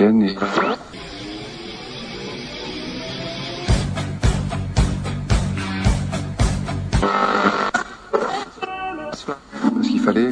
[0.00, 0.28] africaine et
[9.82, 10.30] ce qu'il fallait.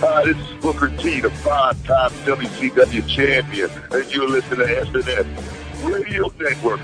[0.00, 5.26] Hi, this is Booker T, the five-time WCW champion, and you're listening to SNS
[5.84, 6.80] Radio Network.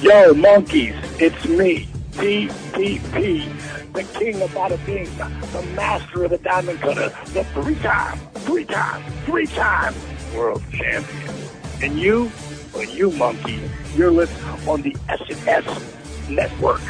[0.00, 6.80] Yo, monkeys, it's me, DDP, the king of bada bing, the master of the diamond
[6.80, 8.16] cutter, the three-time,
[8.46, 9.92] three-time, three-time
[10.36, 11.34] world champion.
[11.82, 12.30] And you,
[12.72, 13.60] well, you monkey,
[13.96, 16.80] you're listening on the SNS network.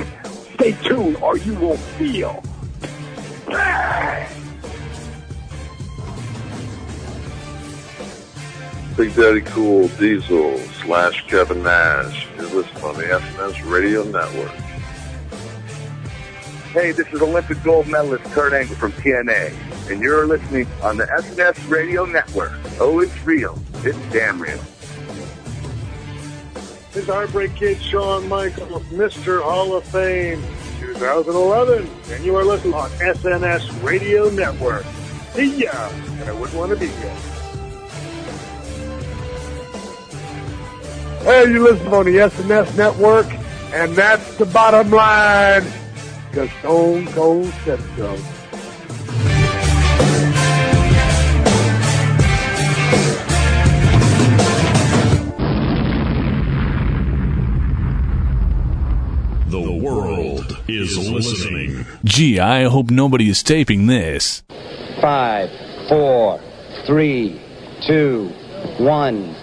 [0.56, 2.42] Stay tuned or you will feel.
[8.98, 12.26] Big Daddy Cool Diesel slash Kevin Nash.
[12.34, 14.50] You're listening on the SNS Radio Network.
[16.72, 19.54] Hey, this is Olympic gold medalist Kurt Angle from TNA,
[19.88, 22.50] and you're listening on the SNS Radio Network.
[22.80, 23.56] Oh, it's real.
[23.84, 24.58] It's damn real.
[26.90, 29.40] This is Heartbreak Kid Shawn Michaels, Mr.
[29.44, 30.42] Hall of Fame
[30.80, 34.84] 2011, and you are listening on SNS Radio Network.
[35.34, 37.37] See ya, and I wouldn't want to be you.
[41.22, 43.26] Hey, you listen on the SNS Network,
[43.72, 45.64] and that's the bottom line,
[46.30, 48.16] because Stone Cold said so.
[59.48, 61.84] The world is listening.
[62.04, 64.42] Gee, I hope nobody is taping this.
[65.00, 65.50] Five,
[65.88, 66.40] four,
[66.86, 67.40] three,
[67.86, 68.28] two,
[68.78, 69.34] one.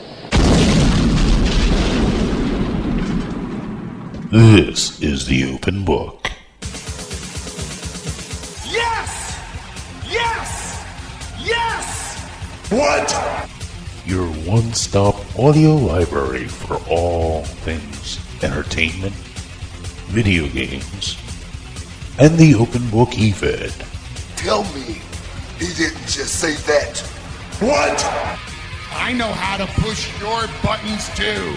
[4.36, 6.30] This is the open book.
[8.66, 9.40] Yes!
[10.10, 10.86] Yes!
[11.40, 12.20] Yes!
[12.70, 13.48] What?
[14.06, 19.14] Your one stop audio library for all things entertainment,
[20.12, 21.18] video games,
[22.20, 23.72] and the open book eFed.
[24.36, 25.00] Tell me
[25.60, 27.00] he didn't just say that.
[27.62, 28.04] What?
[28.92, 31.56] I know how to push your buttons too.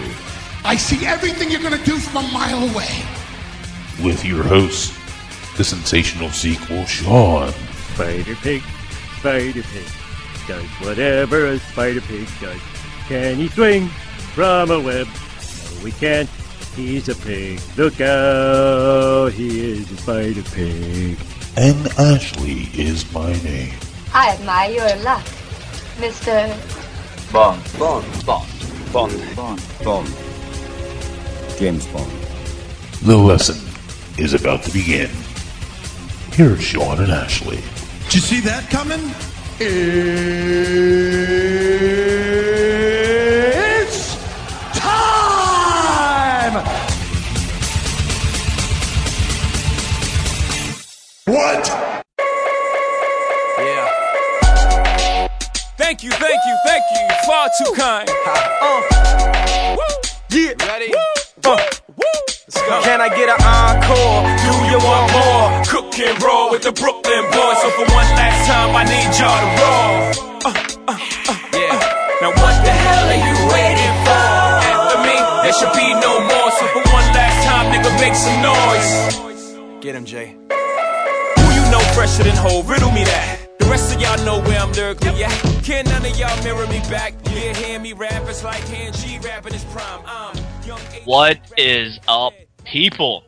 [0.63, 3.03] I see everything you're gonna do from a mile away.
[4.03, 4.93] With your host,
[5.57, 7.51] the sensational sequel, Sean.
[7.93, 8.61] Spider Pig,
[9.19, 9.87] Spider Pig,
[10.47, 12.61] does whatever a Spider Pig does.
[13.07, 13.87] Can he swing
[14.35, 15.07] from a web?
[15.07, 16.29] No, we can't.
[16.75, 17.59] He's a pig.
[17.75, 21.17] Look out, he is a Spider Pig.
[21.57, 23.73] And Ashley is my name.
[24.13, 25.25] I admire your luck,
[25.97, 26.47] Mr.
[27.33, 27.61] Bond.
[27.77, 28.25] Bond.
[28.25, 28.49] Bond.
[28.93, 29.35] Bond.
[29.35, 29.61] Bond.
[29.83, 30.28] Bond.
[31.59, 32.09] James Bond.
[33.01, 33.57] The lesson
[34.17, 35.09] is about to begin.
[36.31, 37.59] Here's Sean and Ashley.
[38.05, 39.01] Did you see that coming?
[39.59, 39.97] It's
[44.79, 46.63] time!
[51.25, 51.67] What?
[53.57, 55.27] Yeah.
[55.75, 57.01] Thank you, thank you, thank you.
[57.01, 58.09] You're far too kind.
[58.25, 59.75] Uh.
[59.75, 59.83] Woo.
[60.29, 60.53] Yeah.
[60.65, 60.93] Ready?
[61.45, 61.57] Uh.
[62.83, 64.21] Can I get an encore?
[64.45, 65.45] Do you want more?
[65.65, 67.57] Cook and roll with the Brooklyn boys.
[67.61, 69.93] So for one last time, I need y'all to roll.
[70.45, 70.53] Uh,
[70.87, 70.97] uh,
[71.29, 71.77] uh, yeah.
[72.21, 74.25] Now what the hell are you waiting for?
[74.69, 76.51] After me, there should be no more.
[76.51, 79.81] So for one last time, nigga, make some noise.
[79.81, 80.35] Get him, Jay.
[81.37, 82.63] Who you know fresher than whole?
[82.63, 83.38] Riddle me that.
[83.69, 85.31] Rest of y'all know where I'm lyrically at.
[85.63, 87.13] Can none of y'all mirror me back?
[87.25, 88.27] Yeah, hear me rap.
[88.27, 90.01] It's like hand G rapping his prime.
[90.07, 90.35] I'm
[90.65, 90.79] young.
[91.05, 92.33] What is up,
[92.65, 93.23] people?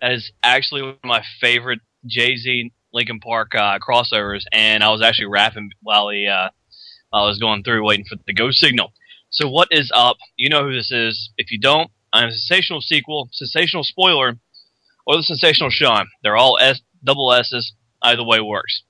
[0.00, 4.90] That is actually one of my favorite Jay Z Linkin Park uh, crossovers, and I
[4.90, 6.50] was actually rapping while he, uh,
[7.12, 8.92] I was going through waiting for the go signal.
[9.30, 10.16] So, what is up?
[10.36, 11.30] You know who this is.
[11.38, 14.38] If you don't, I'm a sensational sequel, sensational spoiler,
[15.08, 16.06] or the sensational Sean.
[16.22, 17.72] They're all S double S's.
[18.04, 18.82] Either way works.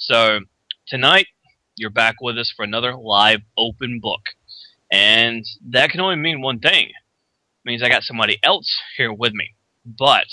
[0.00, 0.42] So
[0.86, 1.26] tonight
[1.74, 4.20] you're back with us for another live open book,
[4.92, 6.84] and that can only mean one thing.
[6.84, 9.56] It means I got somebody else here with me.
[9.84, 10.26] But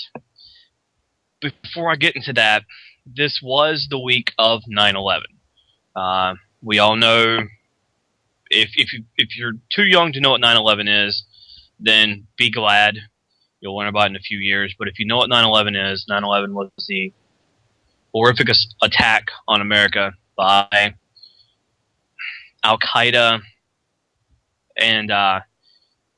[1.40, 2.62] before I get into that,
[3.04, 5.22] this was the week of 9/11.
[5.96, 7.40] Uh, we all know
[8.48, 11.24] if if you if you're too young to know what 9/11 is,
[11.80, 12.98] then be glad.
[13.60, 14.76] You'll learn about it in a few years.
[14.78, 17.12] But if you know what 9/11 is, 9/11 was the
[18.14, 18.48] horrific
[18.82, 20.94] attack on America by
[22.62, 23.40] Al Qaeda
[24.76, 25.40] and uh,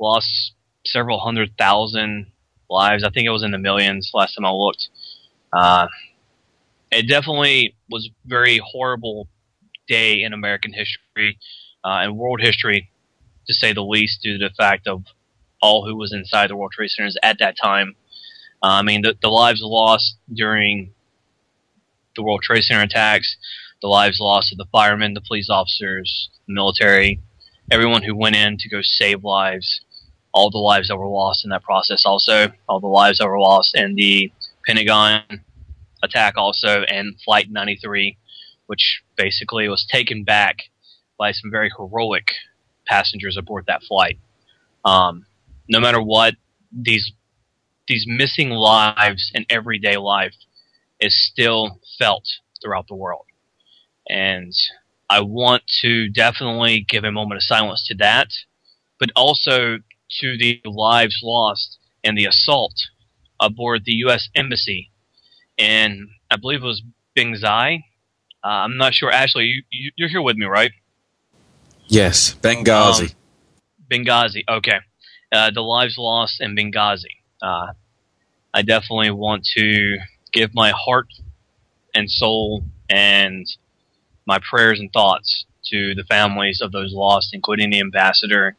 [0.00, 0.52] lost
[0.85, 2.26] several hundred thousand
[2.70, 3.05] lives.
[3.05, 4.88] I think it was in the millions last time I looked.
[5.52, 5.87] Uh,
[6.90, 9.29] it definitely was a very horrible
[9.87, 11.38] day in American history
[11.85, 12.90] uh, and world history,
[13.46, 15.05] to say the least, due to the fact of
[15.61, 17.94] all who was inside the World Trade Centers at that time.
[18.62, 20.93] Uh, I mean, the, the lives lost during
[22.18, 23.36] the World Trade Center attacks,
[23.80, 27.20] the lives lost of the firemen, the police officers, the military,
[27.70, 29.80] everyone who went in to go save lives,
[30.34, 33.38] all the lives that were lost in that process, also, all the lives that were
[33.38, 34.30] lost in the
[34.66, 35.22] Pentagon
[36.02, 38.18] attack, also, and Flight 93,
[38.66, 40.56] which basically was taken back
[41.18, 42.32] by some very heroic
[42.86, 44.18] passengers aboard that flight.
[44.84, 45.24] Um,
[45.68, 46.34] no matter what,
[46.72, 47.12] these
[47.86, 50.34] these missing lives in everyday life
[51.00, 52.24] is still felt
[52.62, 53.26] throughout the world.
[54.08, 54.52] And
[55.10, 58.28] I want to definitely give a moment of silence to that,
[58.98, 59.78] but also
[60.20, 62.74] to the lives lost in the assault
[63.40, 64.28] aboard the U.S.
[64.34, 64.90] Embassy
[65.58, 66.82] And I believe it was
[67.16, 67.84] Benghazi.
[68.44, 69.10] Uh, I'm not sure.
[69.10, 70.72] Ashley, you, you're here with me, right?
[71.86, 73.10] Yes, Benghazi.
[73.10, 73.16] Um,
[73.90, 74.78] Benghazi, okay.
[75.32, 77.16] Uh, the lives lost in Benghazi.
[77.42, 77.72] Uh,
[78.54, 79.98] I definitely want to
[80.32, 81.08] give my heart
[81.94, 83.46] and soul and
[84.26, 88.56] my prayers and thoughts to the families of those lost, including the ambassador,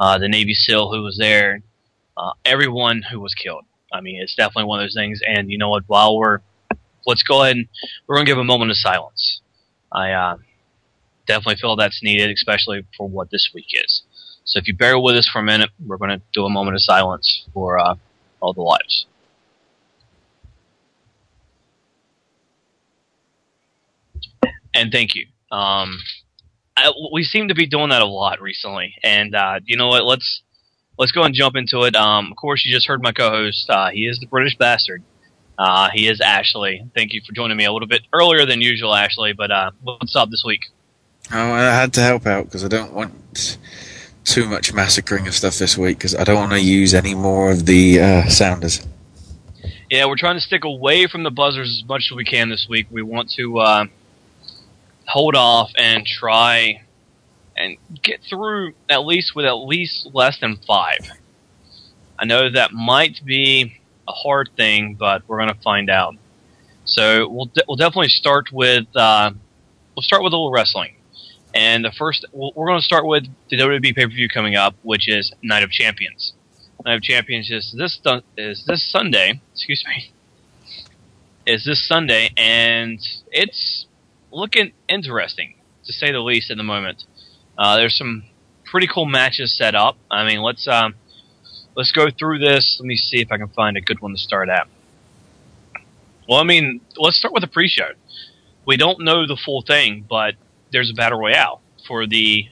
[0.00, 1.62] uh, the Navy SEAL who was there,
[2.16, 3.64] uh, everyone who was killed.
[3.92, 5.20] I mean, it's definitely one of those things.
[5.26, 5.84] And you know what?
[5.86, 6.40] While we're,
[7.06, 7.68] let's go ahead and
[8.06, 9.40] we're going to give a moment of silence.
[9.92, 10.36] I uh,
[11.26, 14.02] definitely feel that's needed, especially for what this week is.
[14.44, 16.76] So if you bear with us for a minute, we're going to do a moment
[16.76, 17.96] of silence for uh,
[18.40, 19.06] all the lives.
[24.76, 25.26] And thank you.
[25.50, 25.98] Um,
[26.76, 30.04] I, we seem to be doing that a lot recently, and uh, you know what?
[30.04, 30.42] Let's
[30.98, 31.96] let's go and jump into it.
[31.96, 33.70] Um, of course, you just heard my co-host.
[33.70, 35.02] Uh, he is the British bastard.
[35.58, 36.84] Uh, he is Ashley.
[36.94, 39.32] Thank you for joining me a little bit earlier than usual, Ashley.
[39.32, 40.60] But uh, what's up this week?
[41.32, 43.58] Oh, I had to help out because I don't want
[44.24, 47.50] too much massacring of stuff this week because I don't want to use any more
[47.50, 48.86] of the uh, sounders.
[49.88, 52.66] Yeah, we're trying to stick away from the buzzers as much as we can this
[52.68, 52.88] week.
[52.90, 53.86] We want to uh,
[55.06, 56.82] hold off and try
[57.56, 60.98] and get through at least with at least less than five.
[62.18, 66.14] I know that might be a hard thing, but we're going to find out.
[66.84, 69.32] So we'll de- we'll definitely start with uh,
[69.94, 70.96] we'll start with a little wrestling.
[71.54, 74.74] And the first, we're going to start with the WWE pay per view coming up,
[74.82, 76.34] which is Night of Champions.
[76.84, 77.98] Night of Champions is this
[78.36, 79.40] is this Sunday.
[79.54, 80.12] Excuse me.
[81.46, 82.98] Is this Sunday, and
[83.30, 83.85] it's
[84.36, 85.54] looking interesting
[85.86, 87.04] to say the least at the moment.
[87.56, 88.24] Uh, there's some
[88.64, 89.96] pretty cool matches set up.
[90.10, 90.94] I mean, let's um,
[91.74, 92.76] let's go through this.
[92.78, 94.68] Let me see if I can find a good one to start at.
[96.28, 97.90] Well, I mean, let's start with the pre-show.
[98.66, 100.34] We don't know the full thing, but
[100.72, 102.48] there's a battle royale for the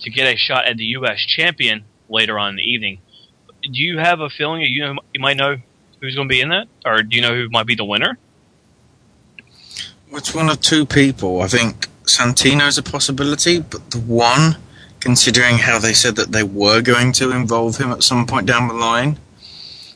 [0.00, 1.18] to get a shot at the U.S.
[1.26, 3.00] champion later on in the evening.
[3.62, 5.56] Do you have a feeling that you you might know
[6.00, 8.16] who's going to be in that, or do you know who might be the winner?
[10.12, 11.40] It's one of two people.
[11.40, 14.56] I think Santino's a possibility, but the one,
[14.98, 18.66] considering how they said that they were going to involve him at some point down
[18.66, 19.18] the line,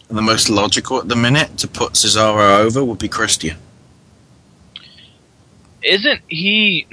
[0.08, 3.56] and the most logical at the minute to put Cesaro over would be Christian.
[5.82, 6.86] Isn't he?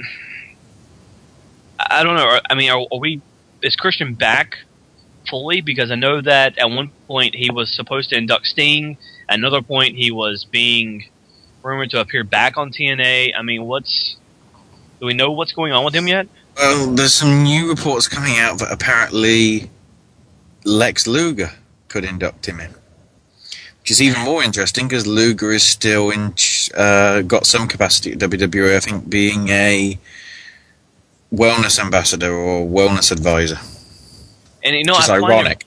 [1.78, 2.40] I don't know.
[2.50, 3.20] I mean, are, are we?
[3.62, 4.58] Is Christian back
[5.28, 5.60] fully?
[5.60, 8.98] Because I know that at one point he was supposed to induct Sting.
[9.28, 11.08] At another point, he was being
[11.62, 13.32] rumored to appear back on TNA.
[13.36, 14.16] I mean, what's
[15.00, 16.28] do we know what's going on with him yet?
[16.56, 19.70] Well, there's some new reports coming out that apparently
[20.64, 21.50] Lex Luger
[21.88, 22.70] could induct him in,
[23.80, 26.34] which is even more interesting because Luger is still in,
[26.76, 28.76] uh, got some capacity at WWE.
[28.76, 29.98] I think being a
[31.32, 33.58] wellness ambassador or wellness advisor.
[34.62, 35.64] And you know, which I ironic.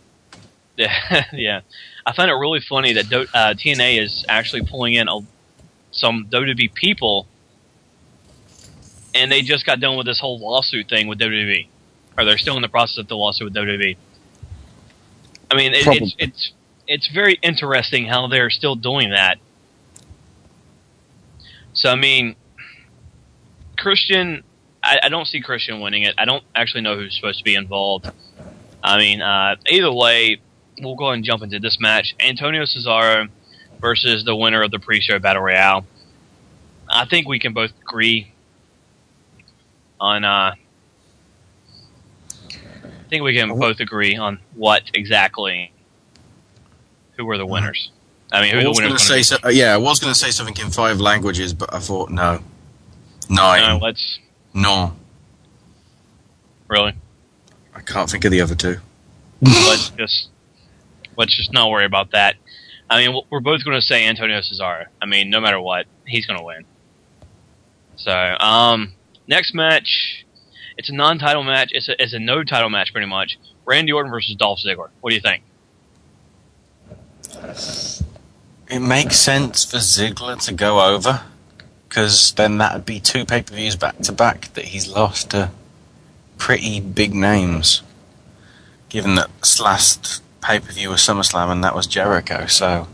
[0.78, 1.62] It, yeah, yeah.
[2.06, 5.20] I find it really funny that uh, TNA is actually pulling in a,
[5.96, 7.28] some WWE people,
[9.14, 11.68] and they just got done with this whole lawsuit thing with WWE,
[12.18, 13.98] or they're still in the process of the lawsuit with WWE.
[15.50, 16.52] I mean, it, it's it's
[16.88, 19.38] it's very interesting how they're still doing that.
[21.74, 22.36] So I mean,
[23.78, 24.44] Christian,
[24.84, 26.16] I, I don't see Christian winning it.
[26.18, 28.10] I don't actually know who's supposed to be involved.
[28.84, 30.40] I mean, uh, either way,
[30.80, 33.30] we'll go ahead and jump into this match: Antonio Cesaro
[33.86, 35.86] versus the winner of the pre-show battle royale.
[36.90, 38.32] I think we can both agree
[40.00, 40.26] on.
[40.26, 40.56] Uh,
[42.50, 45.72] I think we can both agree on what exactly
[47.16, 47.92] who were the winners.
[48.32, 50.20] I mean, who I the winners gonna say so, uh, yeah, I was going to
[50.20, 52.42] say something in five languages, but I thought no,
[53.30, 54.18] nine, No, let's
[54.56, 54.96] no.
[56.68, 56.94] really
[57.76, 58.78] I can't think of the other two.
[59.44, 60.30] let's just
[61.18, 62.36] let's just not worry about that.
[62.90, 64.86] I mean, we're both going to say Antonio Cesaro.
[65.02, 66.66] I mean, no matter what, he's going to win.
[67.96, 68.94] So, um,
[69.28, 70.26] next match,
[70.78, 71.70] it's a non-title match.
[71.72, 73.38] It's a it's a no-title match, pretty much.
[73.66, 74.90] Randy Orton versus Dolph Ziggler.
[75.02, 75.44] What do you think?
[78.70, 81.24] It makes sense for Ziggler to go over
[81.88, 85.32] because then that would be two pay per views back to back that he's lost
[85.32, 85.52] to
[86.38, 87.82] pretty big names.
[88.90, 92.88] Given that this last pay per view was SummerSlam and that was Jericho, so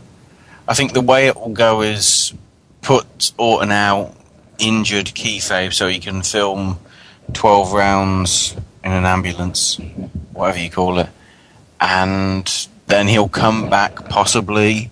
[0.66, 2.32] I think the way it will go is
[2.80, 4.16] put Orton out
[4.58, 6.78] injured kayfabe so he can film
[7.34, 9.78] twelve rounds in an ambulance,
[10.32, 11.10] whatever you call it,
[11.78, 14.90] and then he'll come back possibly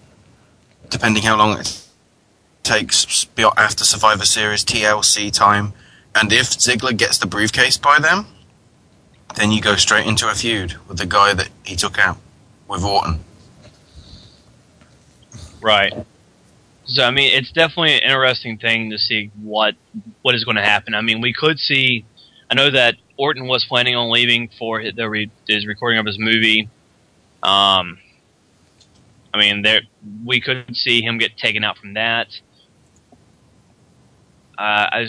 [0.90, 1.82] depending how long it
[2.62, 3.26] takes
[3.56, 5.72] after Survivor Series TLC time.
[6.14, 8.26] And if Ziggler gets the briefcase by then,
[9.36, 12.18] then you go straight into a feud with the guy that he took out
[12.70, 13.18] with Orton.
[15.60, 15.92] Right.
[16.84, 19.74] So I mean, it's definitely an interesting thing to see what
[20.22, 20.94] what is going to happen.
[20.94, 22.06] I mean, we could see.
[22.50, 24.94] I know that Orton was planning on leaving for his,
[25.46, 26.68] his recording of his movie.
[27.42, 27.98] Um,
[29.32, 29.82] I mean, there
[30.24, 32.28] we could see him get taken out from that.
[34.56, 35.04] Uh,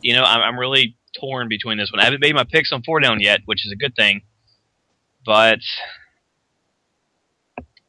[0.00, 2.00] you know, I'm, I'm really torn between this one.
[2.00, 4.22] I haven't made my picks on four down yet, which is a good thing,
[5.24, 5.60] but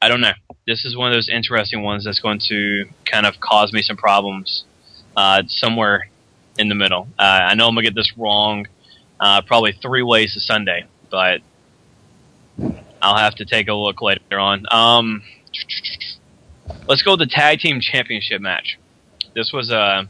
[0.04, 0.34] I don't know.
[0.68, 3.96] This is one of those interesting ones that's going to kind of cause me some
[3.96, 4.66] problems
[5.16, 6.10] uh, somewhere
[6.58, 7.08] in the middle.
[7.18, 8.68] Uh, I know I'm gonna get this wrong,
[9.18, 11.40] uh, probably three ways to Sunday, but
[13.02, 14.66] I'll have to take a look later on.
[14.70, 15.24] Um,
[16.86, 18.78] let's go with the tag team championship match.
[19.34, 20.10] This was a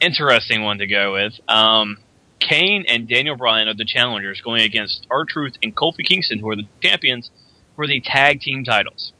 [0.00, 1.32] interesting one to go with.
[1.48, 1.98] Um,
[2.38, 6.48] Kane and Daniel Bryan are the challengers going against R Truth and Kofi Kingston, who
[6.50, 7.32] are the champions
[7.76, 9.12] for the tag team titles.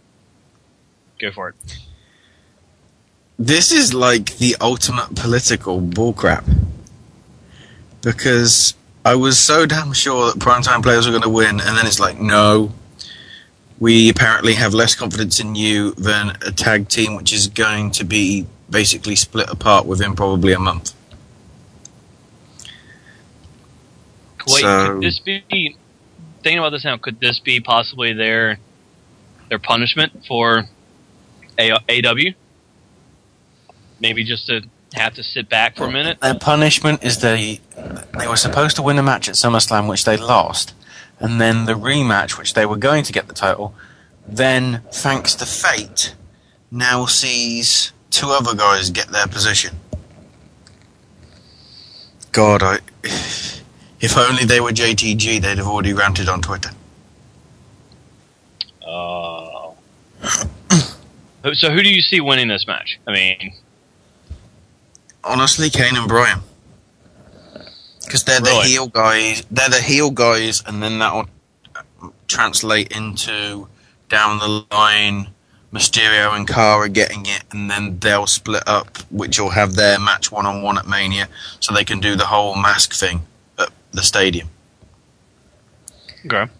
[1.20, 1.78] Go for it.
[3.38, 6.44] This is like the ultimate political bullcrap.
[8.02, 11.86] Because I was so damn sure that primetime players were going to win, and then
[11.86, 12.72] it's like, no,
[13.80, 18.04] we apparently have less confidence in you than a tag team which is going to
[18.04, 20.94] be basically split apart within probably a month.
[24.46, 25.76] Wait, So- could this be
[26.44, 26.96] thinking about this now?
[26.96, 28.58] Could this be possibly their
[29.48, 30.64] their punishment for
[31.58, 32.34] A- AW?
[33.98, 36.20] Maybe just to have to sit back for a minute.
[36.20, 37.60] Their punishment is they
[38.16, 40.74] they were supposed to win a match at SummerSlam, which they lost,
[41.18, 43.74] and then the rematch, which they were going to get the title,
[44.28, 46.14] then thanks to fate,
[46.70, 49.74] now sees two other guys get their position.
[52.30, 52.78] God, I
[54.04, 56.70] if only they were JTG, they'd have already ranted on Twitter.
[58.86, 59.74] Oh.
[61.54, 63.00] so who do you see winning this match?
[63.06, 63.54] I mean,
[65.24, 66.40] Honestly, Kane and Bryan.
[68.04, 68.68] Because they're the Really?
[68.68, 69.42] heel guys.
[69.50, 71.26] They're the heel guys, and then that'll
[71.74, 73.68] uh, translate into
[74.10, 75.28] down the line
[75.72, 80.30] Mysterio and Cara getting it, and then they'll split up, which will have their match
[80.30, 81.26] one on one at Mania,
[81.58, 83.33] so they can do the whole mask thing at
[83.94, 84.48] the stadium.
[86.26, 86.50] Okay.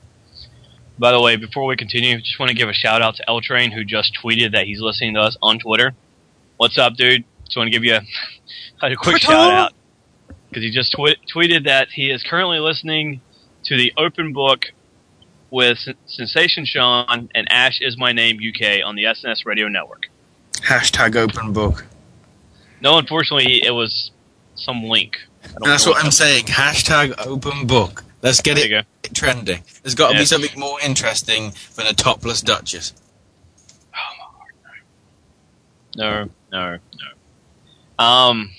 [0.99, 3.41] By the way, before we continue, just want to give a shout out to L
[3.41, 5.95] Train who just tweeted that he's listening to us on Twitter.
[6.57, 7.25] What's up, dude?
[7.45, 8.01] Just want to give you a,
[8.87, 9.27] a quick Twitter.
[9.27, 9.73] shout out
[10.49, 13.21] because he just twi- tweeted that he is currently listening
[13.65, 14.67] to the Open Book
[15.51, 20.07] with Sen- Sensation Sean and Ash is my name UK on the SNS Radio Network.
[20.53, 21.87] Hashtag open book.
[22.81, 24.13] No, unfortunately, it was
[24.55, 25.17] some link.
[25.45, 26.47] I don't That's know what I'm saying.
[26.47, 28.05] Hashtag open book.
[28.23, 29.63] Let's get There you it trending.
[29.83, 32.95] There's got to be something more interesting than a topless Duchess.
[35.97, 38.05] No, no, no.
[38.05, 38.51] Um,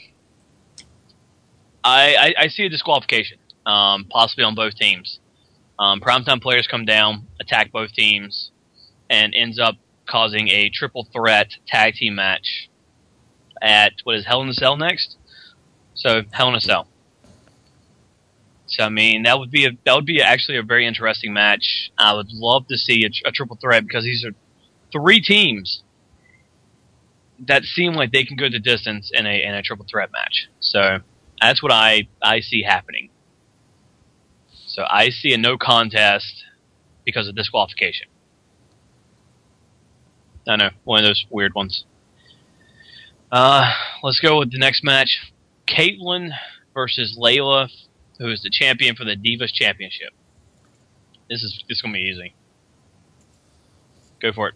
[1.83, 5.19] I, I, I see a disqualification, um, possibly on both teams.
[5.77, 8.51] Um, primetime players come down, attack both teams,
[9.09, 9.75] and ends up
[10.07, 12.69] causing a triple threat tag team match
[13.61, 15.14] at what is Hell in a Cell next.
[15.95, 16.87] So Hell in a Cell.
[18.67, 21.91] So I mean that would be a that would be actually a very interesting match.
[21.97, 24.31] I would love to see a, a triple threat because these are
[24.91, 25.83] three teams
[27.47, 30.49] that seem like they can go the distance in a in a triple threat match.
[30.59, 30.99] So
[31.39, 33.09] that's what I I see happening.
[34.67, 36.43] So I see a no contest
[37.05, 38.07] because of disqualification.
[40.47, 41.85] I know, one of those weird ones.
[43.31, 43.71] Uh,
[44.03, 45.31] let's go with the next match.
[45.67, 46.31] Kaitlyn
[46.73, 47.69] versus Layla,
[48.19, 50.13] who is the champion for the Divas Championship.
[51.29, 52.33] This is this is gonna be easy.
[54.21, 54.55] Go for it.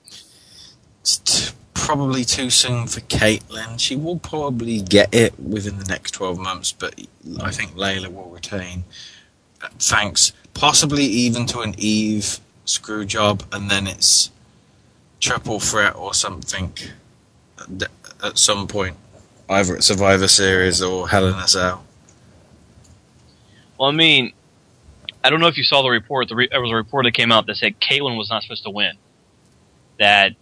[1.01, 3.79] It's probably too soon for Kaitlyn.
[3.79, 6.93] She will probably get it within the next 12 months, but
[7.41, 8.83] I think Layla will retain.
[9.61, 10.31] Uh, Thanks.
[10.53, 14.29] Possibly even to an Eve screw job, and then it's
[15.19, 16.73] triple threat or something
[17.59, 18.97] at- at some point,
[19.49, 21.83] either at Survivor Series or Hell in a Cell.
[23.77, 24.33] Well, I mean,
[25.23, 26.29] I don't know if you saw the report.
[26.29, 28.63] The re- there was a report that came out that said Kaitlyn was not supposed
[28.63, 28.93] to win.
[29.97, 30.33] That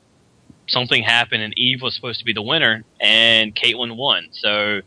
[0.68, 4.28] something happened and Eve was supposed to be the winner, and Kaitlyn won.
[4.32, 4.82] So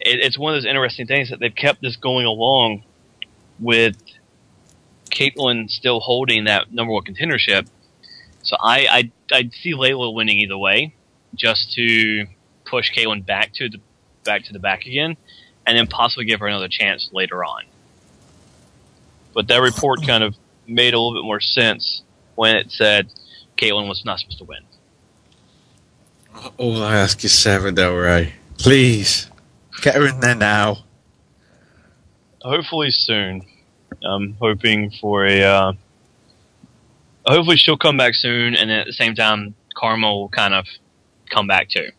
[0.00, 2.84] it, it's one of those interesting things that they've kept this going along
[3.58, 3.96] with
[5.10, 7.66] Kaitlyn still holding that number one contendership.
[8.42, 10.94] So I I I'd see Layla winning either way,
[11.34, 12.26] just to
[12.70, 13.80] push Kaitlyn back to the
[14.24, 15.16] back to the back again,
[15.66, 17.64] and then possibly give her another chance later on.
[19.34, 20.34] But that report kind of
[20.66, 22.02] made a little bit more sense
[22.34, 23.12] when it said
[23.56, 24.60] Kaitlyn was not supposed to win.
[26.56, 28.34] All I ask is Sara Del Rey.
[28.58, 29.28] Please,
[29.82, 30.84] get her in there now.
[32.42, 33.42] Hopefully soon.
[34.02, 35.42] I'm hoping for a.
[35.42, 35.72] Uh,
[37.26, 40.66] hopefully she'll come back soon, and then at the same time, Karma will kind of
[41.28, 41.90] come back too.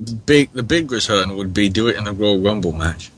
[0.00, 3.10] The big, the big return would be do it in the Royal Rumble match.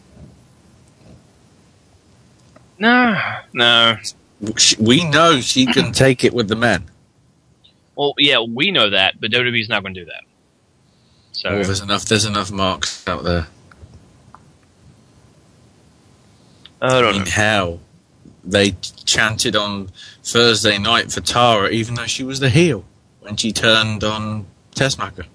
[2.78, 3.20] No,
[3.52, 3.96] no.
[4.78, 6.84] We know she can take it with the men.
[7.94, 10.22] Well, yeah, we know that, but WWE's not going to do that.
[11.32, 12.06] So Oh, there's enough.
[12.06, 13.46] There's enough marks out there.
[16.80, 17.80] I don't mean, Hell,
[18.42, 18.72] they
[19.04, 19.90] chanted on
[20.22, 22.84] Thursday night for Tara, even though she was the heel
[23.20, 25.26] when she turned on Tessmacher.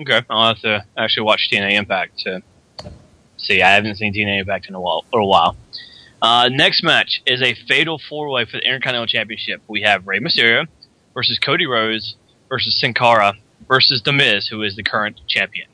[0.00, 2.42] Okay, I'll have to actually watch TNA Impact to
[3.36, 3.62] see.
[3.62, 5.04] I haven't seen TNA Impact in a while.
[5.10, 5.56] For a while.
[6.20, 9.62] Uh, next match is a fatal four way for the Intercontinental Championship.
[9.68, 10.66] We have Rey Mysterio
[11.14, 12.16] versus Cody Rhodes
[12.48, 13.34] versus Sin Cara
[13.66, 15.68] versus The Miz, who is the current champion.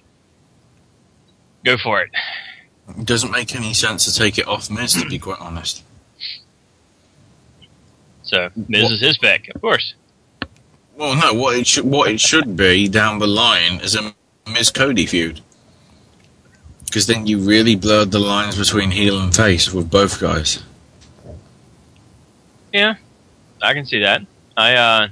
[1.64, 2.10] Go for it.
[2.98, 5.82] It doesn't make any sense to take it off Miz, to be quite honest.
[8.22, 9.94] So Miz is his pick, of course.
[10.96, 14.14] Well, no, what it should what it should be down the line is a
[14.46, 15.40] Miz Cody feud,
[16.86, 20.62] because then you really blurred the lines between heel and face with both guys.
[22.72, 22.94] Yeah,
[23.60, 24.22] I can see that.
[24.56, 25.08] I uh,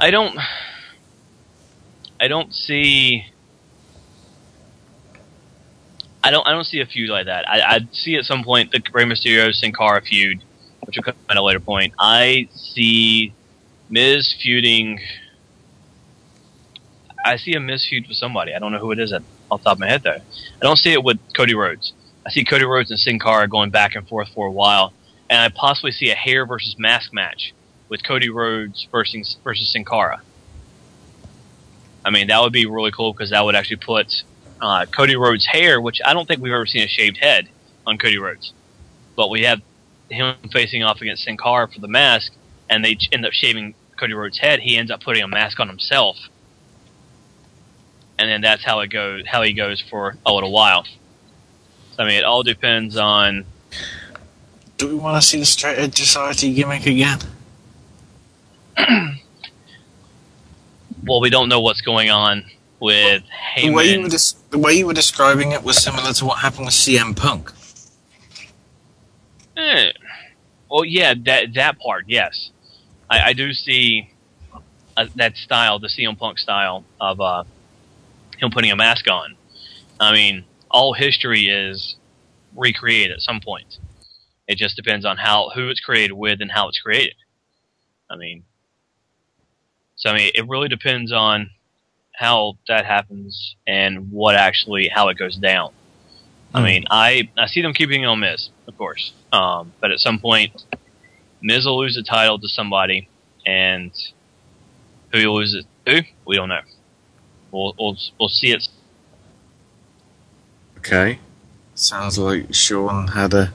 [0.00, 0.36] I don't,
[2.18, 3.24] I don't see,
[6.24, 7.48] I don't, I don't see a feud like that.
[7.48, 10.42] I, I'd see at some point the Rey Mysterio Sin Cara feud,
[10.80, 11.94] which will come at a later point.
[12.00, 13.32] I see
[13.92, 15.00] Miz feuding.
[17.22, 18.54] I see a Miz feud with somebody.
[18.54, 20.16] I don't know who it is at, off the top of my head though.
[20.16, 21.92] I don't see it with Cody Rhodes.
[22.24, 24.94] I see Cody Rhodes and Sin Cara going back and forth for a while,
[25.28, 27.52] and I possibly see a hair versus mask match
[27.90, 30.22] with Cody Rhodes versus versus Sin Cara.
[32.02, 34.24] I mean, that would be really cool because that would actually put
[34.62, 37.50] uh, Cody Rhodes' hair, which I don't think we've ever seen a shaved head
[37.86, 38.54] on Cody Rhodes,
[39.16, 39.60] but we have
[40.08, 42.32] him facing off against Sin Cara for the mask,
[42.70, 44.60] and they end up shaving Cody Rhodes' head.
[44.60, 46.16] He ends up putting a mask on himself,
[48.18, 49.26] and then that's how it goes.
[49.26, 50.84] How he goes for a little while.
[50.84, 53.44] So, I mean, it all depends on.
[54.78, 57.18] Do we want to see the Straight Edge Society gimmick again?
[61.04, 62.44] Well, we don't know what's going on
[62.78, 63.24] with
[63.56, 66.38] The way, you were des- the way you were describing it was similar to what
[66.38, 67.52] happened with CM Punk.
[69.56, 69.90] Eh.
[70.70, 72.50] Well, yeah, that that part, yes,
[73.12, 74.10] I, I do see
[74.96, 77.44] uh, that style, the CM Punk style of uh,
[78.38, 79.36] him putting a mask on.
[80.00, 81.96] I mean, all history is
[82.56, 83.78] recreated at some point.
[84.48, 87.14] It just depends on how who it's created with and how it's created.
[88.10, 88.44] I mean,
[89.96, 91.50] so I mean, it really depends on
[92.14, 95.72] how that happens and what actually how it goes down.
[96.54, 100.00] I mean, I I see them keeping it on Miz, of course, um, but at
[100.00, 100.64] some point,
[101.42, 103.08] Miz will lose the title to somebody,
[103.44, 103.90] and
[105.12, 106.60] who he loses it to, we don't know.
[107.50, 108.68] We'll we'll, we'll see it.
[110.78, 111.18] Okay.
[111.74, 113.52] Sounds like Sean had a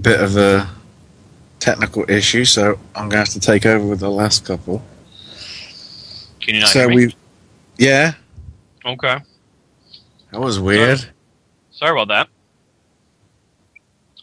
[0.00, 0.68] bit of a
[1.60, 4.82] technical issue, so I'm going to have to take over with the last couple.
[6.40, 7.06] Can you not so hear me?
[7.06, 7.16] we,
[7.78, 8.14] yeah,
[8.84, 9.18] Okay.
[10.30, 11.06] that was weird.
[11.70, 12.28] Sorry about that.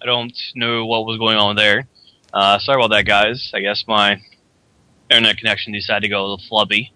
[0.01, 1.87] I don't know what was going on there.
[2.33, 3.51] Uh, sorry about that, guys.
[3.53, 4.21] I guess my
[5.09, 6.91] internet connection decided to go a little flubby.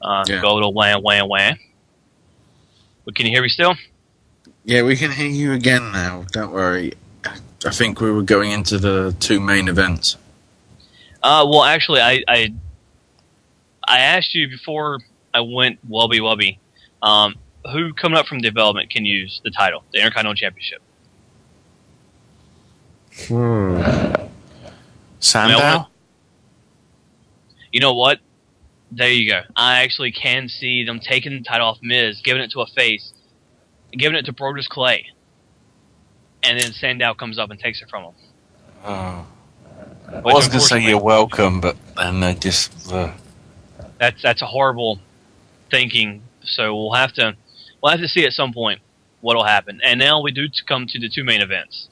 [0.00, 0.40] Uh, Yeah.
[0.40, 1.58] Go a little wham, wham, wham.
[3.04, 3.74] But can you hear me still?
[4.64, 6.24] Yeah, we can hear you again now.
[6.32, 6.94] Don't worry.
[7.64, 10.16] I think we were going into the two main events.
[11.22, 12.54] Uh, well, actually, I, I
[13.86, 15.00] I asked you before
[15.34, 16.58] I went wubby wubby.
[17.02, 17.34] Um,
[17.72, 20.80] who coming up from development can use the title, the Intercontinental Championship?
[23.26, 23.82] Hmm.
[25.20, 25.88] Sandow?
[27.72, 28.20] You know what?
[28.90, 29.42] There you go.
[29.56, 33.12] I actually can see them taking the title off Miz, giving it to a face,
[33.92, 35.06] giving it to Brodus Clay,
[36.42, 38.12] and then Sandow comes up and takes it from him.
[38.84, 39.26] Oh.
[40.10, 42.90] I Which, was going to say you're welcome, but and I just.
[42.90, 43.12] Uh,
[43.98, 45.00] That's that's a horrible
[45.70, 46.22] thinking.
[46.42, 47.36] So we'll have to
[47.82, 48.80] we'll have to see at some point
[49.20, 49.80] what'll happen.
[49.84, 51.88] And now we do come to the two main events,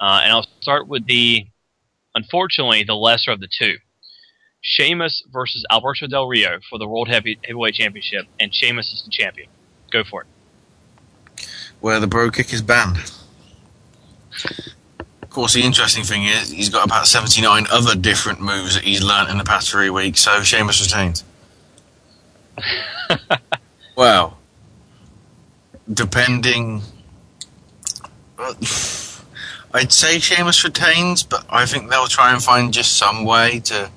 [0.00, 1.46] uh, and I'll start with the
[2.14, 3.76] unfortunately the lesser of the two.
[4.60, 9.10] Sheamus versus Alberto Del Rio for the World Heavy, Heavyweight Championship, and Sheamus is the
[9.10, 9.48] champion.
[9.92, 10.28] Go for it.
[11.80, 12.96] where the bro kick is banned.
[15.22, 19.02] Of course, the interesting thing is he's got about 79 other different moves that he's
[19.02, 21.24] learnt in the past three weeks, so Sheamus retains.
[23.96, 24.38] well,
[25.92, 26.82] depending.
[29.74, 33.90] I'd say Sheamus retains, but I think they'll try and find just some way to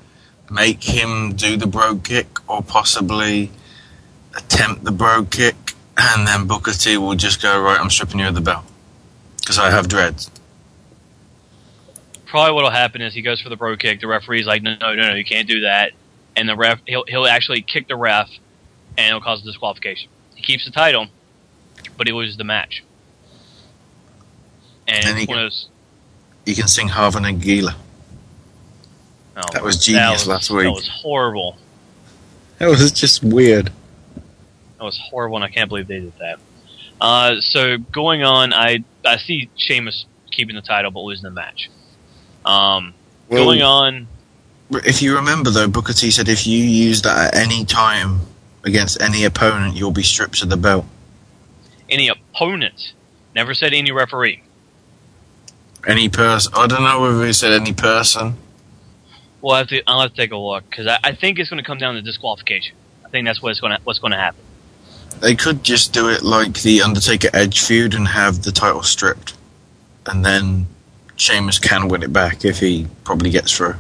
[0.50, 3.52] make him do the bro kick or possibly
[4.36, 8.28] attempt the bro kick, and then Booker T will just go, Right, I'm stripping you
[8.28, 8.66] of the belt.
[9.40, 10.32] Because I have dreads.
[12.26, 14.02] Probably what'll happen is he goes for the bro kick.
[14.02, 15.92] The referee's like, no, no, no, no, you can't do that.
[16.36, 18.30] And the ref, he'll he'll actually kick the ref,
[18.98, 20.10] and it'll cause a disqualification.
[20.34, 21.08] He keeps the title,
[21.98, 22.84] but he loses the match.
[24.88, 25.52] And And he can-.
[26.46, 27.76] You can sing Hava Nagila.
[29.36, 30.64] oh, That was genius was- last week.
[30.66, 31.58] That was horrible.
[32.60, 33.72] That was just weird.
[34.78, 36.40] That was horrible, and I can't believe they did that.
[37.00, 41.70] Uh, so going on, I I see Sheamus keeping the title but losing the match.
[42.46, 42.94] Um,
[43.30, 44.08] Well- going on,
[44.72, 48.20] If you remember, though, Booker T said if you use that at any time
[48.66, 50.86] against any opponent, you'll be stripped of the belt.
[51.90, 52.92] any opponent,
[53.34, 54.42] never said any referee.
[55.88, 56.54] Any person.
[56.56, 58.36] I don't know whether he said any person.
[59.42, 61.50] Well, I have to, I'll have to take a look because I, I think it's
[61.50, 62.76] going to come down to disqualification.
[63.06, 64.42] I think that's what's going to what's going to happen.
[65.22, 69.34] They could just do it like the Undertaker Edge feud and have the title stripped.
[70.06, 70.68] And then
[71.16, 73.76] Sheamus can win it back if he probably gets through.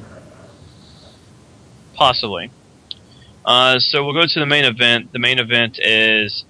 [1.93, 2.51] Possibly.
[3.45, 5.11] Uh, so we'll go to the main event.
[5.11, 6.45] The main event is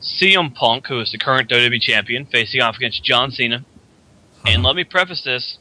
[0.00, 3.64] CM Punk, who is the current WWE champion, facing off against John Cena.
[4.46, 4.66] And uh-huh.
[4.66, 5.58] let me preface this: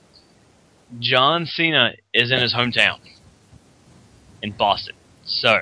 [1.00, 3.00] John Cena is in his hometown,
[4.42, 4.96] in Boston.
[5.26, 5.62] So,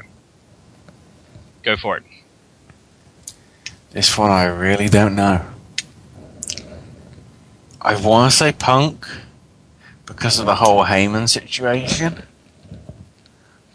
[1.64, 2.04] go for it.
[3.92, 5.46] This one I really don't know.
[7.82, 9.08] I want to say Punk
[10.06, 12.24] because of the whole Heyman situation.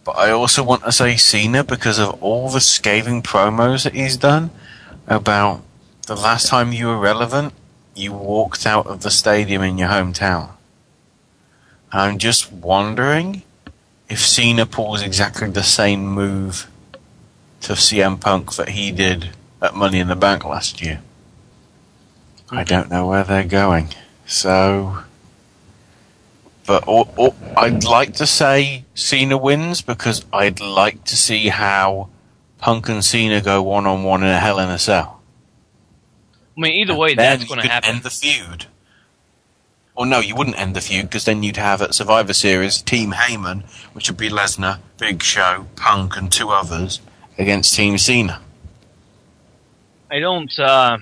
[0.04, 4.16] But I also want to say Cena because of all the scathing promos that he's
[4.16, 4.50] done
[5.08, 5.62] about
[6.06, 7.52] the last time you were relevant,
[7.96, 10.50] you walked out of the stadium in your hometown.
[11.92, 13.42] I'm just wondering
[14.08, 16.70] if Cena pulls exactly the same move
[17.62, 19.30] to CM Punk that he did
[19.62, 21.00] at Money in the Bank last year.
[22.50, 23.88] I don't know where they're going.
[24.26, 24.98] So,
[26.66, 32.08] but or, or, I'd like to say Cena wins because I'd like to see how
[32.58, 35.15] Punk and Cena go one on one in a Hell in a Cell.
[36.56, 37.90] I mean, either way, that's going to happen.
[37.90, 38.66] End the feud.
[39.94, 43.12] Or no, you wouldn't end the feud because then you'd have at Survivor Series Team
[43.12, 43.64] Heyman,
[43.94, 47.00] which would be Lesnar, Big Show, Punk, and two others
[47.38, 48.40] against Team Cena.
[50.10, 50.56] I don't.
[50.58, 50.98] Uh,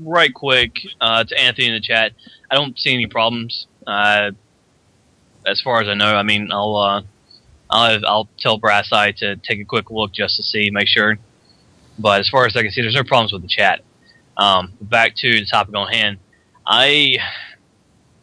[0.00, 2.12] right quick uh, to Anthony in the chat.
[2.50, 3.66] I don't see any problems.
[3.86, 4.32] Uh,
[5.46, 7.02] as far as I know, I mean, I'll uh,
[7.70, 11.18] I'll I'll tell Brass Eye to take a quick look just to see, make sure.
[11.98, 13.82] But as far as I can see, there's no problems with the chat.
[14.42, 16.18] Um, back to the topic on hand.
[16.66, 17.18] I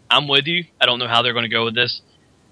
[0.09, 0.65] I'm with you.
[0.81, 2.01] I don't know how they're going to go with this.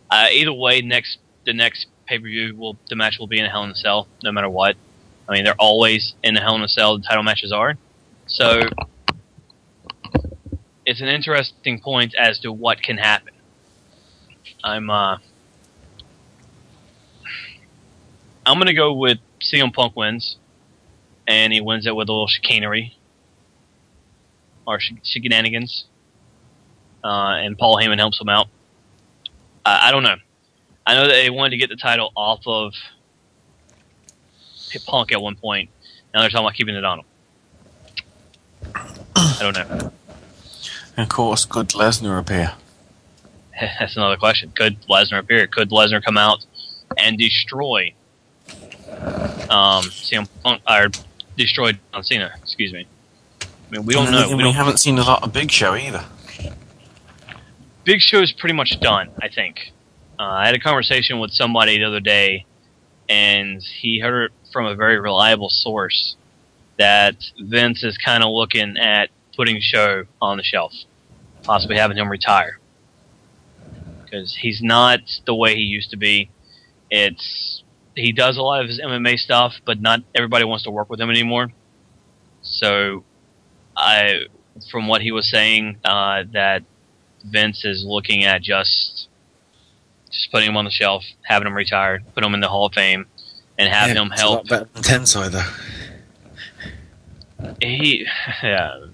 [0.09, 3.43] Uh, either way, next the next pay per view will the match will be in
[3.43, 4.77] a Hell in a Cell, no matter what.
[5.27, 6.97] I mean, they're always in a Hell in a Cell.
[6.97, 7.77] The title matches are.
[8.27, 8.61] So
[10.85, 13.33] it's an interesting point as to what can happen.
[14.63, 15.17] I'm uh,
[18.45, 20.37] I'm gonna go with CM Punk wins,
[21.27, 22.96] and he wins it with a little chicanery
[24.67, 25.85] or sh- shenanigans.
[27.03, 28.47] uh, and Paul Heyman helps him out.
[29.65, 30.17] I I don't know.
[30.85, 32.73] I know that they wanted to get the title off of
[34.85, 35.69] Punk at one point.
[36.13, 37.05] Now they're talking about keeping it on him.
[39.15, 39.91] I don't know.
[40.95, 42.53] And of course, could Lesnar appear?
[43.79, 44.51] That's another question.
[44.55, 45.47] Could Lesnar appear?
[45.47, 46.45] Could Lesnar come out
[46.97, 47.93] and destroy
[49.49, 50.89] um, CM Punk or
[51.37, 52.31] destroy John Cena?
[52.41, 52.87] Excuse me.
[53.67, 54.29] I mean, we don't know.
[54.29, 56.05] We We, don't, haven't seen a lot of Big Show either.
[57.83, 59.09] Big Show is pretty much done.
[59.21, 59.71] I think.
[60.19, 62.45] Uh, I had a conversation with somebody the other day,
[63.07, 66.15] and he heard it from a very reliable source
[66.77, 70.73] that Vince is kind of looking at putting Show on the shelf,
[71.43, 72.59] possibly having him retire
[74.07, 76.29] because he's not the way he used to be.
[76.89, 77.63] It's
[77.95, 80.99] he does a lot of his MMA stuff, but not everybody wants to work with
[80.99, 81.51] him anymore.
[82.41, 83.03] So,
[83.77, 84.21] I,
[84.71, 86.63] from what he was saying, uh, that
[87.23, 89.07] Vince is looking at just
[90.09, 92.73] just putting him on the shelf, having him retired, put him in the Hall of
[92.73, 93.05] Fame,
[93.59, 94.35] and having Yeah, him it's a help.
[94.37, 95.43] lot better than Tensai, though.
[97.61, 98.05] He,
[98.43, 98.85] yeah.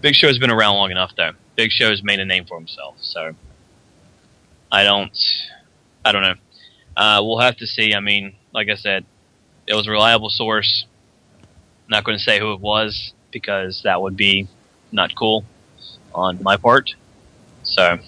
[0.00, 1.32] Big Show's been around long enough, though.
[1.56, 3.34] Big Show's made a name for himself, so
[4.70, 5.16] I don't,
[6.04, 6.34] I don't know.
[6.96, 7.94] Uh, we'll have to see.
[7.94, 9.04] I mean, like I said,
[9.66, 10.86] it was a reliable source.
[11.88, 14.48] Not going to say who it was because that would be
[14.90, 15.44] not cool
[16.14, 16.94] on my part.
[17.64, 17.98] So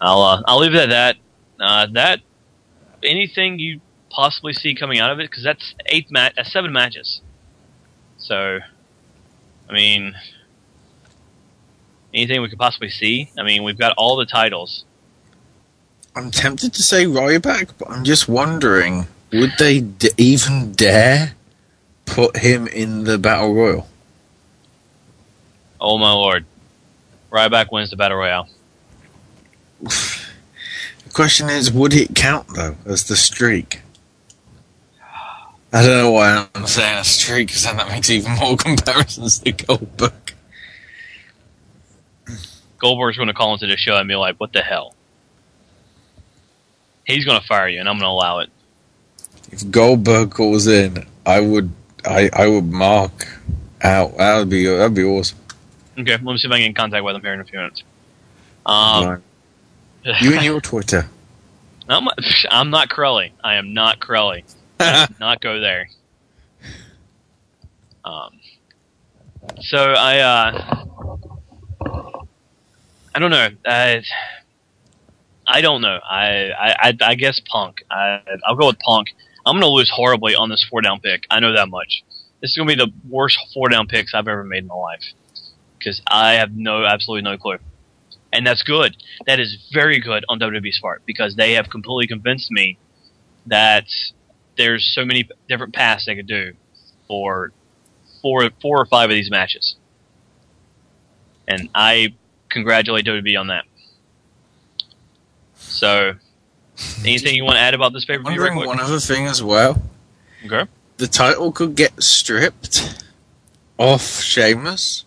[0.00, 1.16] I'll uh, I'll leave it at that.
[1.60, 2.20] Uh, that
[3.02, 3.80] anything you
[4.10, 7.20] possibly see coming out of it because that's eight mat, uh, seven matches.
[8.18, 8.60] So,
[9.68, 10.14] I mean,
[12.12, 13.30] anything we could possibly see.
[13.38, 14.84] I mean, we've got all the titles.
[16.16, 21.34] I'm tempted to say Ryback, but I'm just wondering would they d- even dare
[22.06, 23.88] put him in the Battle Royal?
[25.80, 26.44] Oh my lord,
[27.30, 28.48] Ryback wins the battle royale.
[31.04, 33.82] The question is, would it count, though, as the streak?
[35.72, 39.38] I don't know why I'm saying a streak, because then that makes even more comparisons
[39.40, 40.12] to Goldberg.
[42.78, 44.94] Goldberg's going to call into the show and be like, "What the hell?"
[47.04, 48.50] He's going to fire you, and I'm going to allow it.
[49.50, 51.70] If Goldberg calls in, I would,
[52.06, 53.26] I, I would mark
[53.82, 54.16] out.
[54.16, 55.38] That would be, that'd be awesome.
[55.98, 57.44] Okay, let me see if I can get in contact with him here in a
[57.44, 57.82] few minutes.
[58.66, 59.22] Um,
[60.20, 61.08] You and your Twitter.
[61.88, 62.08] I'm,
[62.50, 63.32] I'm not Crowley.
[63.42, 64.44] I am not Crowley.
[65.20, 65.88] Not go there.
[68.04, 68.40] Um,
[69.60, 70.84] so I, uh,
[73.14, 73.48] I don't know.
[73.64, 74.02] I,
[75.46, 76.00] I don't know.
[76.04, 77.84] I, I, I, I guess Punk.
[77.90, 79.08] I, I'll go with Punk.
[79.46, 81.24] I'm going to lose horribly on this four down pick.
[81.30, 82.02] I know that much.
[82.40, 84.74] This is going to be the worst four down picks I've ever made in my
[84.74, 85.02] life
[85.78, 87.58] because I have no, absolutely no clue
[88.34, 88.96] and that's good.
[89.26, 92.76] That is very good on WWE's part because they have completely convinced me
[93.46, 93.86] that
[94.58, 96.52] there's so many different paths they could do
[97.06, 97.52] for
[98.20, 99.76] four, four or five of these matches,
[101.46, 102.14] and I
[102.48, 103.64] congratulate WWE on that.
[105.54, 106.14] So,
[107.00, 108.40] anything you want to add about this pay per view?
[108.40, 109.80] Wondering one other thing as well.
[110.44, 110.68] Okay.
[110.96, 113.04] The title could get stripped
[113.78, 115.04] off Sheamus.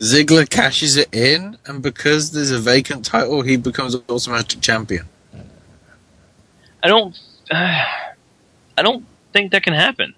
[0.00, 5.08] Ziggler cashes it in, and because there's a vacant title, he becomes an automatic champion.
[6.82, 7.18] I don't.
[7.50, 7.84] Uh,
[8.78, 10.14] I don't think that can happen.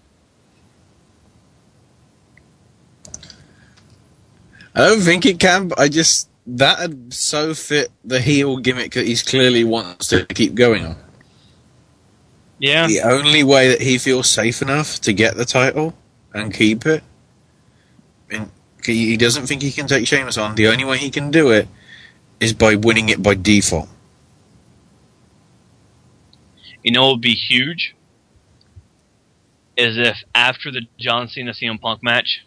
[4.75, 9.07] I don't think it can, but I just that'd so fit the heel gimmick that
[9.07, 10.97] he's clearly wants to keep going on.
[12.59, 12.87] Yeah.
[12.87, 15.95] The only way that he feels safe enough to get the title
[16.33, 17.03] and keep it,
[18.31, 18.51] and
[18.85, 20.55] he doesn't think he can take Sheamus on.
[20.55, 21.69] The only way he can do it
[22.41, 23.89] is by winning it by default.
[26.83, 27.95] You know what would be huge?
[29.77, 32.45] Is if after the John Cena CM Punk match,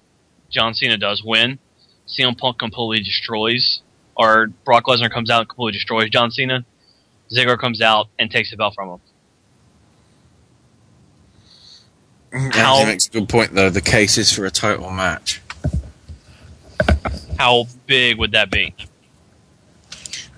[0.49, 1.59] John Cena does win,
[2.07, 3.81] CM Punk completely destroys,
[4.15, 6.65] or Brock Lesnar comes out and completely destroys John Cena,
[7.31, 8.99] Ziggler comes out and takes the belt from him.
[12.31, 13.69] Mm, How- Andy makes a good point though.
[13.69, 15.41] The case is for a title match.
[17.37, 18.75] How big would that be?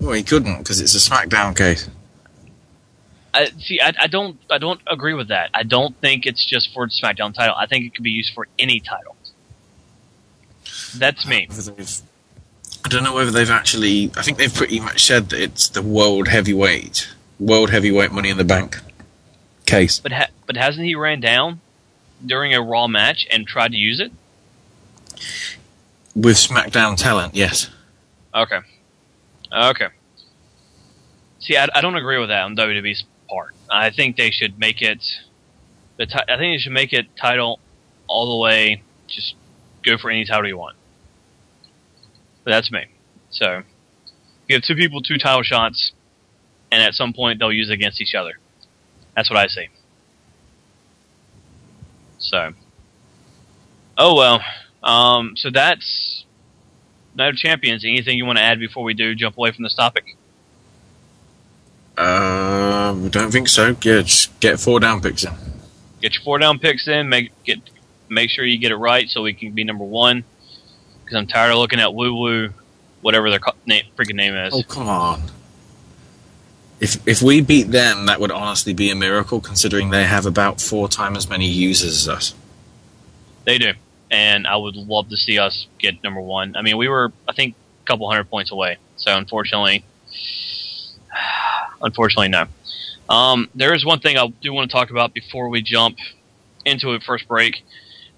[0.00, 1.88] Well, he couldn't because it's a SmackDown case.
[3.32, 5.50] I, see, I, I don't, I don't agree with that.
[5.52, 7.54] I don't think it's just for the SmackDown title.
[7.56, 9.16] I think it could be used for any title.
[10.96, 11.48] That's me.
[12.84, 14.10] I don't know whether they've actually.
[14.16, 17.08] I think they've pretty much said that it's the world heavyweight,
[17.40, 18.78] world heavyweight Money in the Bank
[19.66, 19.98] case.
[19.98, 21.60] But ha- but hasn't he ran down
[22.24, 24.12] during a Raw match and tried to use it?
[26.14, 27.70] With SmackDown talent, yes.
[28.34, 28.60] Okay.
[29.52, 29.88] Okay.
[31.40, 33.54] See, I, I don't agree with that on WWE's part.
[33.70, 35.04] I think they should make it.
[35.96, 37.60] The ti- I think they should make it title
[38.06, 38.82] all the way.
[39.06, 39.34] Just
[39.82, 40.76] go for any title you want.
[42.44, 42.86] But that's me.
[43.30, 43.62] So
[44.48, 45.92] give two people two title shots,
[46.70, 48.38] and at some point they'll use it against each other.
[49.16, 49.68] That's what I see.
[52.18, 52.52] So.
[53.96, 54.40] Oh well.
[54.82, 56.24] Um, so that's
[57.14, 57.84] Night of Champions.
[57.84, 60.16] Anything you want to add before we do jump away from this topic?
[61.96, 63.72] Uh, don't think so.
[63.72, 65.32] Just get four down picks in.
[66.00, 67.08] Get your four down picks in.
[67.08, 67.60] Make get
[68.08, 70.24] make sure you get it right so we can be number one.
[71.04, 72.50] Because I'm tired of looking at Woo Woo,
[73.02, 74.54] whatever their co- name, freaking name is.
[74.54, 75.22] Oh come on!
[76.80, 80.60] If if we beat them, that would honestly be a miracle, considering they have about
[80.60, 82.34] four times as many users as us.
[83.44, 83.72] They do,
[84.10, 86.56] and I would love to see us get number one.
[86.56, 88.78] I mean, we were I think a couple hundred points away.
[88.96, 89.84] So unfortunately,
[91.82, 92.46] unfortunately, no.
[93.08, 95.98] Um, there is one thing I do want to talk about before we jump
[96.64, 97.62] into a first break,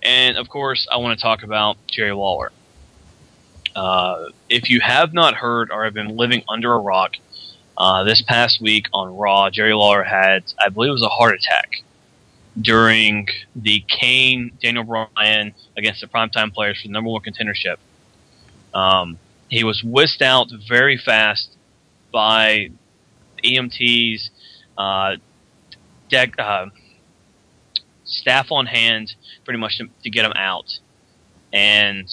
[0.03, 2.53] and of course, I want to talk about Jerry Lawler.
[3.76, 7.16] Uh, if you have not heard or have been living under a rock,
[7.76, 11.34] uh, this past week on Raw, Jerry Lawler had, I believe it was a heart
[11.34, 11.82] attack
[12.58, 17.76] during the Kane Daniel Bryan against the primetime players for the number one contendership.
[18.72, 19.18] Um,
[19.50, 21.50] he was whisked out very fast
[22.10, 22.70] by
[23.44, 24.30] EMTs,
[24.78, 25.16] uh,
[26.08, 26.66] deck, uh,
[28.04, 30.78] staff on hand, pretty much to, to get him out.
[31.52, 32.08] And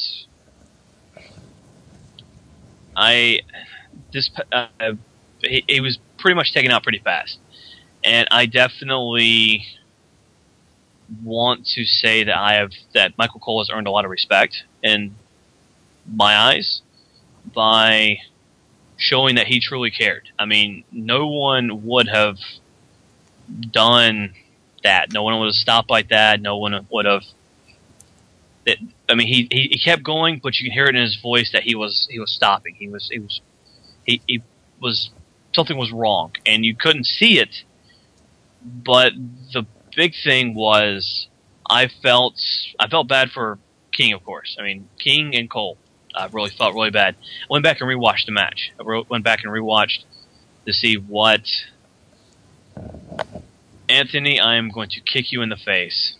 [2.96, 3.42] I,
[4.12, 4.68] this, uh,
[5.42, 7.40] he, he was pretty much taken out pretty fast.
[8.04, 9.66] And I definitely
[11.24, 14.64] want to say that I have that Michael Cole has earned a lot of respect
[14.82, 15.16] in
[16.12, 16.82] my eyes
[17.54, 18.18] by
[18.98, 20.30] showing that he truly cared.
[20.40, 22.38] I mean, no one would have
[23.72, 24.34] done
[24.84, 25.12] that.
[25.14, 26.42] No one would have stopped like that.
[26.42, 27.24] No one would have.
[28.66, 28.80] It,
[29.14, 31.52] I mean, he, he he kept going, but you can hear it in his voice
[31.52, 32.74] that he was he was stopping.
[32.74, 33.42] He was he was
[34.06, 34.42] he, he
[34.82, 35.12] was
[35.54, 37.62] something was wrong, and you couldn't see it.
[38.66, 39.14] But
[39.54, 41.28] the big thing was
[41.70, 42.42] I felt
[42.80, 43.60] I felt bad for
[43.92, 44.58] King, of course.
[44.60, 45.78] I mean, King and Cole.
[46.16, 47.16] I really felt really bad.
[47.16, 48.72] I went back and rewatched the match.
[48.80, 50.06] I went back and rewatched
[50.66, 51.46] to see what
[53.88, 54.40] Anthony.
[54.40, 56.16] I am going to kick you in the face.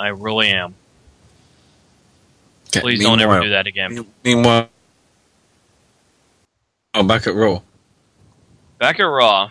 [0.00, 0.74] I really am.
[2.76, 4.04] Okay, Please don't ever do that again.
[4.24, 4.68] Meanwhile,
[6.94, 7.62] oh, back at Raw.
[8.80, 9.44] back at Raw,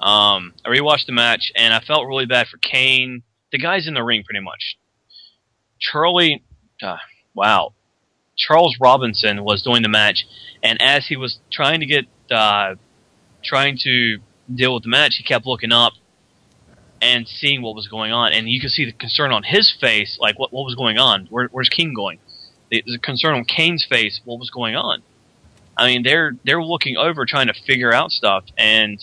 [0.00, 3.22] um, I rewatched the match and I felt really bad for Kane.
[3.52, 4.78] The guys in the ring, pretty much.
[5.78, 6.42] Charlie,
[6.82, 6.96] uh,
[7.34, 7.72] wow,
[8.36, 10.26] Charles Robinson was doing the match,
[10.62, 12.74] and as he was trying to get, uh,
[13.44, 14.18] trying to
[14.52, 15.92] deal with the match, he kept looking up
[17.02, 20.18] and seeing what was going on, and you could see the concern on his face,
[20.20, 21.26] like what what was going on.
[21.30, 22.18] Where, where's King going?
[22.70, 25.02] The, the concern on Kane's face, what was going on?
[25.76, 28.98] I mean, they're they're looking over trying to figure out stuff, and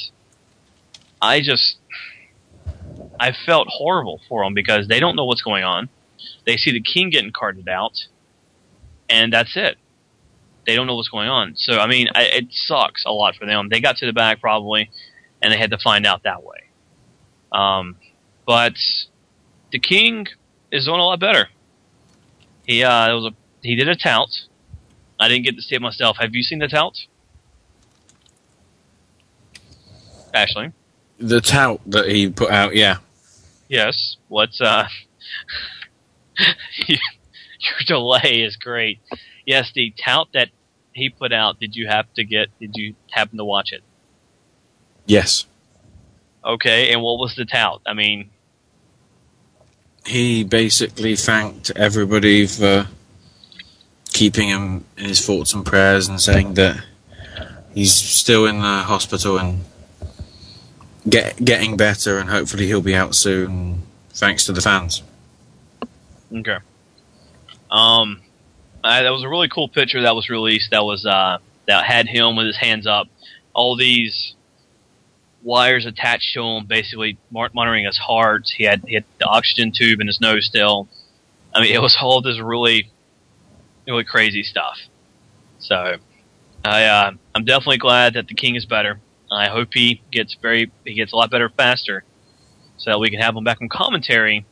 [1.22, 1.78] I just
[3.20, 5.90] I felt horrible for them because they don't know what's going on.
[6.46, 8.06] They see the king getting carted out,
[9.10, 9.78] and that's it.
[10.66, 11.56] They don't know what's going on.
[11.56, 13.70] So I mean, I, it sucks a lot for them.
[13.70, 14.92] They got to the back probably,
[15.42, 16.67] and they had to find out that way.
[17.52, 17.96] Um,
[18.46, 18.76] but
[19.72, 20.28] the king
[20.72, 21.50] is doing a lot better.
[22.66, 24.30] He uh, it was a he did a tout.
[25.20, 26.18] I didn't get to see it myself.
[26.20, 26.98] Have you seen the tout?
[30.34, 30.72] Ashley?
[31.18, 32.98] The tout that he put out, yeah.
[33.68, 34.18] Yes.
[34.28, 34.88] What's uh
[36.88, 37.00] your
[37.88, 39.00] delay is great.
[39.46, 40.50] Yes, the tout that
[40.94, 43.82] he put out, did you have to get did you happen to watch it?
[45.06, 45.46] Yes.
[46.48, 47.82] Okay, and what was the tout?
[47.86, 48.30] I mean,
[50.06, 52.88] He basically thanked everybody for
[54.14, 56.82] keeping him in his thoughts and prayers and saying that
[57.74, 59.66] he's still in the hospital and
[61.10, 65.04] get, getting better and hopefully he'll be out soon thanks to the fans.
[66.34, 66.58] Okay.
[67.70, 68.22] Um,
[68.84, 70.72] I, that was a really cool picture that was released.
[70.72, 73.08] That was uh, that had him with his hands up.
[73.54, 74.34] All these
[75.48, 78.50] wires attached to him, basically monitoring his heart.
[78.56, 80.88] He had he had the oxygen tube in his nose still.
[81.56, 82.92] I mean, it was all this really,
[83.88, 84.78] really crazy stuff.
[85.60, 85.96] So,
[86.64, 89.00] I uh, I'm definitely glad that the king is better.
[89.32, 92.04] I hope he gets very he gets a lot better faster,
[92.78, 94.46] so that we can have him back on commentary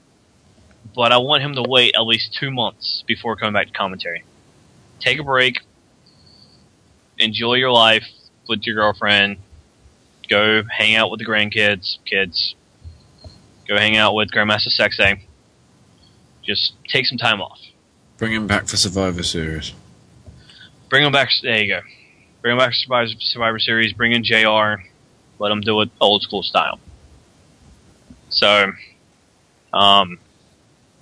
[0.93, 4.24] but I want him to wait at least two months before coming back to commentary.
[5.00, 5.60] take a break,
[7.18, 8.06] enjoy your life
[8.48, 9.38] with your girlfriend,
[10.30, 12.55] go hang out with the grandkids, kids,
[13.67, 15.19] go hang out with Grandmaster Sexay.
[16.43, 17.59] Just take some time off.
[18.17, 19.73] Bring him back for Survivor Series.
[20.89, 21.30] Bring him back.
[21.41, 21.82] There you go.
[22.41, 23.93] Bring him back to Survivor, Survivor Series.
[23.93, 24.84] Bring in Jr.
[25.39, 26.80] Let him do it old school style.
[28.30, 28.71] So,
[29.73, 30.19] um,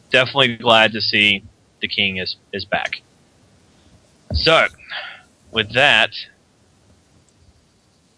[0.09, 1.43] definitely glad to see
[1.82, 3.01] the King is is back.
[4.34, 4.67] So,
[5.51, 6.11] with that,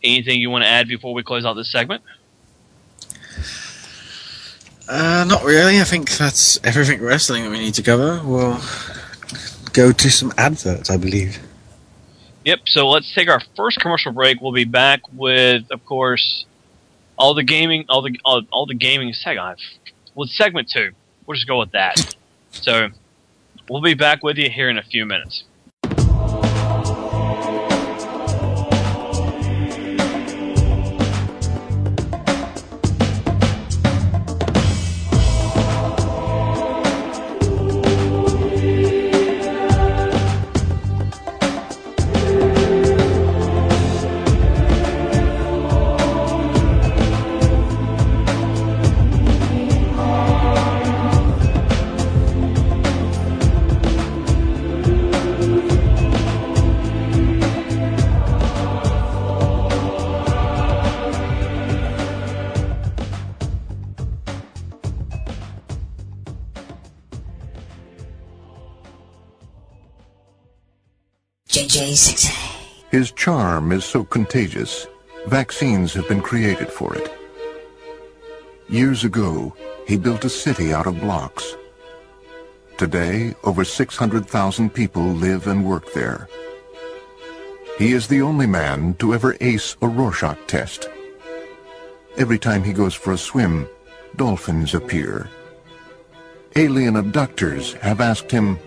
[0.06, 2.04] anything you want to add before we close out this segment?
[4.88, 5.82] Uh, not really.
[5.82, 8.22] I think that's everything wrestling that we need to cover.
[8.24, 8.62] We'll
[9.74, 11.40] go to some adverts, I believe.
[12.46, 12.60] Yep.
[12.66, 14.40] So let's take our first commercial break.
[14.40, 16.46] We'll be back with, of course,
[17.18, 19.60] all the gaming, all the all, all the gaming segment.
[20.14, 20.92] With segment two,
[21.26, 22.16] we'll just go with that.
[22.52, 22.90] So
[23.68, 25.44] we'll be back with you here in a few minutes.
[71.86, 72.34] JJ6.
[72.90, 74.88] His charm is so contagious,
[75.28, 77.14] vaccines have been created for it.
[78.68, 79.56] Years ago,
[79.88, 81.56] he built a city out of blocks.
[82.80, 86.28] Today, over 600,000 people live and work there.
[87.78, 90.90] He is the only man to ever ace a Rorschach test.
[92.18, 93.68] Every time he goes for a swim,
[94.16, 95.30] dolphins appear.
[96.56, 98.58] Alien abductors have asked him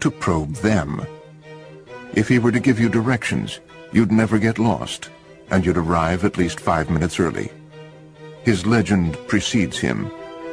[0.00, 1.06] to probe them.
[2.14, 3.60] If he were to give you directions,
[3.92, 5.10] you'd never get lost,
[5.50, 7.50] and you'd arrive at least five minutes early.
[8.42, 10.10] His legend precedes him,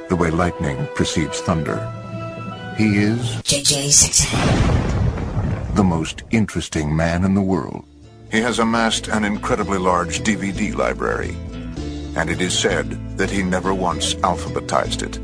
[0.10, 1.78] the way lightning precedes thunder.
[2.78, 4.26] He is JJ6.
[5.76, 7.86] the most interesting man in the world.
[8.32, 11.38] He has amassed an incredibly large DVD library,
[12.16, 15.20] and it is said that he never once alphabetized it.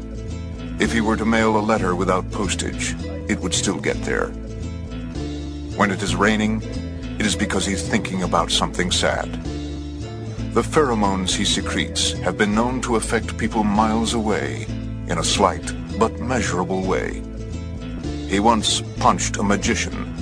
[0.81, 2.95] If he were to mail a letter without postage,
[3.29, 4.31] it would still get there.
[5.75, 6.61] When it is raining,
[7.19, 9.31] it is because he's thinking about something sad.
[10.53, 14.65] The pheromones he secretes have been known to affect people miles away
[15.07, 17.21] in a slight but measurable way.
[18.27, 20.13] He once punched a magician.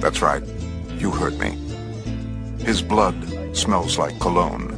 [0.00, 0.42] That's right,
[0.98, 1.50] you heard me.
[2.64, 3.16] His blood
[3.56, 4.70] smells like cologne.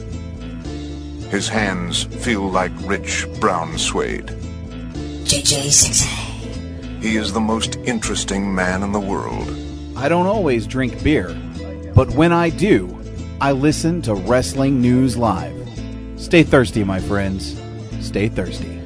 [1.31, 4.27] His hands feel like rich brown suede.
[5.25, 6.03] JJ6.
[7.03, 9.49] He is the most interesting man in the world.
[10.03, 11.29] I don't always drink beer,
[11.95, 13.01] but when I do,
[13.41, 15.55] I listen to Wrestling News Live.
[16.17, 17.57] Stay thirsty, my friends.
[18.01, 18.83] Stay thirsty.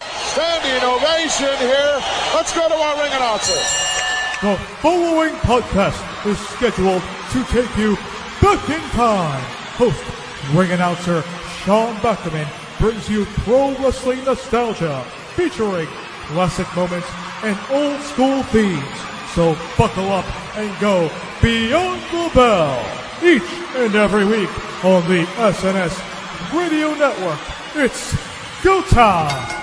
[0.00, 2.00] Standing ovation here.
[2.32, 3.60] Let's go to our ring announcer.
[4.40, 7.02] The following podcast is scheduled
[7.32, 7.96] to take you
[8.40, 9.42] back in time.
[9.76, 10.02] Host,
[10.54, 11.22] ring announcer
[11.62, 12.48] Sean Buckerman
[12.84, 15.02] brings you pro wrestling nostalgia
[15.36, 15.86] featuring
[16.26, 17.08] classic moments
[17.42, 18.84] and old school themes.
[19.32, 21.10] So buckle up and go
[21.40, 22.84] beyond the bell
[23.22, 24.50] each and every week
[24.84, 25.94] on the SNS
[26.52, 27.40] Radio Network.
[27.74, 28.14] It's
[28.62, 29.62] go time!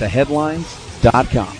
[0.00, 1.56] www.headlocks2headlines.com.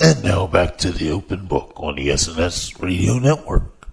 [0.00, 3.88] And now back to the open book on the SNS Radio Network.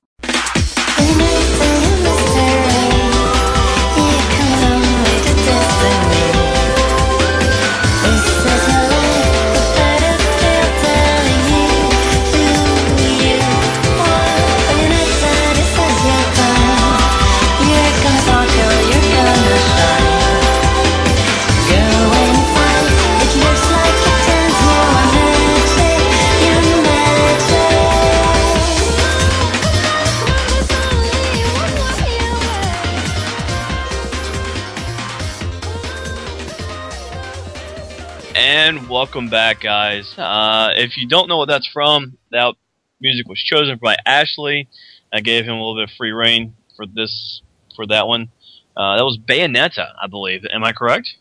[39.05, 40.17] Welcome back, guys.
[40.17, 42.55] Uh, if you don't know what that's from, that
[42.99, 44.67] music was chosen by Ashley.
[45.13, 47.43] I gave him a little bit of free reign for this,
[47.75, 48.29] for that one.
[48.75, 50.43] Uh, that was Bayonetta, I believe.
[50.51, 51.17] Am I correct?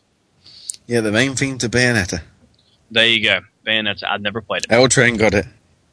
[0.87, 2.23] Yeah, the main theme to Bayonetta.
[2.89, 3.41] There you go.
[3.67, 4.05] Bayonetta.
[4.05, 4.71] I've never played it.
[4.71, 5.45] L Train got it.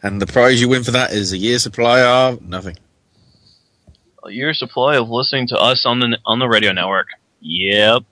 [0.02, 2.78] And the prize you win for that is a year supply of nothing.
[4.24, 7.08] A year supply of listening to us on the on the radio network.
[7.42, 8.04] Yep.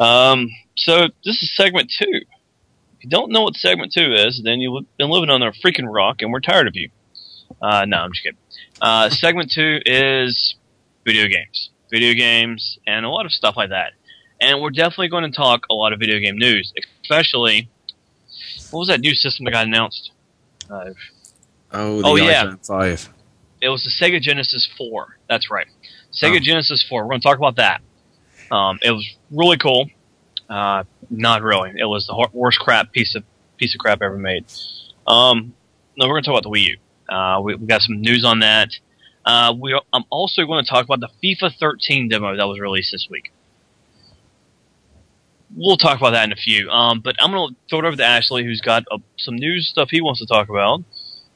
[0.00, 0.48] Um.
[0.76, 2.08] So this is segment two.
[2.98, 5.86] If you don't know what segment two is, then you've been living under a freaking
[5.92, 6.90] rock, and we're tired of you.
[7.60, 8.38] Uh, no, I'm just kidding.
[8.80, 10.56] Uh, segment two is
[11.04, 13.92] video games, video games, and a lot of stuff like that.
[14.40, 16.72] And we're definitely going to talk a lot of video game news,
[17.02, 17.68] especially
[18.70, 20.10] what was that new system that got announced?
[20.70, 20.90] Uh,
[21.76, 22.54] Oh, the Oh, yeah.
[22.62, 23.08] 5.
[23.60, 25.18] it was the Sega Genesis 4.
[25.28, 25.66] That's right.
[26.12, 27.02] Sega Genesis 4.
[27.02, 27.80] We're going to talk about that.
[28.54, 29.88] Um, it was really cool.
[30.48, 31.72] Uh, not really.
[31.76, 33.24] It was the worst crap piece of
[33.56, 34.44] piece of crap ever made.
[35.06, 35.54] Um,
[35.96, 36.78] no, we're going to talk about the Wii
[37.08, 37.14] U.
[37.14, 38.70] Uh, we, we got some news on that.
[39.24, 42.92] Uh, we, I'm also going to talk about the FIFA 13 demo that was released
[42.92, 43.32] this week.
[45.56, 46.68] We'll talk about that in a few.
[46.68, 49.68] Um, but I'm going to throw it over to Ashley, who's got uh, some news
[49.68, 50.82] stuff he wants to talk about.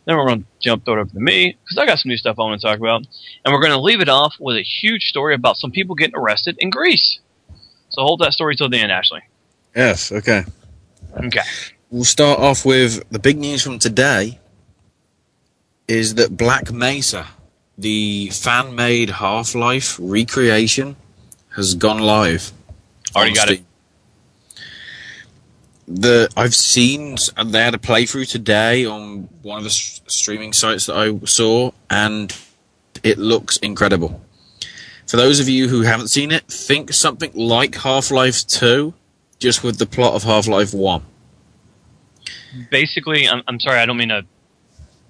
[0.04, 2.16] Then we're going to jump throw it over to me because I got some new
[2.16, 3.06] stuff I want to talk about,
[3.44, 6.16] and we're going to leave it off with a huge story about some people getting
[6.16, 7.20] arrested in Greece.
[7.98, 9.22] So hold that story till the end, Ashley.
[9.74, 10.44] Yes, okay.
[11.16, 11.40] Okay.
[11.90, 14.38] We'll start off with the big news from today
[15.88, 17.26] is that Black Mesa,
[17.76, 20.94] the fan made Half Life recreation,
[21.56, 22.52] has gone live.
[23.16, 23.62] Already got it.
[25.88, 30.52] The I've seen and they had a playthrough today on one of the s- streaming
[30.52, 32.32] sites that I saw, and
[33.02, 34.20] it looks incredible.
[35.08, 38.92] For those of you who haven't seen it, think something like Half Life Two,
[39.38, 41.02] just with the plot of Half Life One.
[42.70, 44.26] Basically, I'm, I'm sorry, I don't mean to.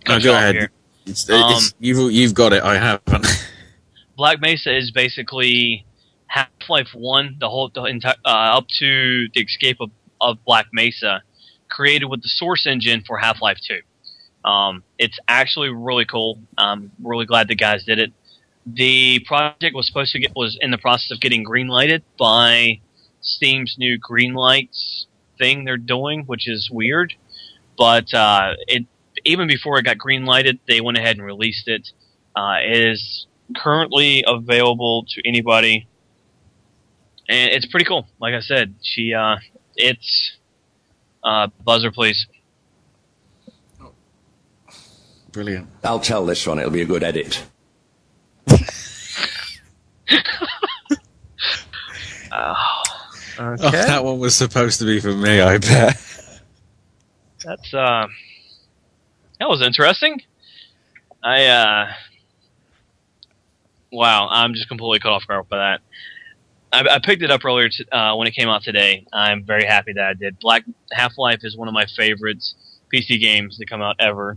[0.07, 0.71] No, go ahead.
[1.05, 2.63] It's, Um, it's, you've you've got it.
[2.63, 3.27] I haven't.
[4.17, 5.85] Black Mesa is basically
[6.29, 9.91] Half Life One, the whole the entire uh, up to the escape of,
[10.21, 11.23] of Black Mesa,
[11.69, 13.81] created with the source engine for Half Life Two.
[14.49, 16.39] Um, it's actually really cool.
[16.57, 18.13] I'm really glad the guys did it.
[18.75, 22.81] The project was supposed to get was in the process of getting green lighted by
[23.21, 25.07] Steam's new green lights
[25.39, 27.15] thing they're doing, which is weird.
[27.77, 28.87] But uh, it
[29.25, 31.89] even before it got green lighted, they went ahead and released it.
[32.37, 35.89] Uh, it is currently available to anybody,
[37.29, 38.07] and it's pretty cool.
[38.21, 39.37] Like I said, she uh,
[39.77, 40.37] it's
[41.25, 42.27] uh, buzzer, please.
[45.33, 45.69] Brilliant.
[45.85, 47.45] I'll tell this one, it'll be a good edit.
[52.31, 52.55] Oh,
[53.41, 55.41] Oh, that one was supposed to be for me.
[55.41, 55.97] I bet.
[57.45, 58.09] That's uh,
[59.39, 60.21] that was interesting.
[61.23, 61.93] I uh,
[63.93, 65.81] wow, I'm just completely caught off guard by that.
[66.73, 69.07] I, I picked it up earlier t- uh, when it came out today.
[69.13, 70.41] I'm very happy that I did.
[70.41, 72.57] Black Half Life is one of my favorites
[72.93, 74.37] PC games to come out ever,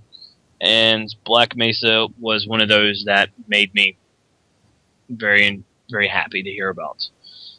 [0.61, 3.97] and Black Mesa was one of those that made me
[5.11, 7.07] very very happy to hear about.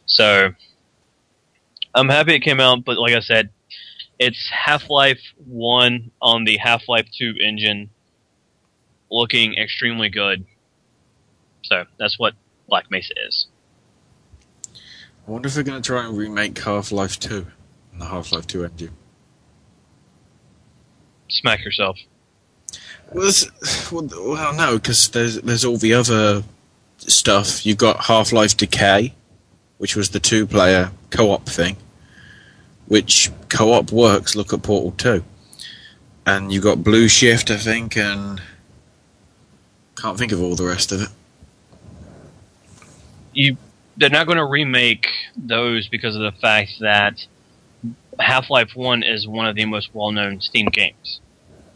[0.05, 0.49] So
[1.93, 3.49] I'm happy it came out, but like I said,
[4.19, 7.89] it's Half Life 1 on the Half Life 2 engine,
[9.11, 10.45] looking extremely good.
[11.63, 12.33] So that's what
[12.67, 13.47] Black Mesa is.
[15.27, 17.47] I wonder if they're going to try and remake Half Life Two
[17.93, 18.91] in the Half Life Two engine.
[21.29, 21.97] Smack yourself.
[23.13, 23.31] Well,
[23.91, 26.43] well, well no, because there's there's all the other
[27.11, 27.65] stuff.
[27.65, 29.13] You've got Half Life Decay,
[29.77, 31.77] which was the two player co op thing,
[32.87, 34.35] which co op works.
[34.35, 35.23] Look at Portal Two,
[36.25, 38.41] and you got Blue Shift, I think, and
[39.95, 41.09] can't think of all the rest of it.
[43.33, 43.57] You,
[43.97, 47.25] they're not going to remake those because of the fact that
[48.19, 51.21] Half Life 1 is one of the most well known Steam games.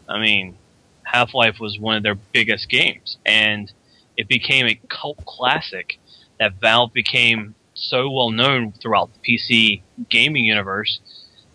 [0.08, 0.56] I mean,
[1.02, 3.72] Half Life was one of their biggest games, and
[4.18, 5.98] it became a cult classic
[6.38, 11.00] that Valve became so well known throughout the PC gaming universe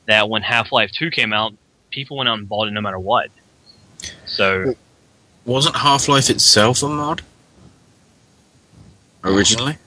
[0.07, 1.53] that when Half Life 2 came out,
[1.91, 3.30] people went out and bought it no matter what.
[4.26, 4.76] So,
[5.45, 7.22] Wasn't Half Life itself a mod?
[9.24, 9.78] Originally?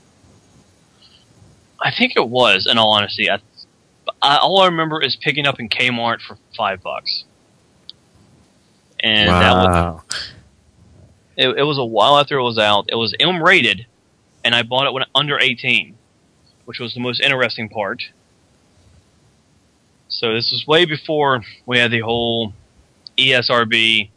[1.80, 3.30] I think it was, in all honesty.
[3.30, 3.40] I,
[4.22, 7.24] I, all I remember is picking up in Kmart for five bucks.
[9.00, 10.02] And that was, wow.
[11.36, 12.86] It, it was a while after it was out.
[12.88, 13.86] It was M rated,
[14.44, 15.96] and I bought it when under 18,
[16.64, 18.02] which was the most interesting part.
[20.08, 22.52] So this was way before we had the whole
[23.18, 24.10] ESRB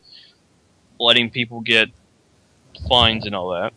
[0.99, 1.89] letting people get
[2.87, 3.73] fines and all that.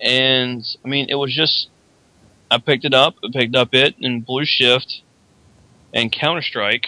[0.00, 1.68] And I mean, it was just
[2.50, 5.02] I picked it up, I picked up it and Blue Shift
[5.94, 6.86] and Counter Strike.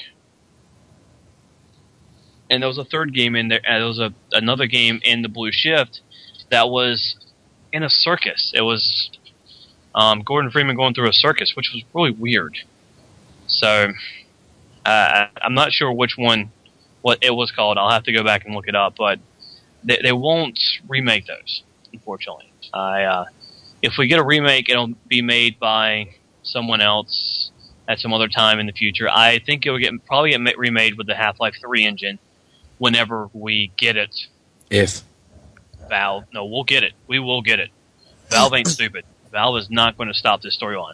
[2.54, 3.60] And there was a third game in there.
[3.66, 6.02] And there was a another game in the Blue Shift
[6.50, 7.16] that was
[7.72, 8.52] in a circus.
[8.54, 9.10] It was
[9.92, 12.58] um, Gordon Freeman going through a circus, which was really weird.
[13.48, 13.88] So
[14.86, 16.52] uh, I'm not sure which one,
[17.02, 17.76] what it was called.
[17.76, 19.18] I'll have to go back and look it up, but
[19.82, 22.52] they, they won't remake those, unfortunately.
[22.72, 23.24] I uh,
[23.82, 27.50] if we get a remake, it'll be made by someone else
[27.88, 29.08] at some other time in the future.
[29.10, 32.20] I think it will get probably get remade with the Half Life Three engine
[32.84, 34.14] whenever we get it.
[34.68, 35.00] If.
[35.88, 36.92] Valve, no, we'll get it.
[37.06, 37.70] We will get it.
[38.28, 39.06] Valve ain't stupid.
[39.32, 40.92] Valve is not going to stop this storyline.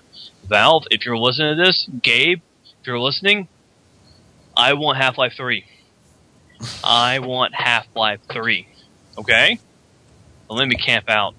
[0.49, 2.43] Valve, if you're listening to this, Gabe,
[2.81, 3.49] if you're listening,
[4.57, 5.65] I want Half Life 3.
[6.85, 8.69] I want Half Life 3.
[9.19, 9.59] Okay?
[10.49, 11.35] Well, let me camp out.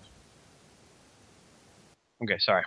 [2.22, 2.64] Okay, sorry.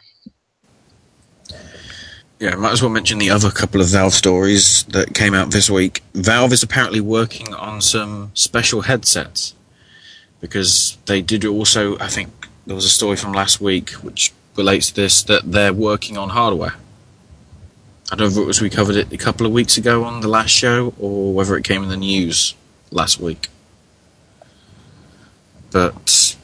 [2.44, 5.70] Yeah, might as well mention the other couple of Valve stories that came out this
[5.70, 6.02] week.
[6.12, 9.54] Valve is apparently working on some special headsets
[10.42, 14.88] because they did also, I think there was a story from last week which relates
[14.88, 16.74] to this that they're working on hardware.
[18.12, 20.20] I don't know if it was we covered it a couple of weeks ago on
[20.20, 22.54] the last show or whether it came in the news
[22.90, 23.48] last week.
[25.70, 26.36] But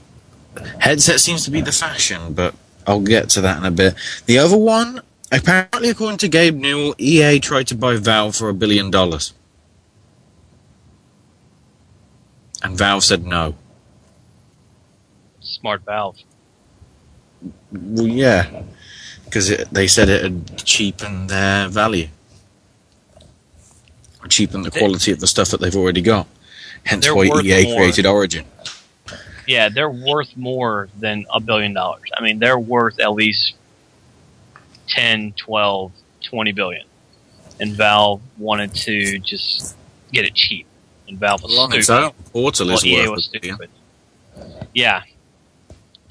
[0.78, 2.54] headset seems to be the fashion, but
[2.86, 3.94] I'll get to that in a bit.
[4.24, 8.54] The other one, apparently, according to Gabe Newell, EA tried to buy Valve for a
[8.54, 9.32] billion dollars.
[12.62, 13.54] And Valve said no.
[15.40, 16.16] Smart Valve.
[17.72, 18.62] Well, yeah,
[19.24, 22.08] because they said it had cheapened their value,
[24.20, 26.26] or cheapened the quality of the stuff that they've already got.
[26.84, 27.76] Hence why EA more.
[27.76, 28.44] created Origin.
[29.46, 32.10] Yeah, they're worth more than a billion dollars.
[32.16, 33.54] I mean, they're worth at least
[34.90, 36.84] 10, 12, 20 billion.
[37.58, 39.76] And Valve wanted to just
[40.12, 40.66] get it cheap.
[41.08, 41.80] And Valve was Well, on stupid.
[41.80, 43.58] its own, Portal is Well, EA worth was a billion.
[44.74, 45.02] Yeah.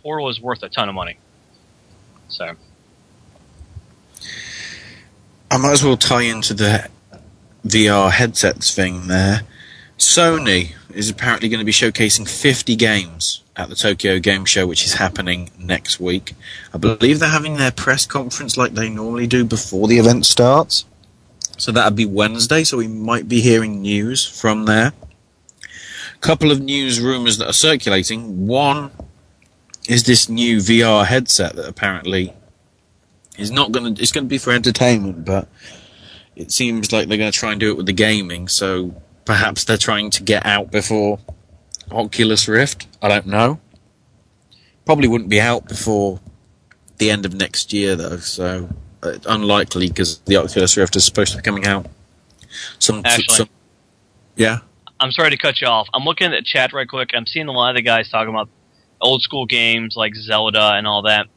[0.04, 1.18] Portal is worth a ton of money.
[2.28, 2.56] So,
[5.52, 6.88] I might as well tie into the
[7.66, 9.42] VR headsets thing there.
[9.98, 14.86] Sony is apparently going to be showcasing 50 games at the Tokyo Game Show, which
[14.86, 16.34] is happening next week.
[16.74, 20.86] I believe they're having their press conference like they normally do before the event starts.
[21.58, 24.94] So that'd be Wednesday, so we might be hearing news from there.
[26.22, 28.48] Couple of news rumors that are circulating.
[28.48, 28.92] One
[29.90, 32.34] is this new VR headset that apparently
[33.38, 34.02] is not going to.
[34.02, 35.48] It's going to be for entertainment, but
[36.36, 38.48] it seems like they're going to try and do it with the gaming.
[38.48, 41.20] So perhaps they're trying to get out before
[41.92, 42.88] Oculus Rift.
[43.02, 43.60] I don't know.
[44.86, 46.20] Probably wouldn't be out before
[46.98, 48.18] the end of next year, though.
[48.18, 48.70] So
[49.04, 51.88] uh, unlikely because the Oculus Rift is supposed to be coming out.
[52.80, 53.36] Some, Actually.
[53.36, 53.50] some
[54.36, 54.60] yeah.
[55.00, 55.88] I'm sorry to cut you off.
[55.94, 57.12] I'm looking at the chat right quick.
[57.14, 58.50] I'm seeing a lot of the guys talking about
[59.00, 61.28] old school games like Zelda and all that.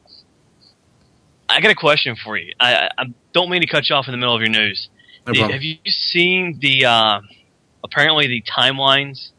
[1.47, 2.53] I got a question for you.
[2.59, 4.89] I, I, don't mean to cut you off in the middle of your news.
[5.25, 5.51] No problem.
[5.51, 7.21] have you seen the uh,
[7.83, 9.29] apparently the timelines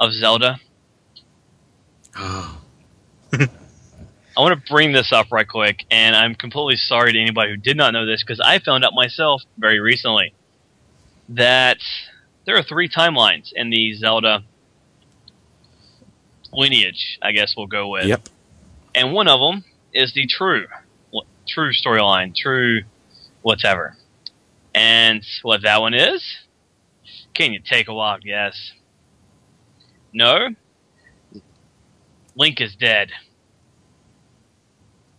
[0.00, 0.58] of Zelda?
[2.16, 2.60] Oh.
[3.32, 7.56] I want to bring this up right quick, and I'm completely sorry to anybody who
[7.56, 10.32] did not know this because I found out myself very recently
[11.28, 11.78] that
[12.46, 14.44] there are three timelines in the Zelda
[16.52, 17.18] lineage.
[17.20, 18.06] I guess we'll go with.
[18.06, 18.28] Yep.
[18.94, 20.66] And one of them is the true,
[21.46, 22.82] true storyline, true
[23.42, 23.96] whatever.
[24.74, 26.24] And what that one is?
[27.34, 28.20] Can you take a walk?
[28.24, 28.72] Yes.
[30.12, 30.48] No.
[32.34, 33.10] Link is dead.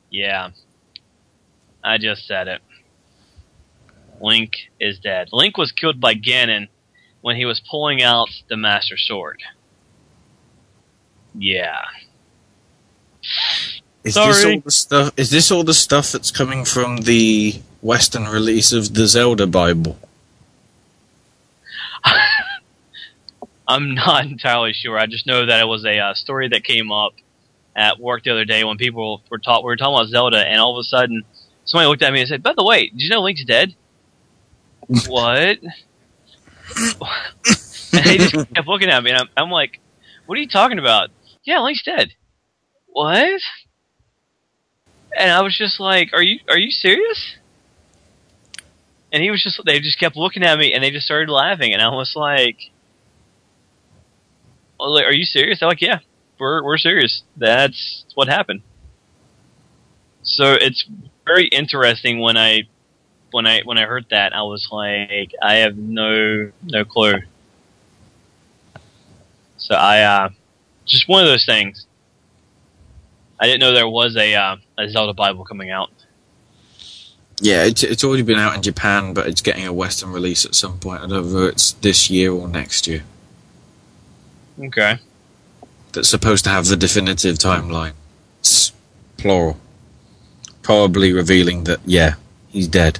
[0.09, 0.49] Yeah.
[1.83, 2.61] I just said it.
[4.19, 5.29] Link is dead.
[5.31, 6.67] Link was killed by Ganon
[7.21, 9.41] when he was pulling out the Master Sword.
[11.33, 11.81] Yeah.
[14.03, 14.33] Is Sorry.
[14.33, 15.13] this all the stuff?
[15.17, 19.97] Is this all the stuff that's coming from the Western release of the Zelda Bible?
[23.71, 24.97] I'm not entirely sure.
[24.97, 27.13] I just know that it was a uh, story that came up
[27.75, 30.59] at work the other day when people were taught we were talking about Zelda, and
[30.59, 31.23] all of a sudden
[31.63, 33.75] somebody looked at me and said, "By the way, did you know Link's dead?"
[35.07, 35.59] what?
[37.93, 39.79] and they just kept looking at me, and I'm, I'm like,
[40.25, 41.09] "What are you talking about?"
[41.43, 42.13] Yeah, Link's dead.
[42.87, 43.41] What?
[45.17, 47.35] And I was just like, "Are you are you serious?"
[49.13, 51.73] And he was just they just kept looking at me, and they just started laughing,
[51.73, 52.57] and I was like.
[54.89, 55.59] Like, are you serious?
[55.59, 55.99] They're like, yeah,
[56.39, 57.23] we're we're serious.
[57.37, 58.61] That's what happened.
[60.23, 60.85] So it's
[61.25, 62.63] very interesting when I
[63.31, 67.21] when I when I heard that I was like, I have no no clue.
[69.57, 70.29] So I uh,
[70.85, 71.85] just one of those things.
[73.39, 75.91] I didn't know there was a uh, a Zelda Bible coming out.
[77.43, 80.53] Yeah, it's, it's already been out in Japan, but it's getting a Western release at
[80.53, 80.99] some point.
[81.01, 83.03] I don't know if it's this year or next year.
[84.59, 84.99] Okay.
[85.93, 87.93] That's supposed to have the definitive timeline.
[88.39, 88.71] It's
[89.17, 89.57] plural.
[90.61, 92.15] Probably revealing that, yeah,
[92.49, 92.99] he's dead.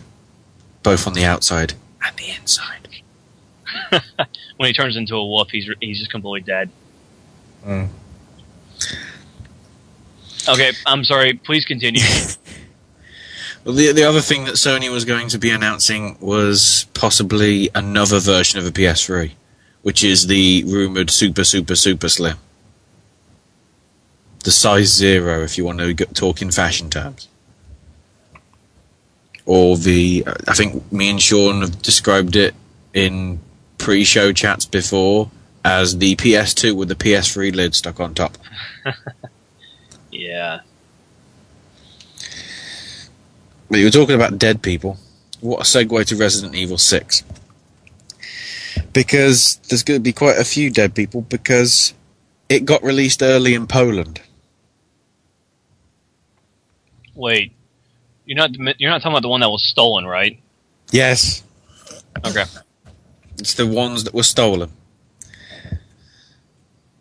[0.84, 1.74] Both on the outside
[2.04, 2.88] and the inside.
[4.58, 6.70] when he turns into a wolf, he's he's just completely dead.
[7.66, 7.90] Mm.
[10.50, 11.34] Okay, I'm sorry.
[11.34, 12.02] Please continue.
[13.64, 18.20] Well, the the other thing that Sony was going to be announcing was possibly another
[18.20, 19.34] version of a PS3,
[19.82, 22.38] which is the rumored Super Super Super Slim,
[24.44, 27.28] the size zero, if you want to talk in fashion terms,
[29.46, 32.56] or the I think me and Sean have described it
[32.94, 33.40] in
[33.78, 35.32] pre-show chats before
[35.64, 38.38] as the PS2 with the PS3 lid stuck on top.
[40.12, 40.62] yeah.
[43.70, 44.98] But you were talking about dead people.
[45.40, 47.24] What a segue to Resident Evil 6.
[48.94, 51.94] Because there's going to be quite a few dead people because
[52.50, 54.22] it got released early in Poland.
[57.16, 57.54] Wait,
[58.26, 60.40] you're not you're not talking about the one that was stolen, right?
[60.92, 61.44] Yes.
[62.26, 62.46] Okay.
[63.38, 64.72] It's the ones that were stolen.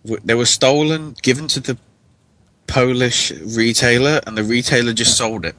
[0.05, 1.77] They were stolen, given to the
[2.67, 5.55] Polish retailer, and the retailer just sold it.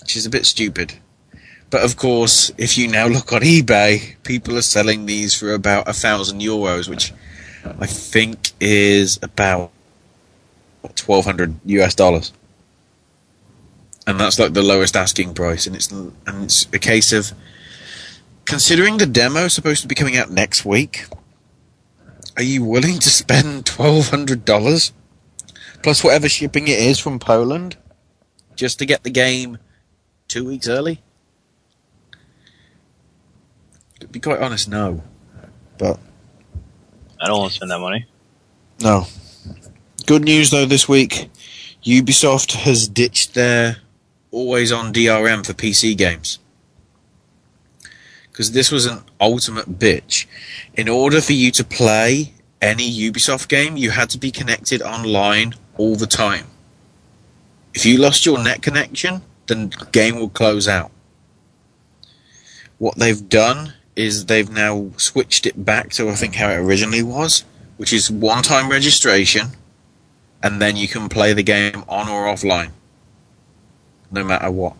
[0.00, 0.94] Which is a bit stupid.
[1.72, 5.88] But of course, if you now look on eBay, people are selling these for about
[5.88, 7.14] a thousand euros, which
[7.64, 9.72] I think is about
[10.96, 12.30] twelve hundred US dollars.
[14.06, 17.32] And that's like the lowest asking price, and it's and it's a case of
[18.44, 21.06] considering the demo is supposed to be coming out next week.
[22.36, 24.92] Are you willing to spend twelve hundred dollars
[25.82, 27.78] plus whatever shipping it is from Poland
[28.56, 29.56] just to get the game
[30.28, 31.00] two weeks early?
[34.01, 35.02] To be quite honest, no.
[35.78, 35.98] But
[37.20, 38.06] I don't want to spend that money.
[38.80, 39.06] no.
[40.06, 41.30] Good news though this week,
[41.84, 43.76] Ubisoft has ditched their
[44.30, 46.38] always on DRM for PC games.
[48.30, 50.26] Because this was an ultimate bitch.
[50.74, 55.54] In order for you to play any Ubisoft game, you had to be connected online
[55.76, 56.46] all the time.
[57.74, 60.90] If you lost your net connection, then the game will close out.
[62.78, 67.02] What they've done is they've now switched it back to I think how it originally
[67.02, 67.44] was,
[67.76, 69.48] which is one time registration,
[70.42, 72.70] and then you can play the game on or offline,
[74.10, 74.76] no matter what.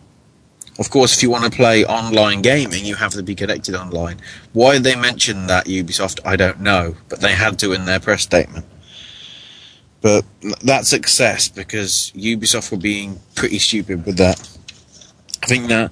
[0.79, 4.19] Of course, if you want to play online gaming, you have to be connected online.
[4.53, 8.23] Why they mentioned that Ubisoft, I don't know, but they had to in their press
[8.23, 8.65] statement.
[10.01, 10.25] But
[10.61, 14.39] that's success because Ubisoft were being pretty stupid with that.
[15.43, 15.91] I think that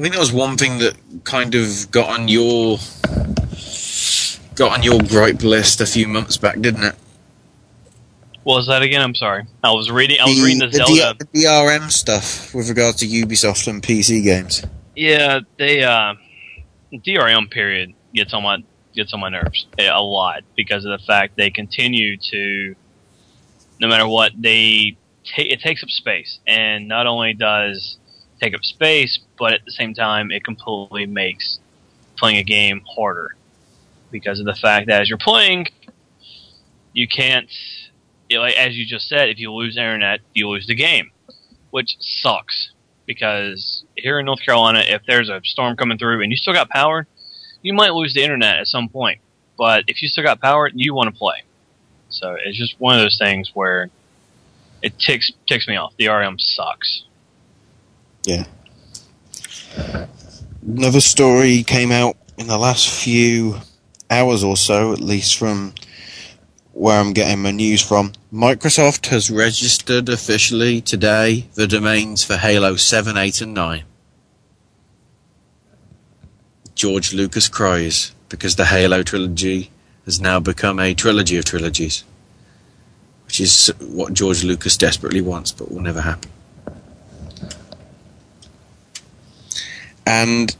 [0.00, 2.78] I think that was one thing that kind of got on your
[4.54, 6.94] got on your gripe list a few months back, didn't it?
[8.44, 9.02] What was that again?
[9.02, 9.44] I'm sorry.
[9.62, 10.18] I was reading.
[10.18, 11.16] I was The- reading the, the Zelda.
[11.18, 14.64] D- the DRM stuff with regards to Ubisoft and PC games.
[14.96, 16.14] Yeah, they uh,
[16.94, 21.04] DRM period gets on my gets on my nerves a a lot because of the
[21.06, 22.74] fact they continue to,
[23.80, 24.96] no matter what, they
[25.26, 27.98] ta- it takes up space, and not only does
[28.40, 31.58] take up space, but at the same time, it completely makes
[32.16, 33.36] playing a game harder
[34.10, 35.66] because of the fact that as you're playing,
[36.92, 37.48] you can't,
[38.28, 41.10] you know, as you just said, if you lose internet, you lose the game,
[41.70, 42.70] which sucks
[43.06, 46.70] because here in North Carolina, if there's a storm coming through and you still got
[46.70, 47.06] power,
[47.62, 49.20] you might lose the internet at some point.
[49.58, 51.42] But if you still got power, you want to play.
[52.08, 53.90] So it's just one of those things where
[54.82, 55.92] it ticks ticks me off.
[55.98, 57.02] DRM sucks.
[58.24, 58.44] Yeah.
[60.66, 63.56] Another story came out in the last few
[64.10, 65.74] hours or so, at least from
[66.72, 68.12] where I'm getting my news from.
[68.32, 73.84] Microsoft has registered officially today the domains for Halo 7, 8, and 9.
[76.74, 79.70] George Lucas cries because the Halo trilogy
[80.04, 82.04] has now become a trilogy of trilogies,
[83.26, 86.30] which is what George Lucas desperately wants, but will never happen.
[90.06, 90.54] And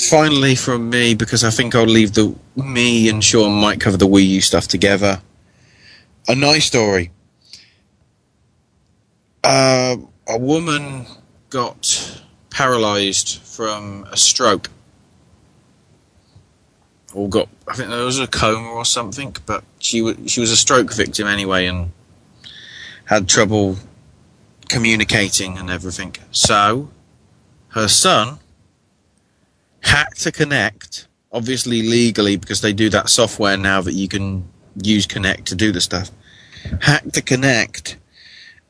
[0.00, 4.06] finally, from me, because I think I'll leave the me and Sean might cover the
[4.06, 5.20] Wii U stuff together.
[6.28, 7.10] A nice story.
[9.42, 9.96] Uh,
[10.28, 11.06] a woman
[11.50, 14.70] got paralyzed from a stroke,
[17.12, 20.56] or got I think there was a coma or something, but she she was a
[20.56, 21.90] stroke victim anyway, and
[23.06, 23.78] had trouble
[24.68, 26.14] communicating and everything.
[26.30, 26.88] So
[27.68, 28.38] her son
[29.82, 34.48] hacked to Kinect, obviously legally because they do that software now that you can
[34.82, 36.10] use Kinect to do the stuff.
[36.80, 37.96] Hacked to Kinect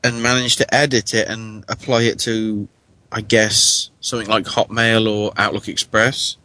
[0.03, 2.67] and managed to edit it and apply it to,
[3.11, 6.37] I guess, something like Hotmail or Outlook Express.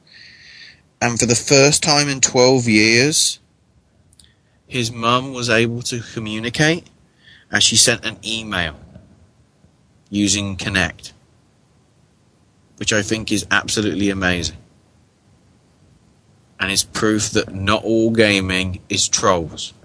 [1.00, 3.40] And for the first time in 12 years,
[4.66, 6.88] his mum was able to communicate
[7.50, 8.76] and she sent an email
[10.10, 11.12] using Kinect
[12.78, 14.56] which I think is absolutely amazing.
[16.60, 19.72] And is proof that not all gaming is trolls.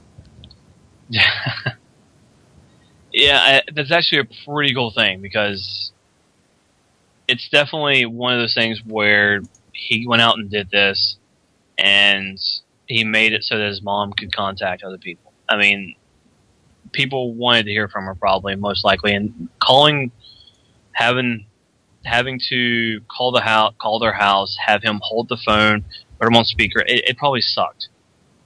[3.14, 5.92] Yeah, I, that's actually a pretty cool thing because
[7.28, 9.42] it's definitely one of those things where
[9.72, 11.18] he went out and did this,
[11.78, 12.40] and
[12.88, 15.32] he made it so that his mom could contact other people.
[15.48, 15.96] I mean,
[16.92, 20.12] people wanted to hear from her probably most likely, and calling,
[20.94, 21.46] having
[22.04, 25.86] having to call the house, call their house, have him hold the phone,
[26.20, 26.80] put him on speaker.
[26.82, 27.90] It, it probably sucked.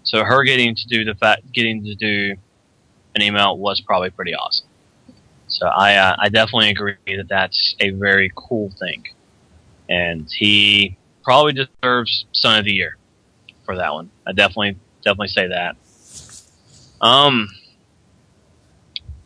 [0.04, 2.36] So her getting to do the fact, getting to do
[3.16, 4.68] an email was probably pretty awesome.
[5.48, 9.06] So I, uh, I definitely agree that that's a very cool thing,
[9.90, 12.98] and he probably deserves Son of the Year
[13.66, 14.12] for that one.
[14.26, 15.76] I definitely, definitely say that.
[17.00, 17.50] Um,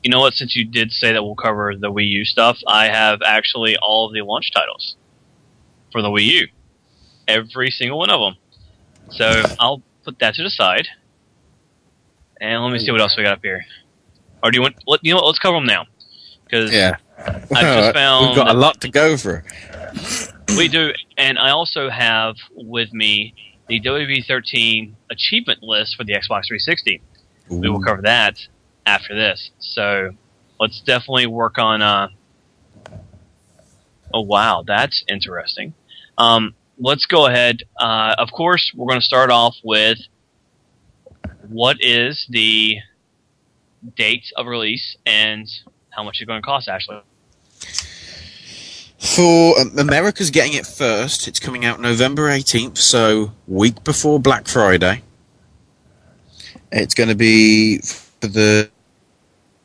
[0.04, 0.34] you know what?
[0.34, 4.08] Since you did say that we'll cover the Wii U stuff, I have actually all
[4.08, 4.95] of the launch titles
[5.91, 6.47] for the Wii U,
[7.28, 8.36] every single one of them.
[9.12, 10.88] So I'll put that to the side,
[12.39, 13.64] and let me see what else we got up here.
[14.43, 14.76] Or do you want?
[14.88, 15.28] Let, you know what?
[15.28, 15.86] Let's cover them now,
[16.45, 16.97] because Yeah.
[17.20, 19.41] I just found We've got a lot to go through.
[20.58, 23.36] we do, and I also have with me
[23.68, 27.02] the WB13 achievement list for the Xbox 360.
[27.49, 28.38] We will cover that
[28.86, 29.52] after this.
[29.60, 30.12] So
[30.60, 31.82] let's definitely work on.
[31.82, 32.10] Uh,
[34.14, 35.74] oh wow, that's interesting.
[36.18, 37.64] Um, let's go ahead.
[37.80, 39.98] Uh, of course, we're going to start off with
[41.48, 42.78] what is the
[43.96, 45.48] date of release and
[45.90, 46.68] how much it's going to cost.
[46.68, 47.02] Actually,
[48.98, 54.48] For um, America's getting it first, it's coming out November 18th, so week before Black
[54.48, 55.02] Friday.
[56.72, 57.82] It's going to be
[58.28, 58.69] the,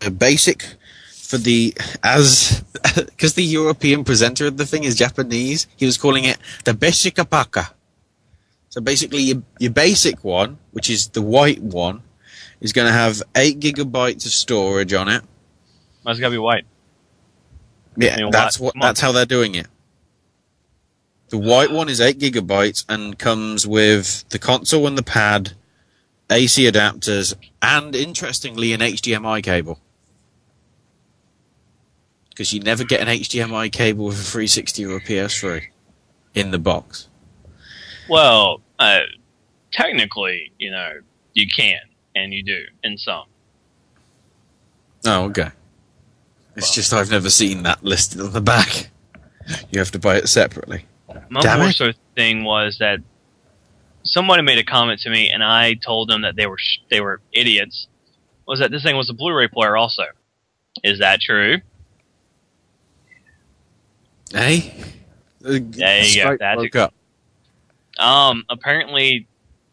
[0.00, 0.76] the basic
[1.26, 5.66] for the as because the European presenter of the thing is Japanese.
[5.76, 7.72] He was calling it the basic apaka.
[8.68, 12.02] So basically, your, your basic one, which is the white one,
[12.60, 15.22] is going to have eight gigabytes of storage on it.
[16.06, 16.66] it's got to be white.
[17.96, 18.74] Yeah, that's what.
[18.80, 19.66] That's how they're doing it.
[21.28, 25.54] The white one is eight gigabytes and comes with the console and the pad,
[26.30, 29.78] AC adapters, and interestingly, an HDMI cable.
[32.30, 35.68] Because you never get an HDMI cable with a 360 or a PS3
[36.34, 37.08] in the box.
[38.08, 39.00] Well, uh,
[39.72, 41.00] technically, you know,
[41.34, 41.80] you can
[42.14, 43.24] and you do in some.
[45.04, 45.50] Oh, okay.
[46.56, 48.90] It's just I've never seen that listed on the back.
[49.70, 50.86] You have to buy it separately.
[51.28, 53.00] My Damn more so thing was that
[54.06, 57.00] somebody made a comment to me, and I told them that they were sh- they
[57.00, 57.88] were idiots.
[58.46, 60.04] Was that this thing was a Blu-ray player also?
[60.84, 61.58] Is that true?
[64.32, 64.74] Hey?
[65.40, 65.54] There
[66.04, 66.36] you go.
[66.38, 66.94] That's broke up.
[67.98, 69.26] Um, apparently,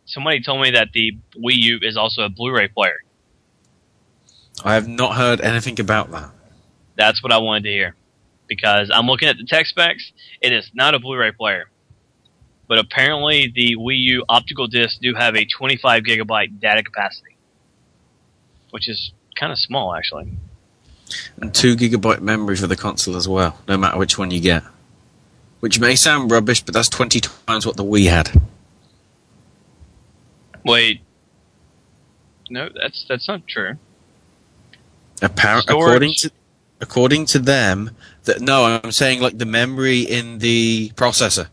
[0.06, 2.98] somebody told me that the Wii U is also a Blu-ray player.
[4.64, 6.30] I have not heard anything about that.
[6.96, 7.96] That's what I wanted to hear.
[8.48, 10.12] because I'm looking at the tech specs.
[10.42, 11.70] It is not a Blu-ray player,
[12.68, 17.36] but apparently the Wii U optical discs do have a 25 gigabyte data capacity,
[18.72, 20.32] which is kind of small actually.
[21.42, 24.64] And two gigabyte memory for the console as well, no matter which one you get.
[25.60, 28.42] Which may sound rubbish, but that's 20 times what the Wii had.
[30.66, 31.02] Wait,
[32.50, 33.76] no, that's that's not true.
[35.22, 36.32] Appar- according to
[36.82, 37.92] according to them,
[38.24, 41.48] that no, I'm saying like the memory in the processor.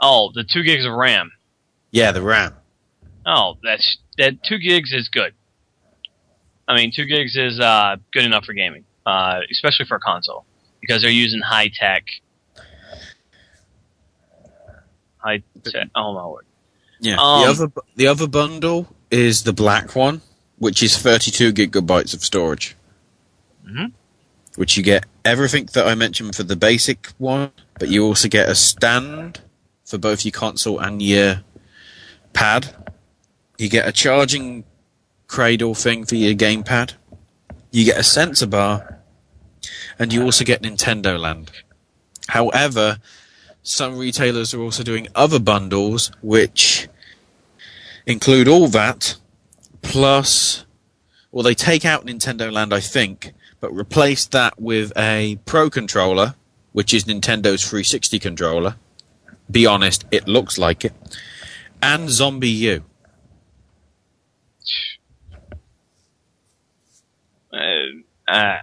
[0.00, 1.32] Oh, the two gigs of RAM.
[1.90, 2.54] Yeah, the RAM.
[3.26, 5.34] Oh, that's that two gigs is good.
[6.66, 10.44] I mean, two gigs is uh, good enough for gaming, uh, especially for a console,
[10.80, 12.04] because they're using high tech.
[15.18, 15.88] High tech.
[15.94, 16.44] Oh my word!
[17.00, 17.16] Yeah.
[17.18, 20.20] Um, the other the other bundle is the black one,
[20.58, 22.76] which is 32 gigabytes of storage.
[23.66, 23.92] Mhm.
[24.56, 28.48] Which you get everything that I mentioned for the basic one, but you also get
[28.48, 29.40] a stand
[29.88, 31.42] for both your console and your
[32.34, 32.74] pad.
[33.56, 34.64] You get a charging
[35.26, 36.92] cradle thing for your gamepad.
[37.70, 39.00] You get a sensor bar,
[39.98, 41.50] and you also get Nintendo Land.
[42.28, 42.98] However,
[43.62, 46.88] some retailers are also doing other bundles which
[48.06, 49.16] include all that
[49.82, 50.64] plus
[51.30, 56.34] well they take out Nintendo Land I think but replace that with a Pro controller
[56.72, 58.76] which is Nintendo's 360 controller
[59.50, 60.92] be honest it looks like it
[61.82, 62.84] and Zombie U
[67.52, 68.56] Uh, uh,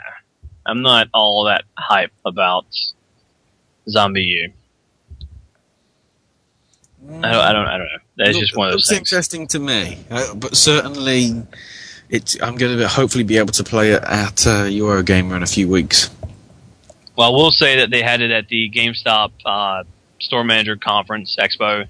[0.65, 2.65] I'm not all that hype about
[3.89, 4.53] Zombie U.
[7.07, 7.67] I don't, I don't.
[7.67, 7.99] I don't know.
[8.17, 8.99] That's just one of those looks things.
[8.99, 11.43] interesting to me uh, but certainly
[12.09, 15.47] it's I'm going to hopefully be able to play it at uh, Eurogamer in a
[15.47, 16.09] few weeks
[17.17, 19.83] Well, we'll say that they had it at the GameStop uh,
[20.19, 21.87] store manager conference expo,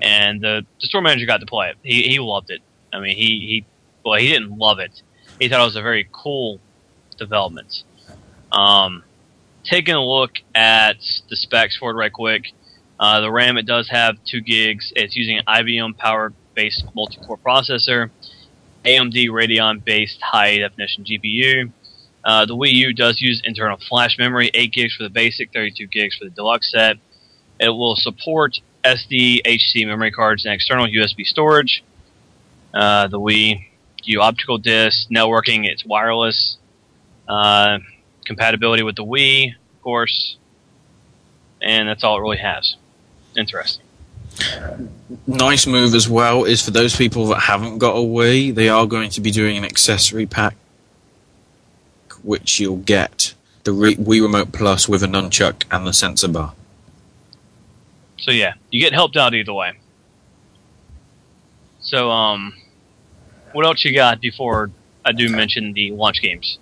[0.00, 1.76] and the, the store manager got to play it.
[1.82, 2.60] He he loved it.
[2.92, 3.64] I mean, he he
[4.04, 5.02] well, he didn't love it.
[5.38, 6.60] He thought it was a very cool
[7.18, 7.82] development.
[8.52, 9.04] Um,
[9.64, 10.98] taking a look at
[11.28, 12.52] the specs for it right quick,
[12.98, 14.92] uh, the RAM it does have two gigs.
[14.96, 18.10] It's using an IBM power based multi-core processor,
[18.84, 21.72] AMD Radeon based high definition GPU.
[22.22, 25.86] Uh, the Wii U does use internal flash memory, 8 gigs for the basic, 32
[25.86, 26.96] gigs for the deluxe set.
[27.60, 31.84] It will support SD, HC memory cards, and external USB storage.
[32.72, 33.66] Uh, the Wii
[34.04, 36.56] U optical disc, networking, it's wireless.
[37.28, 37.78] Uh,
[38.24, 40.36] compatibility with the Wii, of course.
[41.60, 42.76] And that's all it really has.
[43.36, 43.84] Interesting.
[45.26, 48.86] nice move as well is for those people that haven't got a Wii, they are
[48.86, 50.56] going to be doing an accessory pack,
[52.22, 53.34] which you'll get
[53.64, 56.54] the Wii Remote Plus with a nunchuck and the sensor bar.
[58.20, 59.72] So yeah, you get helped out either way.
[61.80, 62.54] So um,
[63.52, 64.70] what else you got before
[65.04, 66.58] I do mention the launch games?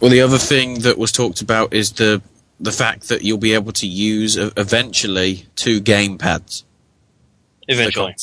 [0.00, 2.22] Well, the other thing that was talked about is the
[2.60, 6.64] the fact that you'll be able to use uh, eventually two game pads.
[7.68, 8.14] Eventually.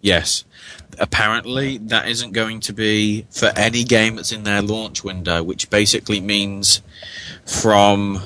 [0.00, 0.44] Yes.
[0.98, 5.68] Apparently, that isn't going to be for any game that's in their launch window, which
[5.68, 6.80] basically means
[7.44, 8.22] from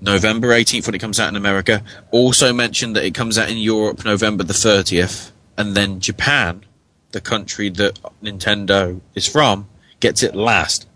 [0.00, 1.82] November 18th when it comes out in America.
[2.10, 6.64] Also mentioned that it comes out in Europe November the 30th, and then Japan,
[7.12, 9.68] the country that Nintendo is from,
[10.00, 10.86] gets it last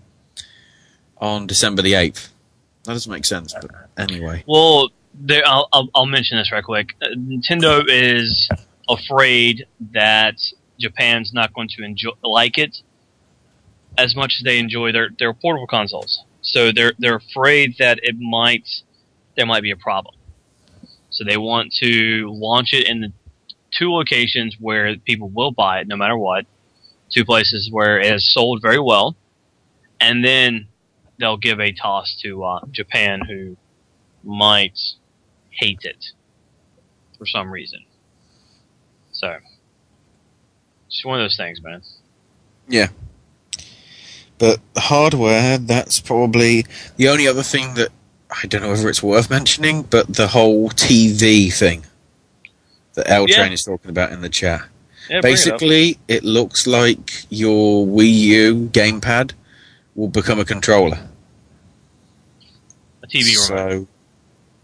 [1.19, 2.29] on December the 8th.
[2.85, 4.45] That doesn't make sense, but anyway.
[4.47, 6.91] Well, there, I'll, I'll, I'll mention this right quick.
[7.01, 8.51] Uh, Nintendo is
[8.89, 10.37] afraid that
[10.79, 12.83] Japan's not going to enjoy like it
[13.97, 16.25] as much as they enjoy their, their portable consoles.
[16.43, 18.69] So they're they're afraid that it might
[19.37, 20.15] there might be a problem.
[21.11, 23.13] So they want to launch it in the
[23.71, 26.47] two locations where people will buy it no matter what.
[27.11, 29.15] Two places where it has sold very well,
[30.01, 30.67] and then
[31.19, 33.57] they'll give a toss to uh, Japan, who
[34.25, 34.79] might
[35.51, 36.07] hate it
[37.19, 37.85] for some reason.
[39.13, 39.37] So,
[40.89, 41.83] it's one of those things, man.
[42.69, 42.89] Yeah.
[44.39, 46.67] But hardware, that's probably
[46.97, 47.91] the only other thing that
[48.43, 51.85] I don't know whether it's worth mentioning, but the whole TV thing
[52.95, 53.53] that L Train Yeah.
[53.53, 54.63] is talking about in the chat.
[55.09, 55.37] Yeah, bring it.
[55.37, 59.33] Basically, it, looks like your Wii U gamepad
[59.95, 61.09] will become a controller.
[63.03, 63.89] A TV remote.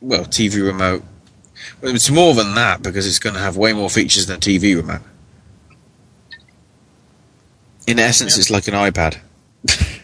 [0.01, 1.05] Well, TV remote.
[1.83, 4.41] Well, it's more than that because it's going to have way more features than a
[4.41, 5.03] TV remote.
[7.87, 9.19] In essence, it's like an iPad.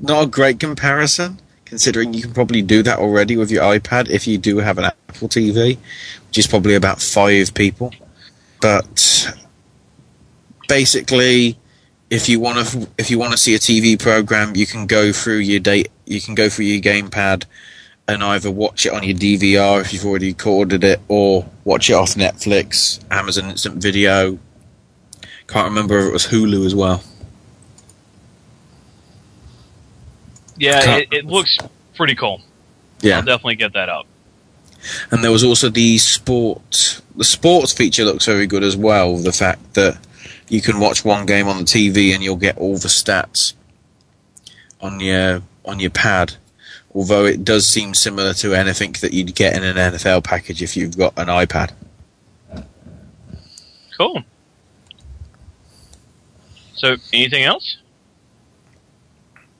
[0.00, 1.38] not a great comparison,
[1.68, 4.84] considering you can probably do that already with your iPad if you do have an
[4.84, 5.78] Apple TV,
[6.28, 7.92] which is probably about five people.
[8.60, 9.32] But
[10.68, 11.58] basically,
[12.10, 15.12] if you want to if you want to see a TV program, you can go
[15.12, 17.44] through your date, you can go through your gamepad
[18.08, 21.92] and either watch it on your DVR if you've already recorded it, or watch it
[21.92, 24.38] off Netflix, Amazon Instant Video.
[25.46, 27.02] Can't remember if it was Hulu as well.
[30.58, 31.58] Yeah, it, it looks
[31.96, 32.40] pretty cool.
[33.00, 33.18] Yeah.
[33.18, 34.06] I'll definitely get that up.
[35.10, 37.00] And there was also the sport.
[37.16, 39.16] The sports feature looks very good as well.
[39.16, 39.98] The fact that
[40.48, 43.54] you can watch one game on the TV and you'll get all the stats
[44.80, 46.34] on your on your pad.
[46.94, 50.76] Although it does seem similar to anything that you'd get in an NFL package if
[50.76, 51.72] you've got an iPad.
[53.96, 54.22] Cool.
[56.74, 57.78] So, anything else?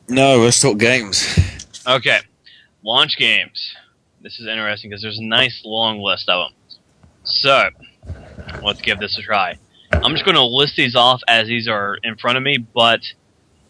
[0.09, 1.39] No, let's talk games.
[1.87, 2.19] Okay.
[2.83, 3.75] Launch games.
[4.23, 6.79] This is interesting because there's a nice long list of them.
[7.25, 7.69] So,
[8.63, 9.59] let's give this a try.
[9.93, 13.01] I'm just going to list these off as these are in front of me, but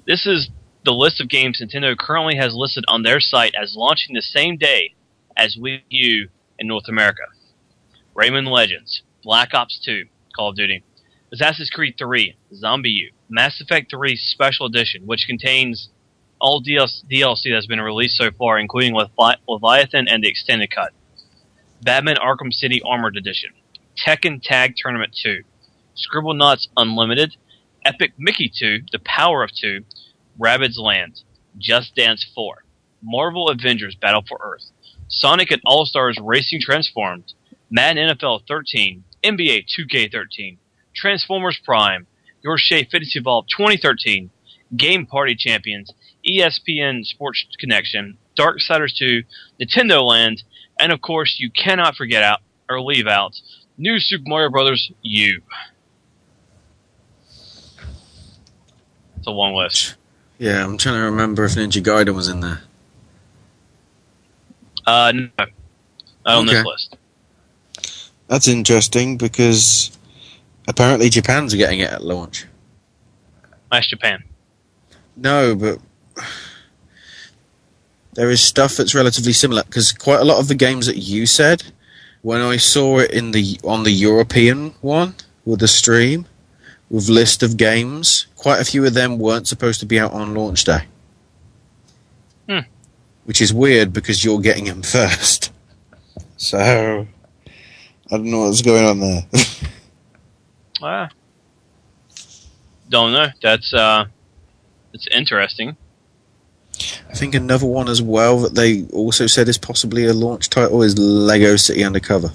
[0.06, 0.48] this is
[0.84, 4.56] the list of games Nintendo currently has listed on their site as launching the same
[4.56, 4.94] day
[5.36, 6.28] as Wii U
[6.58, 7.24] in North America.
[8.16, 10.04] Rayman Legends, Black Ops 2,
[10.36, 10.84] Call of Duty,
[11.32, 15.88] Assassin's Creed 3, Zombie U, Mass Effect 3 Special Edition, which contains
[16.40, 20.92] all DLC, that's been released so far, including Levi- Leviathan and the Extended Cut,
[21.82, 23.50] Batman Arkham City Armored Edition,
[24.04, 25.42] Tekken Tag Tournament 2,
[25.94, 27.36] Scribble Scribblenauts Unlimited,
[27.84, 29.84] Epic Mickey 2, The Power of 2,
[30.38, 31.22] Rabbids Land,
[31.56, 32.64] Just Dance 4,
[33.02, 34.70] Marvel Avengers Battle for Earth,
[35.08, 37.32] Sonic and All Stars Racing Transformed,
[37.70, 40.58] Madden NFL 13, NBA 2K13,
[40.94, 42.06] Transformers Prime,
[42.42, 44.30] Your Shape Fitness Evolved 2013,
[44.76, 45.92] Game Party Champions,
[46.28, 49.22] ESPN Sports Connection, Darksiders 2,
[49.60, 50.42] Nintendo Land,
[50.78, 53.40] and of course, you cannot forget out or leave out
[53.76, 55.42] New Super Mario Brothers U.
[59.16, 59.96] It's a long list.
[60.38, 62.62] Yeah, I'm trying to remember if Ninja Gaiden was in there.
[64.86, 65.48] Uh, no, not
[66.24, 66.96] on this list.
[68.28, 69.90] That's interesting because
[70.68, 72.46] apparently Japan's getting it at launch.
[73.70, 74.22] That's Japan.
[75.16, 75.78] No, but
[78.14, 81.26] there is stuff that's relatively similar because quite a lot of the games that you
[81.26, 81.62] said,
[82.22, 85.14] when I saw it in the on the European one
[85.44, 86.26] with the stream
[86.90, 90.34] with list of games, quite a few of them weren't supposed to be out on
[90.34, 90.84] launch day.
[92.48, 92.60] Hmm.
[93.24, 95.52] Which is weird because you're getting them first.
[96.36, 97.06] So
[98.10, 99.22] I don't know what's going on there.
[100.80, 101.08] Ah.
[102.88, 103.26] Don't know.
[103.42, 104.06] That's uh,
[104.92, 105.76] it's interesting.
[107.10, 110.82] I think another one as well that they also said is possibly a launch title
[110.82, 112.32] is Lego City Undercover.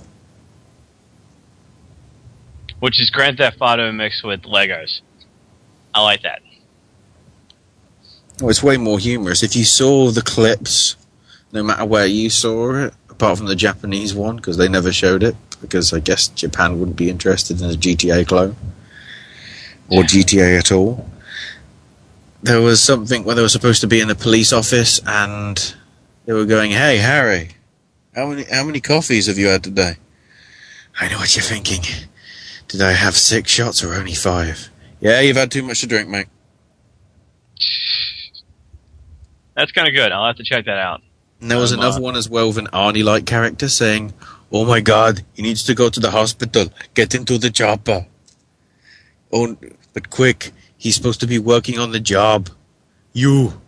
[2.80, 5.02] Which is Grand Theft Auto mixed with Legos.
[5.94, 6.42] I like that.
[8.40, 9.44] Well, it's way more humorous.
[9.44, 10.98] If you saw the clips,
[11.52, 15.24] no matter where you saw it, apart from the Japanese one, because they never showed
[15.24, 18.56] it, because I guess Japan wouldn't be interested in a GTA clone
[19.90, 21.10] or GTA at all.
[22.44, 25.74] There was something where they were supposed to be in the police office, and
[26.26, 27.52] they were going, "Hey, Harry,
[28.16, 29.96] how many how many coffees have you had today?"
[31.00, 31.82] I know what you're thinking.
[32.68, 34.70] Did I have six shots or only five?
[35.00, 36.28] Yeah, you've had too much to drink, mate.
[39.56, 40.12] That's kind of good.
[40.12, 41.02] I'll have to check that out.
[41.42, 44.14] And there was Um, another uh, one as well with an Arnie like character saying,
[44.52, 46.72] Oh my god, he needs to go to the hospital.
[46.94, 48.06] Get into the chopper.
[49.32, 49.56] Oh,
[49.94, 50.52] but quick,
[50.84, 52.50] he's supposed to be working on the job.
[53.14, 53.62] You,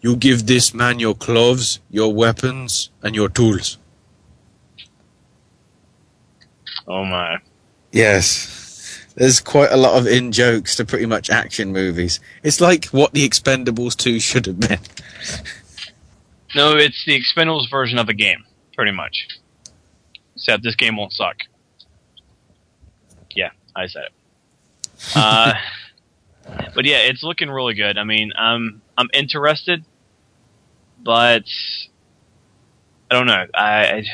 [0.00, 3.76] you give this man your clothes, your weapons, and your tools.
[6.88, 7.40] Oh my.
[7.92, 9.04] Yes.
[9.16, 12.20] There's quite a lot of in jokes to pretty much action movies.
[12.42, 14.80] It's like what the Expendables 2 should have been.
[16.54, 18.44] No, it's the Expendables version of a game,
[18.74, 19.28] pretty much.
[20.36, 21.36] Except this game won't suck.
[23.34, 24.12] Yeah, I said it.
[25.16, 25.54] Uh,
[26.74, 27.98] but yeah, it's looking really good.
[27.98, 29.84] I mean, I'm I'm interested,
[31.02, 31.44] but
[33.10, 33.46] I don't know.
[33.54, 34.04] I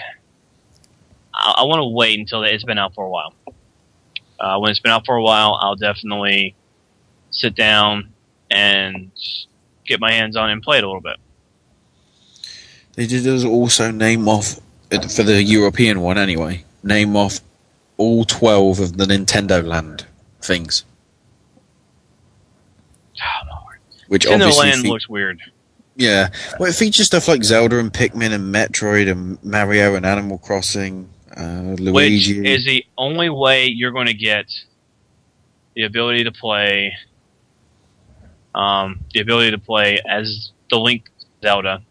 [1.34, 3.34] I, I want to wait until it's been out for a while.
[4.38, 6.54] Uh, when it's been out for a while, I'll definitely
[7.30, 8.12] sit down
[8.50, 9.10] and
[9.86, 11.16] get my hands on it and play it a little bit.
[12.94, 14.58] They did also name off,
[14.90, 17.40] for the European one anyway, name off
[17.96, 20.06] all 12 of the Nintendo Land
[20.40, 20.84] things.
[24.08, 25.40] Which Nintendo obviously Land fe- looks weird.
[25.96, 26.28] Yeah.
[26.58, 31.08] Well, it features stuff like Zelda and Pikmin and Metroid and Mario and Animal Crossing,
[31.36, 32.46] uh, which Luigi.
[32.46, 34.46] is the only way you're going to get
[35.74, 36.96] the ability to play,
[38.54, 41.10] um, the ability to play as the Link
[41.42, 41.82] Zelda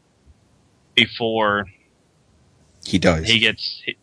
[0.96, 1.66] before
[2.86, 3.28] he dies.
[3.28, 3.98] he gets he,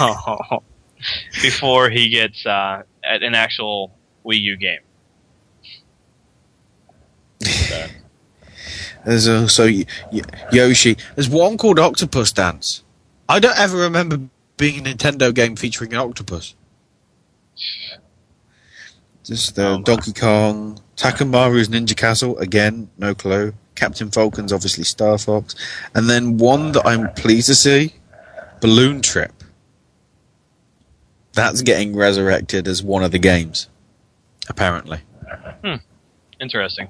[0.00, 0.62] oh,
[1.42, 4.80] before he gets uh, at an actual Wii U game.
[9.04, 9.68] There's also
[10.52, 10.96] Yoshi.
[11.14, 12.82] There's one called Octopus Dance.
[13.28, 14.20] I don't ever remember
[14.56, 16.54] being a Nintendo game featuring an octopus.
[19.24, 22.38] Just uh, Donkey Kong, Takamaru's Ninja Castle.
[22.38, 23.54] Again, no clue.
[23.74, 25.54] Captain Falcon's obviously Star Fox,
[25.94, 27.94] and then one that I'm pleased to see,
[28.60, 29.32] Balloon Trip.
[31.34, 33.68] That's getting resurrected as one of the games,
[34.48, 35.00] apparently.
[35.62, 35.74] Hmm.
[36.40, 36.88] Interesting.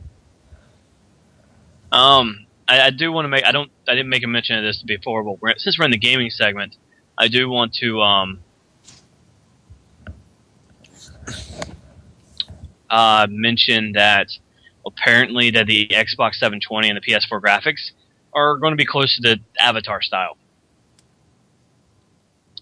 [1.96, 3.44] Um, I, I do want to make.
[3.44, 3.70] I don't.
[3.88, 6.28] I didn't make a mention of this before, but we're, since we're in the gaming
[6.28, 6.76] segment,
[7.16, 8.40] I do want to um
[12.90, 14.28] uh mention that
[14.84, 17.92] apparently that the Xbox 720 and the PS4 graphics
[18.34, 20.36] are going to be close to the Avatar style.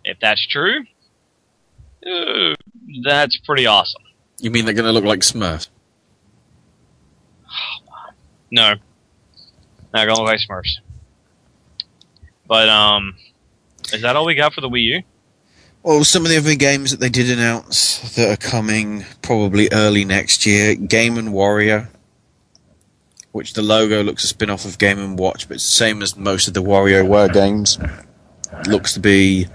[0.04, 0.84] If that's true,
[2.06, 2.54] uh,
[3.02, 4.02] that's pretty awesome.
[4.38, 5.68] You mean they're going to look like Smurfs?
[8.50, 8.74] No.
[9.94, 10.78] Gonna look like Smurfs.
[12.46, 13.16] But um
[13.92, 15.02] is that all we got for the Wii U?
[15.82, 20.04] Well, some of the other games that they did announce that are coming probably early
[20.06, 21.88] next year, Game and Wario,
[23.32, 26.16] which the logo looks a spin-off of Game and Watch, but it's the same as
[26.16, 27.78] most of the WarioWare games.
[28.66, 29.46] Looks to be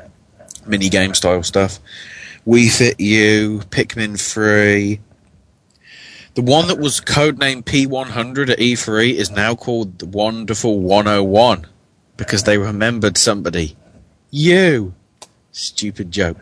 [0.67, 1.79] mini game style stuff.
[2.45, 4.99] Wii Fit U, Pikmin 3.
[6.39, 11.67] The one that was codenamed P100 at E3 is now called the Wonderful 101
[12.15, 13.75] because they remembered somebody.
[14.31, 14.93] You!
[15.51, 16.39] Stupid joke.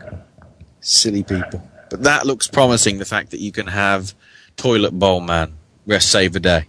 [0.80, 1.68] Silly people.
[1.90, 4.14] But that looks promising, the fact that you can have
[4.56, 5.54] Toilet Bowl Man,
[5.84, 6.68] Rest Save a Day.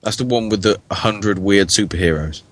[0.00, 2.42] That's the one with the 100 weird superheroes.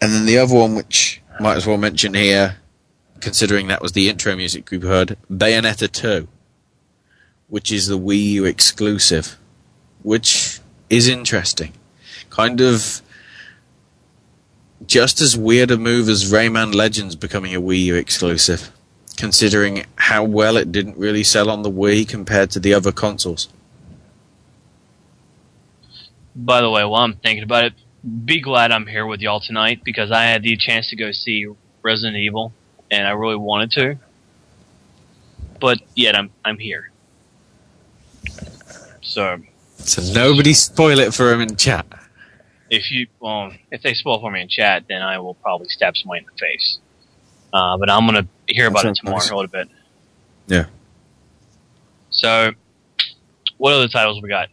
[0.00, 2.56] And then the other one, which might as well mention here,
[3.20, 6.26] considering that was the intro music we heard, Bayonetta 2,
[7.52, 9.36] which is the Wii U exclusive,
[10.02, 10.58] which
[10.88, 11.74] is interesting.
[12.30, 13.02] Kind of
[14.86, 18.70] just as weird a move as Rayman Legends becoming a Wii U exclusive,
[19.18, 23.50] considering how well it didn't really sell on the Wii compared to the other consoles.
[26.34, 27.74] By the way, while I'm thinking about it,
[28.24, 31.48] be glad I'm here with y'all tonight because I had the chance to go see
[31.82, 32.54] Resident Evil
[32.90, 33.98] and I really wanted to.
[35.60, 36.91] But yet I'm I'm here.
[39.00, 39.38] So
[39.78, 41.86] So nobody spoil it for him in chat.
[42.70, 45.96] if you well, if they spoil for me in chat, then I will probably stab
[45.96, 46.78] somebody in the face.
[47.52, 49.30] Uh, but I'm gonna hear about it tomorrow nice.
[49.30, 49.68] a little bit.
[50.46, 50.66] Yeah.
[52.10, 52.52] So,
[53.58, 54.48] what other titles we got?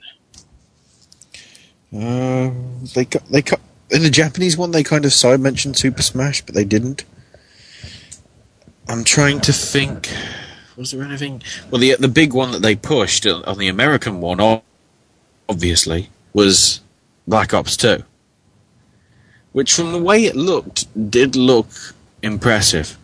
[1.93, 2.51] Uh,
[2.93, 3.59] they got, they cut
[3.89, 4.71] in the Japanese one.
[4.71, 7.05] They kind of side mentioned Super Smash, but they didn't.
[8.87, 10.09] I'm trying to think.
[10.79, 11.43] Was there anything?
[11.69, 14.61] Well, the the big one that they pushed on the American one,
[15.49, 16.79] obviously, was
[17.27, 18.03] Black Ops Two,
[19.51, 21.67] which, from the way it looked, did look
[22.21, 22.97] impressive.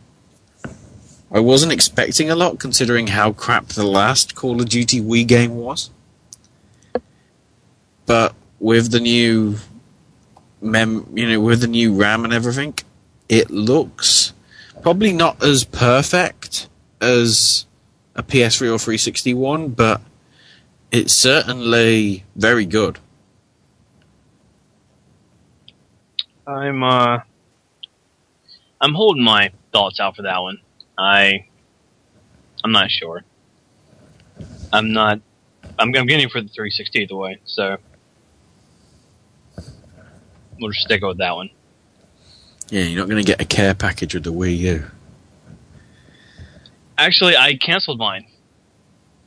[1.29, 5.57] I wasn't expecting a lot, considering how crap the last Call of Duty Wii game
[5.57, 5.89] was.
[8.05, 9.57] But with the new
[10.61, 12.75] mem, you know, with the new RAM and everything,
[13.27, 14.31] it looks
[14.81, 16.69] probably not as perfect
[17.05, 17.65] as
[18.15, 20.01] a PS3 or 361, but
[20.91, 22.99] it's certainly very good.
[26.47, 27.19] I'm uh,
[28.81, 30.59] I'm holding my thoughts out for that one.
[30.97, 31.47] I,
[32.63, 33.23] I'm not sure.
[34.71, 35.21] I'm not.
[35.77, 37.77] I'm, I'm getting for the 360 either way, so
[40.59, 41.49] we'll just stick with that one.
[42.69, 44.85] Yeah, you're not going to get a care package with the Wii U.
[46.97, 48.25] Actually, I canceled mine.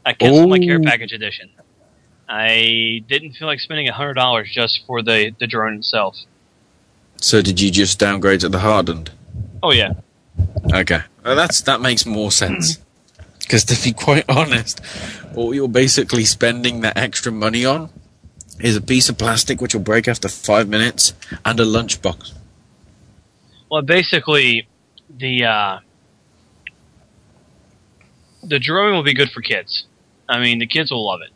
[0.07, 0.66] I canceled my Oh.
[0.66, 1.51] care package edition.
[2.28, 6.16] I didn't feel like spending hundred dollars just for the the drone itself.
[7.20, 9.11] So did you just downgrade to the hardened?
[9.62, 9.93] Oh yeah,
[10.73, 12.78] Okay, well, that's that makes more sense.
[13.40, 14.81] Because to be quite honest,
[15.35, 17.89] all you're basically spending that extra money on
[18.61, 21.15] is a piece of plastic which will break after five minutes
[21.45, 22.32] and a lunchbox.
[23.70, 24.69] Well, basically,
[25.09, 25.78] the uh,
[28.49, 29.87] the drawing will be good for kids.
[30.29, 31.33] I mean, the kids will love it.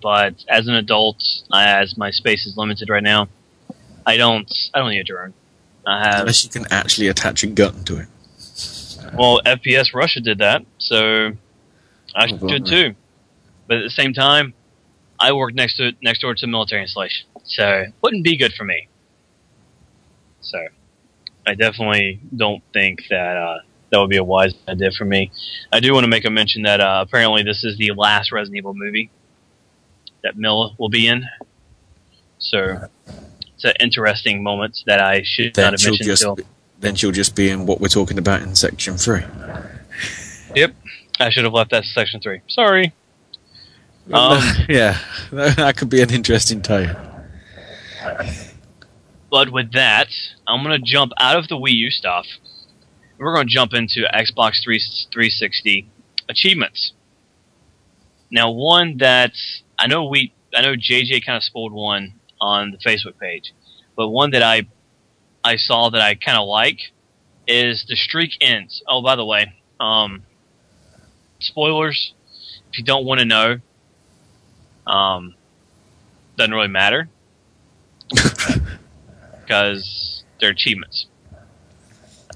[0.00, 1.22] but as an adult,
[1.52, 3.28] I, as my space is limited right now,
[4.06, 5.34] I don't I don't need a drone.
[5.86, 8.06] I have Unless you can actually attach a gun to it.
[9.14, 11.32] well, FPS Russia did that, so
[12.14, 12.64] I Oh, should blimey.
[12.68, 12.94] too.
[13.68, 14.54] But at the same time,
[15.20, 18.64] I work next to next door to a military installation, so wouldn't be good for
[18.64, 18.88] me.
[20.40, 20.58] So
[21.46, 23.58] I definitely don't think that uh,
[23.90, 25.30] that would be a wise idea for me.
[25.72, 28.58] I do want to make a mention that uh, apparently this is the last Resident
[28.58, 29.10] Evil movie
[30.22, 31.24] that Milla will be in.
[32.38, 32.88] So
[33.54, 36.26] it's an interesting moment that I should Then not have mentioned just
[36.80, 39.22] then she'll just be in what we're talking about in section three.
[40.54, 40.74] Yep,
[41.18, 42.40] I should have left that section three.
[42.48, 42.92] Sorry.
[44.12, 44.98] Um, yeah,
[45.32, 46.94] that could be an interesting tie.
[49.30, 50.08] But with that,
[50.46, 52.26] I'm going to jump out of the Wii U stuff.
[53.18, 54.80] We're going to jump into Xbox 3,
[55.12, 55.88] 360
[56.28, 56.92] achievements.
[58.30, 59.32] Now, one that
[59.78, 63.52] I know we, I know JJ kind of spoiled one on the Facebook page,
[63.96, 64.66] but one that I,
[65.44, 66.78] I saw that I kind of like
[67.46, 68.82] is the streak ends.
[68.88, 70.24] Oh, by the way, um,
[71.38, 72.12] spoilers.
[72.72, 73.58] If you don't want to know,
[74.86, 75.34] um,
[76.36, 77.08] doesn't really matter
[79.40, 81.06] because they're achievements.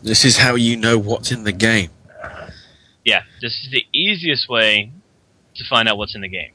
[0.02, 1.90] This is how you know what's in the game.
[3.04, 4.92] Yeah, this is the easiest way
[5.54, 6.52] to find out what's in the game.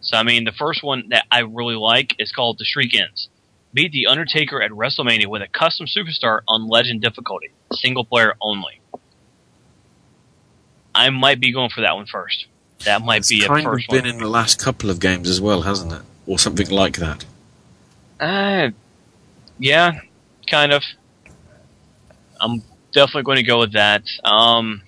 [0.00, 3.28] So, I mean, the first one that I really like is called The Streak Ends.
[3.72, 8.80] Beat The Undertaker at WrestleMania with a custom superstar on Legend difficulty, single player only.
[10.94, 12.46] I might be going for that one first.
[12.84, 14.06] That might be it's a kind of been one.
[14.06, 16.02] in the last couple of games as well, hasn't it?
[16.26, 17.24] Or something like that.
[18.18, 18.70] Uh,
[19.58, 20.00] yeah,
[20.48, 20.82] kind of.
[22.40, 22.62] I'm
[22.92, 24.04] definitely going to go with that.
[24.24, 24.82] Um,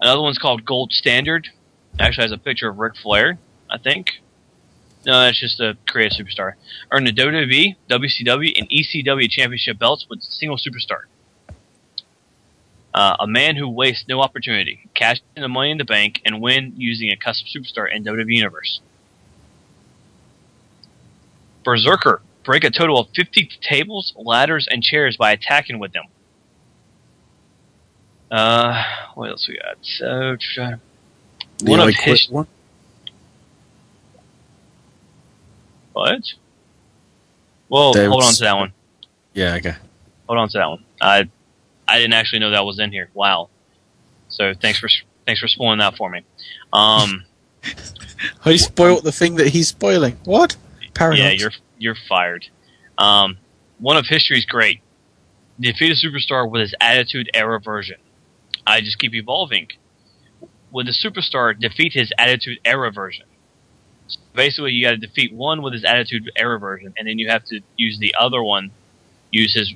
[0.00, 1.48] another one's called Gold Standard.
[1.98, 3.38] Actually, has a picture of Ric Flair,
[3.70, 4.22] I think.
[5.04, 6.54] No, that's just a creative superstar.
[6.90, 11.02] Earned the WWE, WCW, and ECW championship belts with single superstar.
[12.94, 14.88] Uh, a man who wastes no opportunity.
[14.94, 18.36] Cash in the money in the bank and win using a custom superstar in WWE
[18.36, 18.80] Universe.
[21.64, 22.22] Berserker.
[22.44, 26.04] Break a total of 50 tables, ladders, and chairs by attacking with them.
[28.32, 28.82] Uh,
[29.14, 29.76] what else we got?
[29.82, 30.76] So, try-
[31.58, 32.30] The one of I Quit his.
[32.30, 32.46] one?
[35.92, 36.22] What?
[37.68, 38.72] Well, There hold on to that one.
[39.34, 39.74] Yeah, okay.
[40.26, 40.84] Hold on to that one.
[41.00, 41.28] I,
[41.86, 43.10] I didn't actually know that was in here.
[43.14, 43.50] Wow.
[44.28, 44.88] So thanks for
[45.26, 46.22] thanks for spoiling that for me.
[46.72, 47.24] Um,
[48.44, 50.16] I spoilt the thing that he's spoiling.
[50.24, 50.56] What?
[50.94, 51.20] Paradox.
[51.22, 52.46] yeah, you're you're fired.
[52.96, 53.36] Um,
[53.78, 54.80] one of history's great.
[55.60, 57.98] Defeat a superstar with his attitude era version.
[58.66, 59.68] I just keep evolving.
[60.70, 63.26] With the superstar, defeat his attitude era version.
[64.06, 67.28] So basically, you got to defeat one with his attitude era version, and then you
[67.28, 68.70] have to use the other one,
[69.30, 69.74] use his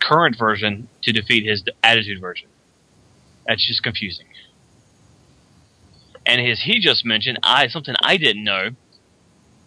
[0.00, 2.48] current version to defeat his attitude version.
[3.46, 4.26] That's just confusing.
[6.26, 8.70] And as he just mentioned, I something I didn't know.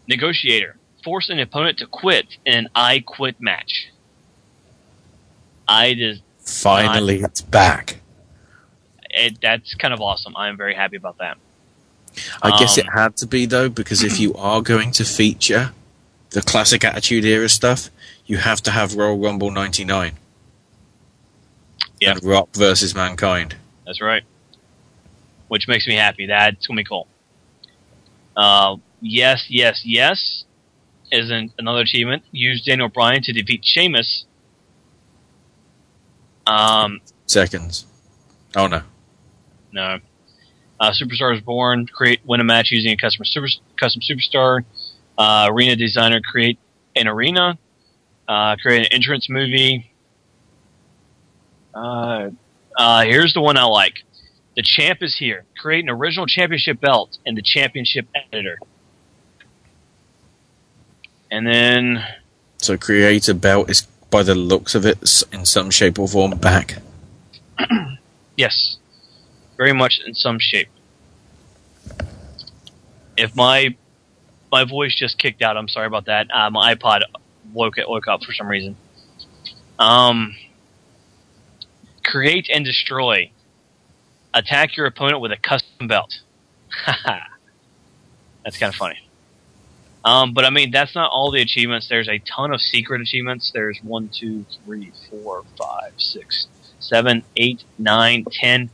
[0.07, 0.77] Negotiator.
[1.03, 3.87] Force an opponent to quit in an I quit match.
[5.67, 7.97] I just Finally, it's back.
[9.17, 10.35] It, that's kind of awesome.
[10.35, 11.37] I am very happy about that.
[12.41, 15.71] I guess Um, it had to be though, because if you are going to feature
[16.31, 17.89] the classic Attitude Era stuff,
[18.25, 20.13] you have to have Royal Rumble '99
[21.99, 22.11] Yeah.
[22.11, 23.55] and Rock versus Mankind.
[23.85, 24.23] That's right.
[25.47, 26.25] Which makes me happy.
[26.27, 27.07] That's gonna be cool.
[28.35, 30.43] Uh, yes, yes, yes.
[31.11, 32.23] Is an, another achievement.
[32.31, 34.25] Use Daniel Bryan to defeat Sheamus.
[36.45, 37.85] Um, Seconds.
[38.55, 38.81] Oh no.
[39.77, 39.99] No.
[40.79, 41.85] Uh, Superstar is born.
[41.85, 43.47] Create win a match using a custom super,
[43.79, 44.63] custom superstar.
[45.15, 46.57] Uh, arena designer create
[46.95, 47.59] an arena.
[48.27, 49.91] Uh, create an entrance movie.
[51.75, 52.31] Uh,
[52.75, 54.03] uh, here's the one I like.
[54.55, 55.45] The champ is here.
[55.59, 58.57] Create an original championship belt and the championship editor.
[61.29, 62.03] And then
[62.57, 64.97] So create a belt is, by the looks of it,
[65.31, 66.77] in some shape or form back.
[68.37, 68.77] Yes,
[69.57, 70.69] very much in some shape.
[73.17, 73.75] If my
[74.51, 76.27] my voice just kicked out, I'm sorry about that.
[76.33, 77.01] Uh, my iPod
[77.53, 78.75] woke it woke up for some reason.
[79.79, 80.35] Um,
[82.05, 83.31] create and destroy.
[84.33, 86.19] Attack your opponent with a custom belt.
[88.43, 88.99] That's kind of funny.
[90.05, 91.89] Um, but I mean, that's not all the achievements.
[91.89, 93.51] There's a ton of secret achievements.
[93.53, 96.47] There's one, two, three, four, five, six,
[96.79, 98.69] seven, eight, nine, ten,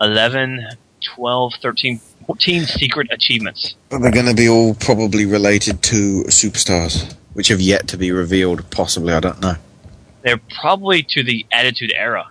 [0.00, 0.66] 11,
[1.14, 3.74] 12, 13, 14 secret achievements.
[3.88, 8.12] But they're going to be all probably related to superstars, which have yet to be
[8.12, 8.70] revealed.
[8.70, 9.54] Possibly, I don't know.
[10.22, 12.30] They're probably to the Attitude Era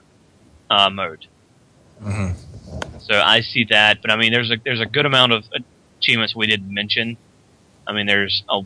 [0.69, 1.25] uh, mode.
[2.01, 2.99] Mm-hmm.
[2.99, 5.43] So I see that, but I mean, there's a there's a good amount of
[5.97, 7.17] achievements we didn't mention.
[7.87, 8.61] I mean, there's a,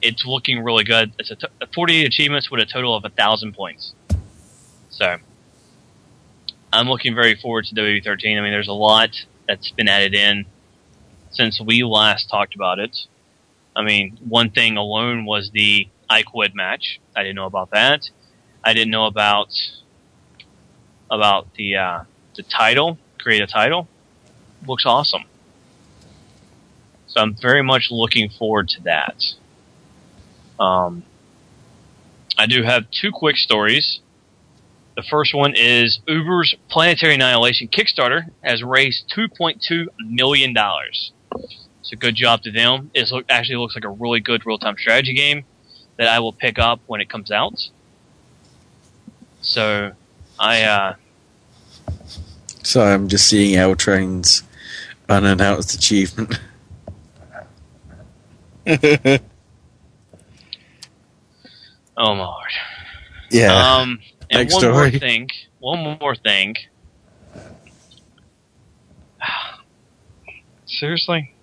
[0.00, 1.12] it's looking really good.
[1.18, 3.92] It's a t- 48 achievements with a total of a thousand points.
[4.90, 5.18] So
[6.72, 8.38] I'm looking very forward to WB13.
[8.38, 9.10] I mean, there's a lot
[9.46, 10.44] that's been added in
[11.30, 13.06] since we last talked about it.
[13.74, 17.00] I mean, one thing alone was the I Quit match.
[17.14, 18.10] I didn't know about that.
[18.64, 19.50] I didn't know about
[21.10, 22.04] about the uh,
[22.34, 23.88] the title, create a title.
[24.66, 25.24] Looks awesome.
[27.06, 29.24] So I'm very much looking forward to that.
[30.60, 31.04] Um,
[32.36, 34.00] I do have two quick stories.
[34.98, 40.56] The first one is Uber's Planetary Annihilation Kickstarter has raised $2.2 million.
[41.82, 42.90] So good job to them.
[42.94, 45.44] It look, actually looks like a really good real time strategy game
[45.98, 47.68] that I will pick up when it comes out.
[49.40, 49.92] So
[50.36, 50.62] I.
[50.64, 50.94] Uh,
[52.64, 54.42] Sorry, I'm just seeing L Train's
[55.08, 56.40] unannounced achievement.
[58.66, 59.20] oh
[61.96, 62.50] my lord.
[63.30, 63.76] Yeah.
[63.76, 64.00] Um,
[64.30, 64.90] and Next one story.
[64.90, 65.28] more thing.
[65.60, 66.54] One more thing.
[70.66, 71.34] Seriously?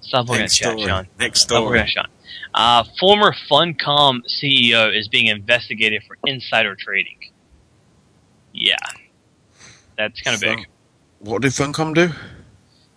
[0.00, 0.88] Stop looking Next at chat, story.
[0.88, 1.06] Sean.
[1.18, 1.80] Next Stop looking story.
[1.80, 2.06] at Sean.
[2.52, 7.18] Uh, former Funcom CEO is being investigated for insider trading.
[8.52, 8.76] Yeah.
[9.96, 10.66] That's kind of big.
[11.20, 12.10] What did Funcom do?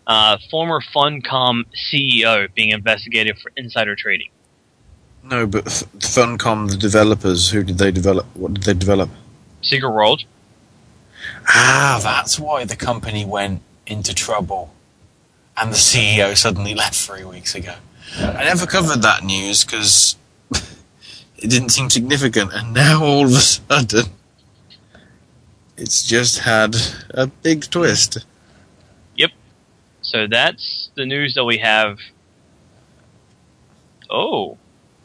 [0.08, 4.30] Uh, former Funcom CEO being investigated for insider trading.
[5.24, 8.26] No, but F- Funcom, the developers, who did they develop?
[8.36, 9.10] What did they develop?
[9.62, 10.24] Secret World.
[11.48, 14.74] Ah, that's why the company went into trouble,
[15.56, 17.76] and the CEO suddenly left three weeks ago.
[18.18, 20.18] I never covered that news because
[21.38, 24.06] it didn't seem significant, and now all of a sudden,
[25.78, 26.76] it's just had
[27.12, 28.26] a big twist.
[29.16, 29.32] Yep.
[30.02, 32.00] So that's the news that we have.
[34.10, 34.58] Oh,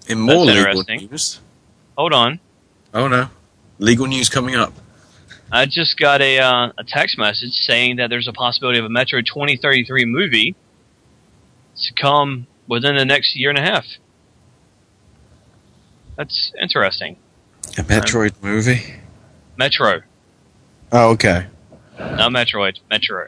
[0.09, 1.41] In more That's legal news,
[1.97, 2.41] hold on.
[2.95, 3.29] oh no,
[3.79, 4.73] legal news coming up.
[5.53, 8.89] I just got a uh, a text message saying that there's a possibility of a
[8.89, 10.55] Metro 2033 movie
[11.83, 13.85] to come within the next year and a half.
[16.17, 17.17] That's interesting.
[17.77, 18.95] A Metroid movie.
[19.57, 20.03] Metro,
[20.93, 21.47] Oh, okay.
[21.99, 23.27] not Metroid, Metro.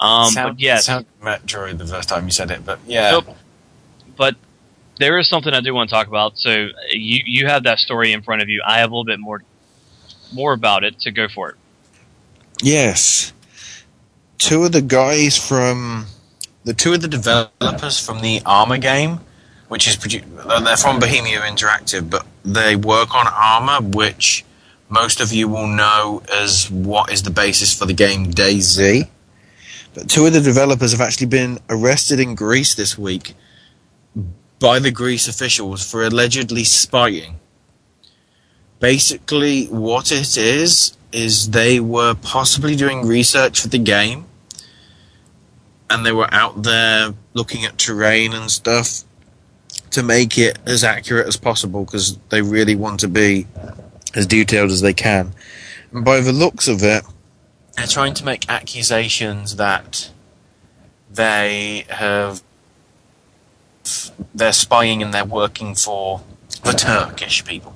[0.00, 3.10] Um, Sound- but yes, sounded Metroid the first time you said it, but yeah.
[3.12, 3.36] Nope.
[4.16, 4.36] But
[4.98, 6.38] there is something I do want to talk about.
[6.38, 8.62] So you you have that story in front of you.
[8.66, 9.42] I have a little bit more
[10.32, 10.96] more about it.
[10.98, 11.56] So go for it.
[12.62, 13.32] Yes.
[14.38, 16.06] Two of the guys from
[16.64, 19.20] the two of the developers from the Arma game,
[19.68, 24.44] which is produ- uh, they're from Bohemia Interactive, but they work on Arma, which
[24.88, 29.08] most of you will know as what is the basis for the game DayZ.
[29.94, 33.34] But two of the developers have actually been arrested in Greece this week
[34.58, 37.38] by the Greece officials for allegedly spying.
[38.80, 44.26] Basically, what it is, is they were possibly doing research for the game,
[45.88, 49.02] and they were out there looking at terrain and stuff
[49.90, 53.46] to make it as accurate as possible because they really want to be
[54.14, 55.32] as detailed as they can.
[55.92, 57.04] And by the looks of it,
[57.76, 60.10] they're trying to make accusations that
[61.10, 62.42] they have
[64.34, 66.22] they're spying and they're working for
[66.64, 67.74] the Turkish people.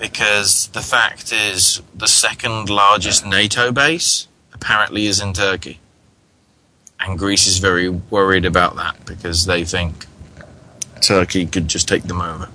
[0.00, 5.78] Because the fact is, the second largest NATO base apparently is in Turkey.
[7.00, 10.06] And Greece is very worried about that because they think
[11.00, 12.48] Turkey could just take them over.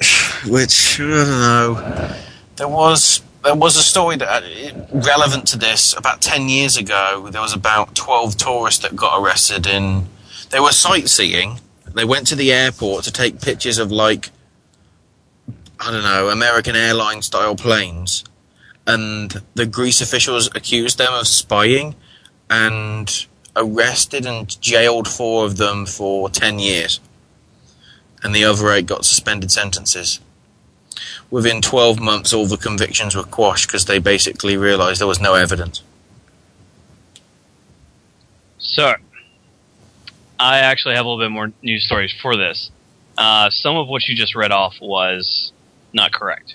[0.46, 2.16] Which, I don't know.
[2.56, 7.28] There was there was a story that uh, relevant to this about 10 years ago
[7.30, 10.06] there was about 12 tourists that got arrested in
[10.50, 11.60] they were sightseeing.
[11.94, 14.30] They went to the airport to take pictures of like
[15.80, 18.24] i don't know american airline style planes.
[18.86, 21.94] And the greece officials accused them of spying
[22.50, 26.98] and arrested and jailed four of them for 10 years.
[28.24, 30.18] And the other eight got suspended sentences
[31.32, 35.34] within 12 months, all the convictions were quashed because they basically realised there was no
[35.34, 35.82] evidence.
[38.58, 38.94] So,
[40.38, 42.70] I actually have a little bit more news stories for this.
[43.16, 45.52] Uh, some of what you just read off was
[45.92, 46.54] not correct.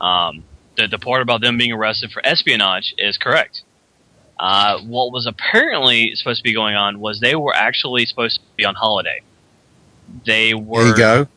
[0.00, 0.44] Um,
[0.76, 3.62] the, the part about them being arrested for espionage is correct.
[4.38, 8.46] Uh, what was apparently supposed to be going on was they were actually supposed to
[8.56, 9.20] be on holiday.
[10.24, 10.80] They were.
[10.80, 11.28] There you go.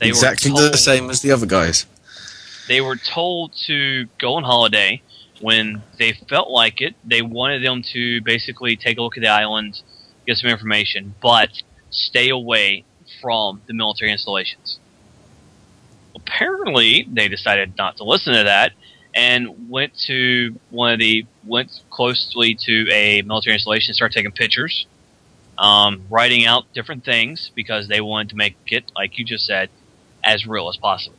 [0.00, 1.86] They were exactly told- the same as the other guys.
[2.68, 5.02] they were told to go on holiday
[5.40, 6.94] when they felt like it.
[7.04, 9.82] They wanted them to basically take a look at the island,
[10.26, 11.50] get some information, but
[11.90, 12.84] stay away
[13.20, 14.78] from the military installations.
[16.14, 18.72] Apparently, they decided not to listen to that
[19.14, 24.86] and went to one of the went closely to a military installation, started taking pictures,
[25.58, 29.68] um, writing out different things because they wanted to make it, like you just said,
[30.24, 31.16] as real as possible.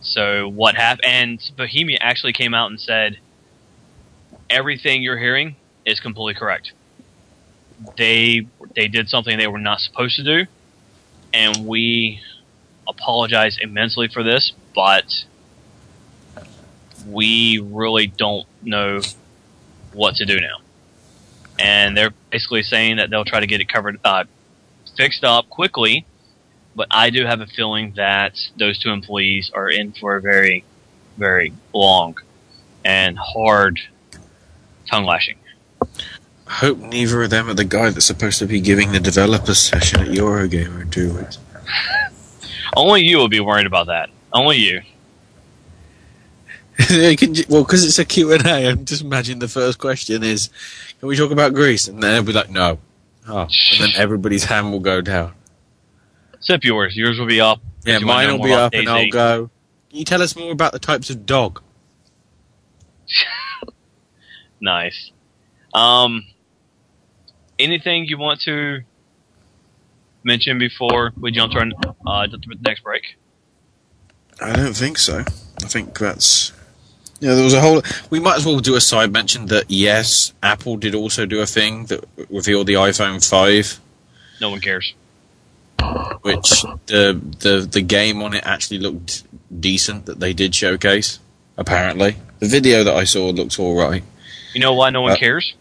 [0.00, 1.06] So what happened?
[1.06, 3.18] And Bohemia actually came out and said
[4.50, 6.72] everything you're hearing is completely correct.
[7.96, 10.46] They they did something they were not supposed to do,
[11.32, 12.20] and we
[12.86, 15.24] apologize immensely for this, but
[17.08, 19.00] we really don't know
[19.92, 20.58] what to do now.
[21.58, 24.24] And they're basically saying that they'll try to get it covered, uh,
[24.96, 26.04] fixed up quickly.
[26.76, 30.64] But I do have a feeling that those two employees are in for a very,
[31.16, 32.16] very long
[32.84, 33.80] and hard
[34.90, 35.36] tongue lashing.
[36.46, 39.54] I hope neither of them are the guy that's supposed to be giving the developer
[39.54, 41.38] session at Eurogamer two weeks.
[42.76, 44.10] Only you will be worried about that.
[44.32, 44.82] Only you.
[47.48, 50.50] Well, because it's a Q&A, I'm just imagine the first question is,
[50.98, 51.86] can we talk about Greece?
[51.86, 52.78] And then they'll be like, no.
[53.28, 53.42] Oh.
[53.42, 55.32] And then everybody's hand will go down.
[56.44, 56.94] Except yours.
[56.94, 57.62] Yours will be up.
[57.86, 59.50] Yeah, mine will be up and I'll go,
[59.88, 61.62] can you tell us more about the types of dog?
[64.60, 65.10] Nice.
[65.74, 66.24] Um,
[67.58, 68.80] anything you want to
[70.22, 73.18] mention before we jump to our uh, to the next break?
[74.40, 75.18] I don't think so.
[75.62, 76.52] I think that's.
[77.20, 77.82] Yeah, there was a whole.
[78.08, 81.46] We might as well do a side mention that yes, Apple did also do a
[81.46, 83.80] thing that revealed the iPhone 5,
[84.40, 84.94] No one cares.
[86.22, 89.22] Which the the the game on it actually looked
[89.60, 91.18] decent that they did showcase.
[91.56, 94.02] Apparently, the video that I saw looked all right.
[94.54, 95.54] You know why no one Uh, cares?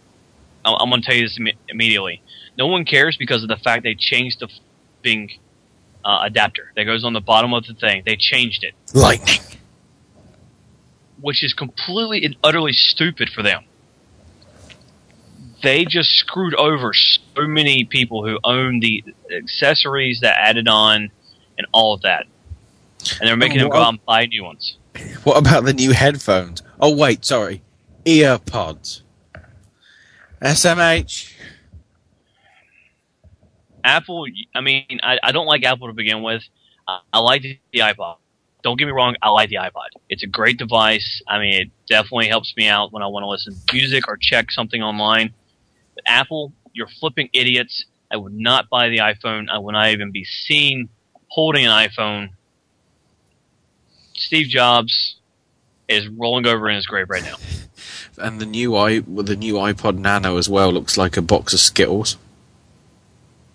[0.65, 2.21] I'm, I'm going to tell you this imme- immediately.
[2.57, 4.47] No one cares because of the fact they changed the
[5.03, 5.29] thing
[6.05, 8.03] uh, adapter that goes on the bottom of the thing.
[8.05, 9.39] They changed it, Lightning.
[11.21, 13.63] which is completely and utterly stupid for them.
[15.63, 21.09] They just screwed over so many people who own the accessories that added on
[21.57, 22.25] and all of that.
[23.19, 24.77] And they're making oh, them go out and buy new ones.
[25.23, 26.61] What about the new headphones?
[26.79, 27.63] Oh wait, sorry,
[28.05, 29.01] earpods.
[30.41, 31.33] SMH.
[33.85, 36.43] Apple, I mean, I, I don't like Apple to begin with.
[36.87, 38.17] I, I like the, the iPod.
[38.63, 39.89] Don't get me wrong, I like the iPod.
[40.09, 41.21] It's a great device.
[41.27, 44.17] I mean, it definitely helps me out when I want to listen to music or
[44.17, 45.33] check something online.
[46.05, 47.85] Apple, you're flipping idiots.
[48.11, 49.49] I would not buy the iPhone.
[49.49, 50.89] I would not even be seen
[51.27, 52.29] holding an iPhone.
[54.13, 55.15] Steve Jobs
[55.87, 57.35] is rolling over in his grave right now.
[58.15, 61.51] And the new i well, the new iPod Nano as well looks like a box
[61.51, 62.15] of Skittles.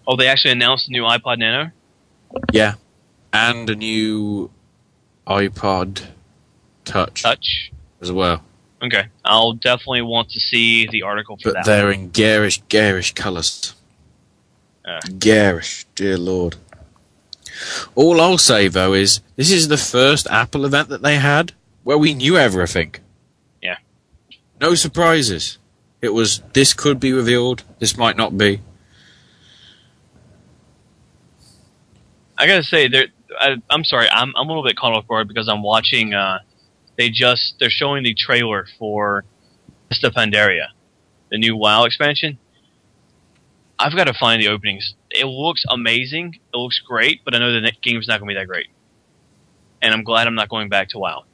[0.04, 1.70] Oh, they actually announced the new iPod Nano?
[2.52, 2.74] Yeah,
[3.32, 4.50] and a new
[5.28, 6.06] iPod
[6.84, 7.22] Touch.
[7.22, 7.70] Touch
[8.00, 8.42] as well.
[8.82, 9.06] Okay.
[9.24, 11.64] I'll definitely want to see the article for But that.
[11.64, 13.74] they're in garish, garish colours.
[14.84, 15.00] Uh.
[15.18, 16.56] Garish, dear lord.
[17.96, 21.52] All I'll say though is this is the first Apple event that they had
[21.82, 22.94] where we knew everything.
[23.60, 23.78] Yeah.
[24.60, 25.58] No surprises.
[26.00, 28.60] It was this could be revealed, this might not be.
[32.36, 33.06] I gotta say, there.
[33.40, 36.14] I, I'm sorry, I'm I'm a little bit caught off guard because I'm watching.
[36.14, 36.38] Uh,
[36.98, 39.24] they just they're showing the trailer for
[39.88, 40.66] Mists of Pandaria,
[41.30, 42.38] the new WoW expansion.
[43.78, 44.94] I've got to find the openings.
[45.10, 46.38] It looks amazing.
[46.52, 48.66] It looks great, but I know the game's not going to be that great.
[49.80, 51.24] And I'm glad I'm not going back to WoW.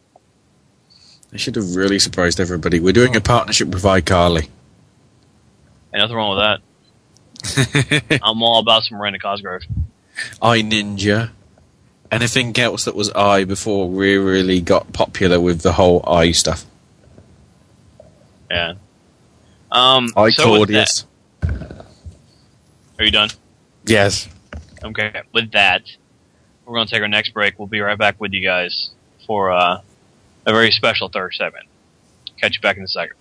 [1.31, 2.79] They should have really surprised everybody.
[2.79, 4.49] We're doing a partnership with iCarly.
[5.93, 6.61] And nothing wrong with
[7.43, 8.21] that.
[8.23, 9.63] I'm all about some Miranda Cosgrove.
[10.43, 11.31] iNinja.
[12.15, 16.65] Anything else that was i before we really got popular with the whole i stuff.
[18.49, 18.75] Yeah.
[19.73, 20.11] Um.
[20.17, 21.07] I so with Claudius.
[21.41, 21.85] that-
[23.01, 23.31] are you done?
[23.85, 24.29] Yes.
[24.85, 25.83] Okay, with that,
[26.65, 27.59] we're going to take our next break.
[27.59, 28.91] We'll be right back with you guys
[29.27, 29.81] for uh,
[30.47, 31.67] a very special third segment.
[32.41, 33.17] Catch you back in a second.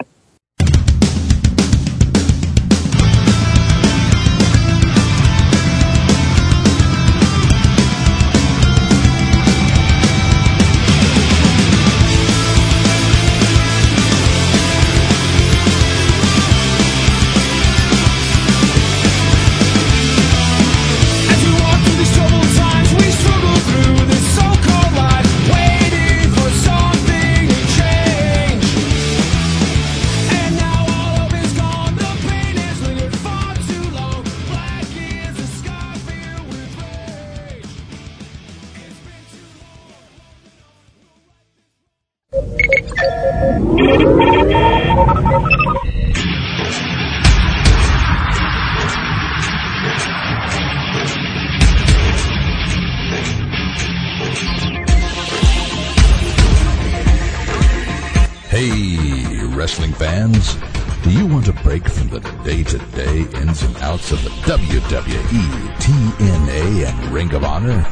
[64.86, 67.86] WWE, TNA, and Ring of Honor?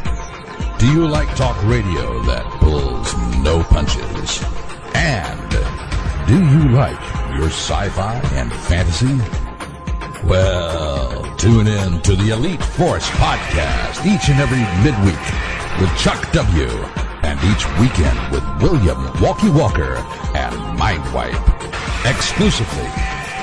[0.78, 4.44] Do you like talk radio that pulls no punches?
[4.94, 5.50] And
[6.28, 7.00] do you like
[7.36, 9.18] your sci-fi and fantasy?
[10.28, 15.22] Well, tune in to the Elite Force podcast each and every midweek
[15.80, 16.68] with Chuck W.
[17.24, 19.96] And each weekend with William Walkie Walker
[20.36, 21.40] and Mindwipe.
[22.10, 22.88] Exclusively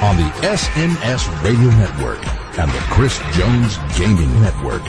[0.02, 4.82] on the SNS Radio Network and the Chris Jones Gaming Network.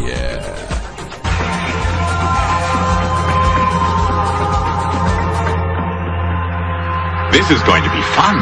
[0.00, 0.54] Yeah.
[7.32, 8.40] This is going to be fun.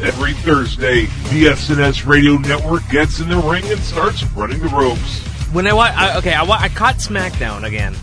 [0.00, 5.18] Every Thursday, the SNS Radio Network gets in the ring and starts running the ropes.
[5.52, 7.96] When I, wa- I okay, I, wa- I caught SmackDown again.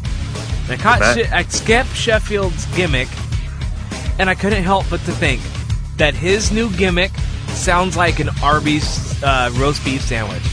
[0.70, 1.24] I caught Okay.
[1.24, 3.08] She- I skipped Sheffield's gimmick,
[4.20, 5.42] and I couldn't help but to think
[5.98, 7.12] that his new gimmick
[7.50, 10.44] sounds like an Arby's uh, roast beef sandwich.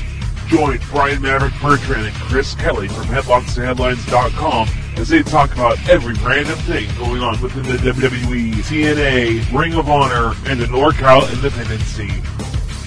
[0.48, 6.58] Join Brian Maverick Bertrand and Chris Kelly from HeadlocksandHeadlines.com as they talk about every random
[6.60, 12.22] thing going on within the WWE, TNA, Ring of Honor, and the NorCal independent scene.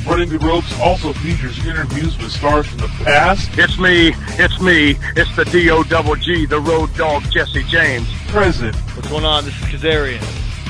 [0.06, 4.96] Running the Ropes also features interviews with stars from the past, It's me, it's me,
[5.16, 8.08] it's the D-O-double-G, the road dog Jesse James.
[8.28, 9.46] present, What's going on?
[9.46, 10.22] This is Kazarian.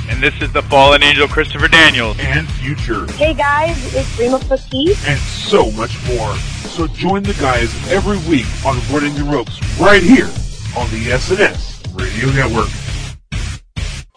[0.10, 2.18] And this is the fallen angel Christopher Daniels.
[2.20, 4.96] and future, Hey guys, it's Rima Fakih.
[5.08, 6.34] and so much more.
[6.72, 10.30] So join the guys every week on Running the Ropes right here
[10.78, 12.70] on the SNS Radio Network.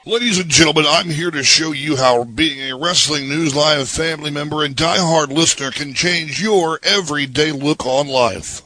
[0.09, 4.31] Ladies and gentlemen, I'm here to show you how being a Wrestling News Live family
[4.31, 8.63] member and diehard listener can change your everyday look on life.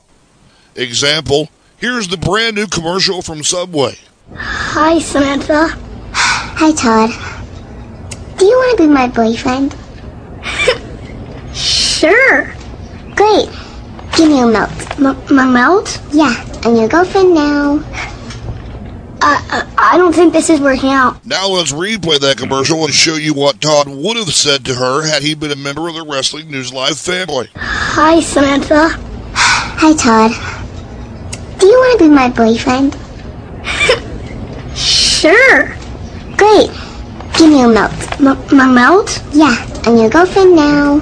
[0.77, 1.48] Example,
[1.78, 3.98] here's the brand new commercial from Subway.
[4.36, 5.77] Hi, Samantha.
[6.12, 7.10] Hi, Todd.
[8.39, 9.74] Do you want to be my boyfriend?
[11.56, 12.55] sure.
[13.16, 13.48] Great.
[14.16, 14.70] Give me a melt.
[15.01, 16.01] M- my melt?
[16.12, 17.82] Yeah, I'm your girlfriend now.
[19.24, 21.24] Uh, uh, I don't think this is working out.
[21.24, 25.06] Now let's replay that commercial and show you what Todd would have said to her
[25.06, 27.48] had he been a member of the Wrestling News Live family.
[27.54, 28.88] Hi, Samantha.
[29.34, 30.32] Hi, Todd.
[31.60, 32.96] Do you want to be my boyfriend?
[34.76, 35.68] sure.
[36.36, 36.70] Great.
[37.38, 37.92] Give me a melt.
[38.20, 39.22] M- my melt?
[39.32, 39.54] Yeah,
[39.84, 40.98] I'm your girlfriend now.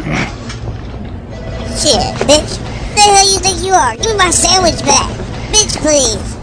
[1.72, 2.58] Shit, bitch.
[2.58, 3.96] Who the hell you think you are?
[3.96, 5.08] Give me my sandwich back.
[5.52, 6.39] Bitch, please.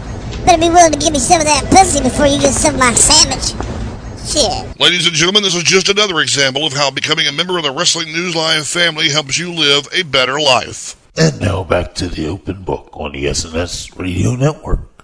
[0.48, 2.80] Better be willing to give me some of that pussy before you get some of
[2.80, 3.52] my sandwich.
[4.24, 4.80] Shit.
[4.80, 7.70] Ladies and gentlemen, this is just another example of how becoming a member of the
[7.70, 10.96] Wrestling News Live family helps you live a better life.
[11.18, 14.97] And now back to the open book on the SNS Radio Network.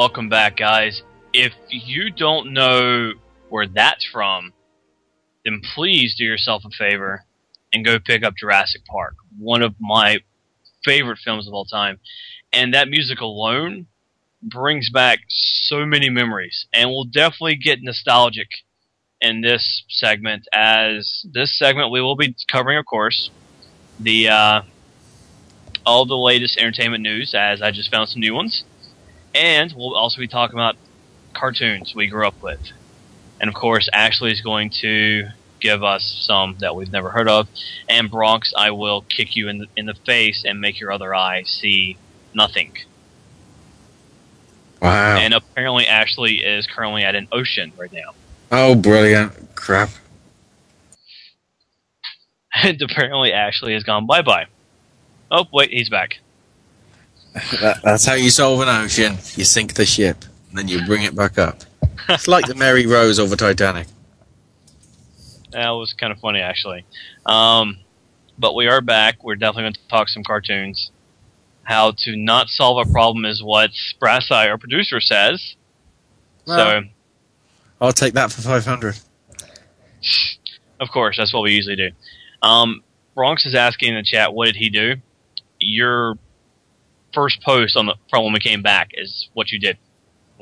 [0.00, 1.02] Welcome back, guys.
[1.34, 3.12] If you don't know
[3.50, 4.54] where that's from,
[5.44, 7.26] then please do yourself a favor
[7.70, 10.20] and go pick up Jurassic Park, one of my
[10.86, 12.00] favorite films of all time.
[12.50, 13.88] And that music alone
[14.42, 18.48] brings back so many memories, and we'll definitely get nostalgic
[19.20, 20.48] in this segment.
[20.50, 23.28] As this segment, we will be covering, of course,
[23.98, 24.62] the uh,
[25.84, 27.34] all the latest entertainment news.
[27.34, 28.64] As I just found some new ones
[29.34, 30.76] and we'll also be talking about
[31.32, 32.72] cartoons we grew up with.
[33.40, 35.28] And of course, Ashley is going to
[35.60, 37.48] give us some that we've never heard of.
[37.88, 41.14] And Bronx, I will kick you in the, in the face and make your other
[41.14, 41.96] eye see
[42.34, 42.72] nothing.
[44.80, 45.18] Wow.
[45.18, 48.14] And apparently, Ashley is currently at an ocean right now.
[48.50, 49.54] Oh, brilliant.
[49.54, 49.90] Crap.
[52.62, 54.46] And apparently, Ashley has gone bye bye.
[55.30, 56.18] Oh, wait, he's back.
[57.32, 59.12] That, that's how you solve an ocean.
[59.36, 60.24] You sink the ship.
[60.50, 61.60] and then you bring it back up.
[62.08, 63.86] It's like the Mary Rose over Titanic.
[65.52, 66.84] That was kind of funny, actually.
[67.26, 67.78] Um,
[68.38, 69.22] but we are back.
[69.22, 70.90] We're definitely going to talk some cartoons.
[71.62, 73.70] How to not solve a problem is what
[74.00, 75.54] Brass Eye, our producer, says.
[76.46, 76.84] Well.
[77.80, 78.98] I'll take that for 500.
[80.80, 81.90] of course, that's what we usually do.
[82.42, 82.82] Um,
[83.14, 84.96] Bronx is asking in the chat, what did he do?
[85.58, 86.18] Your
[87.12, 89.78] first post on the from when we came back is what you did.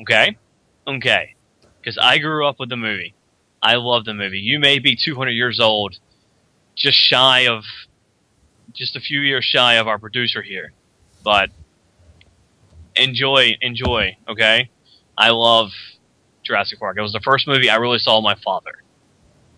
[0.00, 0.36] Okay,
[0.86, 1.34] okay.
[1.80, 3.14] Because I grew up with the movie.
[3.62, 4.38] I love the movie.
[4.38, 5.98] You may be 200 years old,
[6.76, 7.64] just shy of,
[8.72, 10.72] just a few years shy of our producer here,
[11.24, 11.50] but
[12.94, 14.16] enjoy, enjoy.
[14.28, 14.70] Okay,
[15.16, 15.70] I love
[16.44, 16.96] Jurassic Park.
[16.98, 18.82] It was the first movie I really saw my father,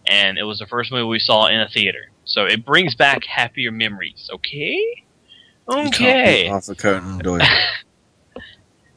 [0.06, 2.10] and it was the first movie we saw in a theater.
[2.24, 4.30] So it brings back happier memories.
[4.32, 5.04] Okay,
[5.70, 6.48] okay.
[6.48, 7.46] Arthur Conan Doyle.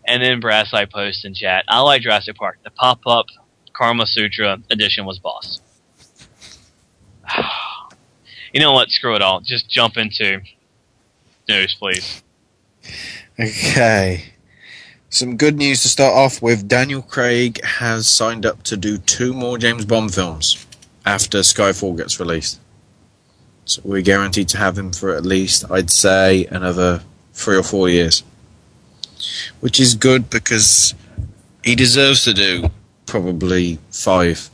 [0.05, 1.65] And then Brass Eye posts in chat.
[1.67, 2.59] I like Jurassic Park.
[2.63, 3.27] The pop up
[3.73, 5.61] Karma Sutra edition was boss.
[8.53, 8.89] you know what?
[8.89, 9.39] Screw it all.
[9.41, 10.41] Just jump into
[11.47, 12.23] news, please.
[13.39, 14.33] Okay.
[15.09, 16.67] Some good news to start off with.
[16.67, 20.65] Daniel Craig has signed up to do two more James Bond films
[21.05, 22.59] after Skyfall gets released.
[23.84, 27.02] We're guaranteed to have him for at least, I'd say, another
[27.34, 28.23] three or four years.
[29.61, 30.94] Which is good because
[31.64, 32.69] he deserves to do
[33.06, 34.49] probably five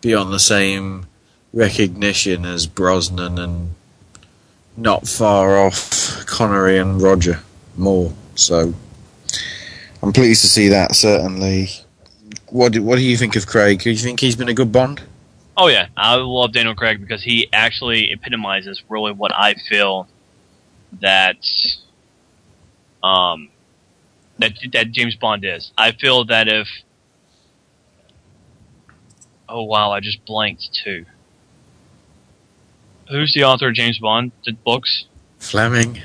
[0.00, 1.06] beyond the same
[1.52, 3.74] recognition as Brosnan and
[4.76, 7.40] not far off Connery and Roger
[7.76, 8.12] Moore.
[8.34, 8.74] So
[10.02, 10.94] I'm pleased to see that.
[10.94, 11.70] Certainly.
[12.48, 13.80] What do, what do you think of Craig?
[13.82, 15.02] Do you think he's been a good Bond?
[15.56, 20.08] Oh yeah, I love Daniel Craig because he actually epitomizes really what I feel
[21.00, 21.36] that
[23.02, 23.50] um
[24.38, 25.72] that that James Bond is.
[25.78, 26.68] I feel that if
[29.48, 31.06] oh wow, I just blanked too.
[33.08, 35.04] Who's the author of James Bond the books?
[35.38, 36.00] Fleming.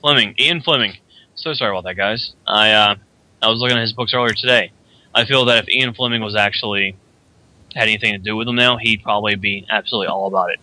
[0.00, 0.98] Fleming, Ian Fleming.
[1.34, 2.34] So sorry about that, guys.
[2.46, 2.94] I uh,
[3.40, 4.72] I was looking at his books earlier today.
[5.14, 6.96] I feel that if Ian Fleming was actually
[7.76, 10.60] had anything to do with him now, he'd probably be absolutely all about it.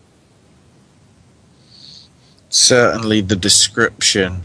[2.49, 4.43] Certainly, the description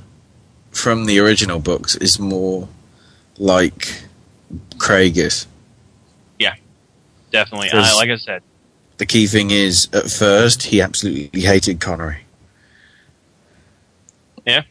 [0.70, 2.68] from the original books is more
[3.38, 4.04] like
[4.78, 5.46] Craig is.
[6.38, 6.54] Yeah,
[7.30, 7.70] definitely.
[7.72, 8.42] I, like I said,
[8.96, 12.24] The key thing is, at first, he absolutely hated Connery
[14.48, 14.62] yeah,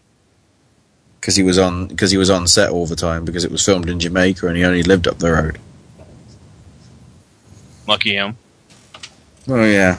[1.19, 3.63] because he was on because he was on set all the time because it was
[3.63, 5.59] filmed in Jamaica and he only lived up the road.
[7.87, 8.37] Lucky him.
[9.47, 9.97] Oh yeah.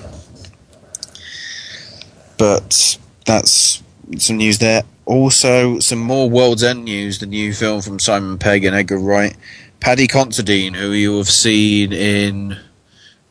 [2.36, 3.82] But that's
[4.18, 4.82] some news there.
[5.06, 7.18] Also, some more World's End news.
[7.18, 9.34] The new film from Simon Pegg and Edgar Wright.
[9.80, 12.58] Paddy Considine, who you have seen in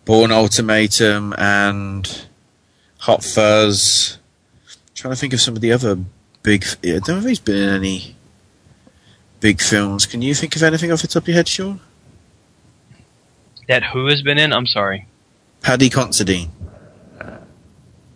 [0.06, 2.26] Bourne Ultimatum and
[3.00, 4.18] Hot Fuzz.
[4.96, 5.98] trying to think of some of the other
[6.42, 6.66] big.
[6.84, 8.16] I don't know if he's been in any
[9.40, 10.06] big films.
[10.06, 11.80] Can you think of anything off the top of your head, Sean?
[13.68, 14.54] That who has been in?
[14.54, 15.08] I'm sorry.
[15.62, 16.50] Paddy Considine.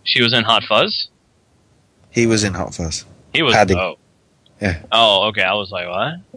[0.04, 1.08] She was in Hot Fuzz.
[2.10, 3.04] He was in Hot Fuzz.
[3.34, 3.54] He was.
[3.54, 3.74] Paddy.
[3.74, 3.96] Oh,
[4.60, 4.80] Yeah.
[4.90, 5.42] oh, okay.
[5.42, 6.14] I was like, what?
[6.32, 6.34] he's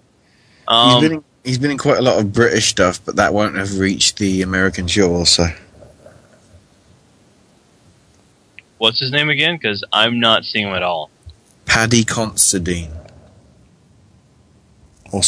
[0.68, 3.56] Um, been in, he's been in quite a lot of British stuff, but that won't
[3.56, 5.26] have reached the American shore.
[5.26, 5.48] So
[8.78, 9.56] what's his name again?
[9.56, 11.10] Because I'm not seeing him at all.
[11.66, 12.92] Paddy Considine
[15.12, 15.22] or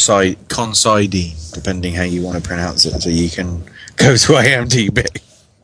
[0.49, 3.01] Considine, depending how you want to pronounce it.
[3.01, 3.63] So you can
[3.97, 5.05] go to IMDb.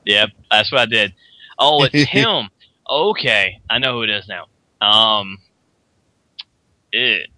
[0.06, 1.14] Yep, that's what I did.
[1.58, 2.50] Oh, it's him.
[2.90, 4.48] Okay, I know who it is now.
[4.86, 5.38] Um,
[6.92, 7.30] it.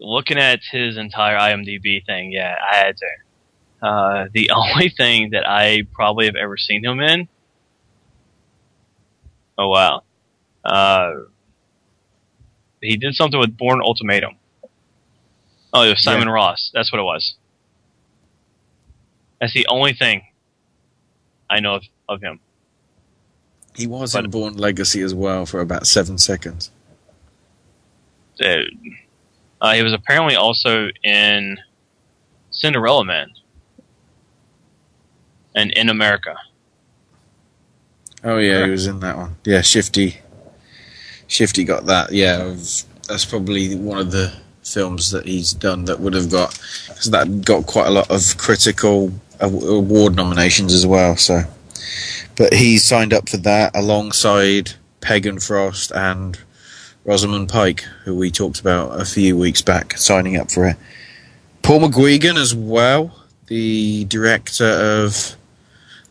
[0.00, 3.86] Looking at his entire IMDb thing, yeah, I had to.
[3.86, 7.28] Uh, the only thing that I probably have ever seen him in.
[9.56, 10.02] Oh wow.
[10.64, 11.12] Uh,
[12.80, 14.36] he did something with Bourne Ultimatum.
[15.72, 16.34] Oh, it was Simon Yeah.
[16.34, 16.70] Ross.
[16.72, 17.34] That's what it was.
[19.40, 20.22] That's the only thing
[21.48, 22.40] I know of, of him.
[23.76, 26.70] He was in Bourne Legacy as well for about seven seconds.
[28.36, 28.76] Dude.
[29.60, 31.58] Uh, he was apparently also in
[32.50, 33.28] Cinderella Man
[35.54, 36.34] and In America.
[38.24, 39.36] Oh yeah, he was in that one.
[39.44, 40.18] Yeah, Shifty.
[41.28, 42.10] Shifty got that.
[42.10, 42.54] Yeah,
[43.06, 44.32] that's probably one of the
[44.62, 46.58] films that he's done that would have got
[46.88, 51.16] because that got quite a lot of critical award nominations as well.
[51.16, 51.42] So,
[52.36, 56.38] but he signed up for that alongside Pegg and Frost and
[57.04, 60.76] Rosamund Pike, who we talked about a few weeks back, signing up for it.
[61.62, 65.36] Paul McGuigan as well, the director of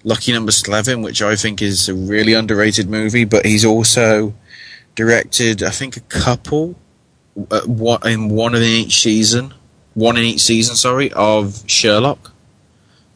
[0.04, 4.34] Lucky Number Slevin, which I think is a really underrated movie, but he's also
[4.96, 6.76] directed, I think, a couple
[7.52, 7.62] uh,
[8.06, 9.54] in one in each season,
[9.94, 12.32] one in each season, sorry, of Sherlock,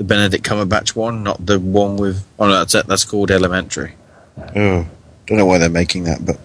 [0.01, 2.25] the Benedict Cumberbatch one, not the one with.
[2.39, 2.87] Oh, no, that's it.
[2.87, 3.93] That's called Elementary.
[4.55, 4.87] Oh,
[5.27, 6.39] don't know why they're making that, but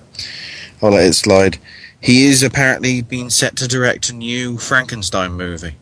[0.82, 1.56] I'll let it slide.
[1.98, 5.76] He is apparently being set to direct a new Frankenstein movie.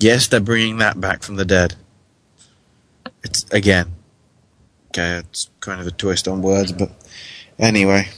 [0.00, 1.76] Yes, they're bringing that back from the dead.
[3.24, 3.94] It's again.
[4.88, 6.90] Okay, it's kind of a twist on words, but
[7.58, 8.08] anyway.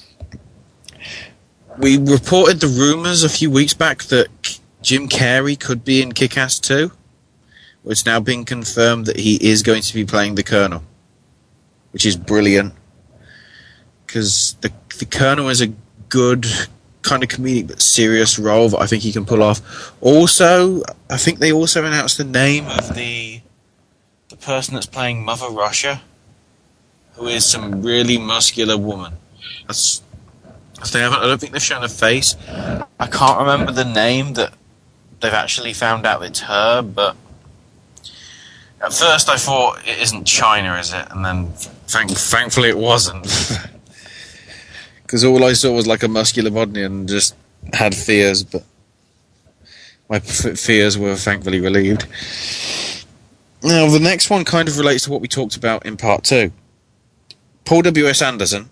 [1.79, 6.37] We reported the rumors a few weeks back that Jim Carrey could be in Kick
[6.37, 6.91] Ass 2.
[7.87, 10.83] It's now been confirmed that he is going to be playing the Colonel,
[11.93, 12.75] which is brilliant.
[14.07, 15.73] Because the, the Colonel is a
[16.09, 16.47] good
[17.03, 19.93] kind of comedic but serious role that I think he can pull off.
[20.01, 23.41] Also, I think they also announced the name of the
[24.31, 26.03] the person that's playing Mother Russia,
[27.15, 29.15] who is some really muscular woman.
[29.67, 30.03] That's,
[30.93, 31.21] they haven't.
[31.21, 32.37] I don't think they've shown a face.
[32.49, 34.55] I can't remember the name that
[35.21, 37.17] they've actually found out it's her, but
[38.85, 41.07] at first I thought it isn't Chyna, is it?
[41.11, 41.53] And then
[41.87, 43.27] thank, thankfully it wasn't.
[45.03, 47.37] Because all I saw was like a muscular body and just
[47.73, 48.65] had fears, but
[50.09, 52.07] my fears were thankfully relieved.
[53.63, 56.53] Now, the next one kind of relates to what we talked about in part two.
[57.65, 58.23] Paul W.S.
[58.23, 58.71] Anderson,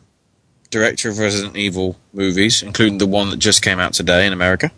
[0.70, 4.72] director of Resident Evil movies, including the one that just came out today in America,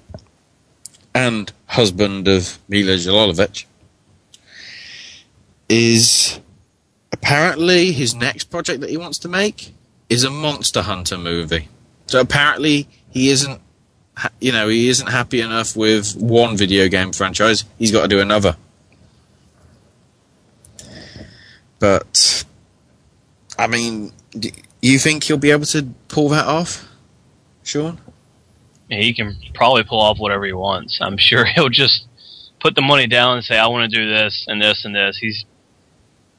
[1.15, 3.65] and husband of Milla Jovovich,
[5.69, 6.41] is
[7.13, 9.73] apparently his next project that he wants to make
[10.09, 11.69] is a Monster Hunter movie.
[12.07, 13.61] So apparently he isn't,
[14.41, 17.65] you know, he isn't happy enough with one video game franchise.
[17.79, 18.57] He's got to do another.
[21.79, 22.45] But
[23.59, 24.13] I mean,
[24.81, 26.89] you think he'll be able to pull that off,
[27.63, 27.99] Sean?
[28.89, 30.99] He can probably pull off whatever he wants.
[31.01, 32.07] I'm sure he'll just
[32.61, 35.17] put the money down and say, "I want to do this and this and this."
[35.17, 35.45] He's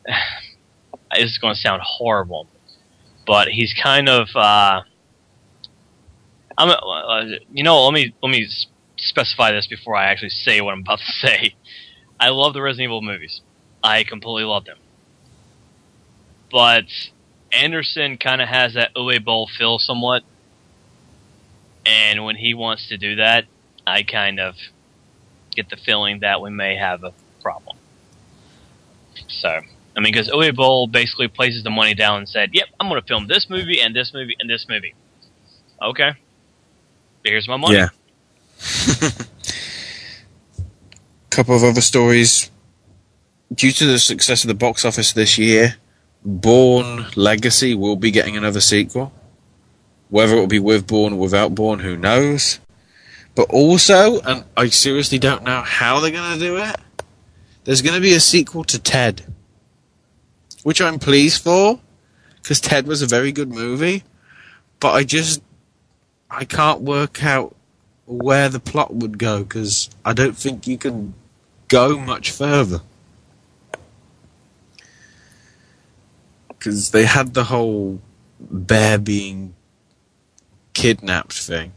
[1.13, 2.47] this is going to sound horrible,
[3.25, 4.29] but he's kind of.
[4.35, 4.81] Uh,
[6.57, 6.69] I'm.
[6.69, 8.47] Uh, you know, let me let me
[8.97, 11.55] specify this before I actually say what I'm about to say.
[12.19, 13.41] I love the Resident Evil movies.
[13.83, 14.77] I completely love them,
[16.51, 16.85] but
[17.51, 20.23] Anderson kind of has that Uwe Boll feel somewhat.
[21.85, 23.45] And when he wants to do that,
[23.85, 24.55] I kind of
[25.55, 27.77] get the feeling that we may have a problem.
[29.27, 29.61] So,
[29.95, 33.01] I mean, because Uwe Boll basically places the money down and said, "Yep, I'm going
[33.01, 34.93] to film this movie and this movie and this movie."
[35.81, 36.11] Okay,
[37.23, 37.75] here's my money.
[37.77, 37.89] Yeah.
[41.35, 42.49] couple of other stories.
[43.53, 45.75] Due to the success of the box office this year,
[46.23, 49.11] Bourne Legacy will be getting another sequel.
[50.09, 52.59] Whether it will be with Bourne or without Bourne, who knows?
[53.35, 56.77] But also, and I seriously don't know how they're going to do it,
[57.65, 59.25] there's going to be a sequel to Ted.
[60.65, 61.79] Which I'm pleased for,
[62.41, 64.03] because Ted was a very good movie.
[64.79, 65.43] But I just.
[66.27, 67.55] I can't work out
[68.07, 71.13] where the plot would go, because I don't think you can
[71.67, 72.81] go much further.
[76.47, 78.01] Because they had the whole
[78.39, 79.53] bear being
[80.73, 81.73] kidnapped thing.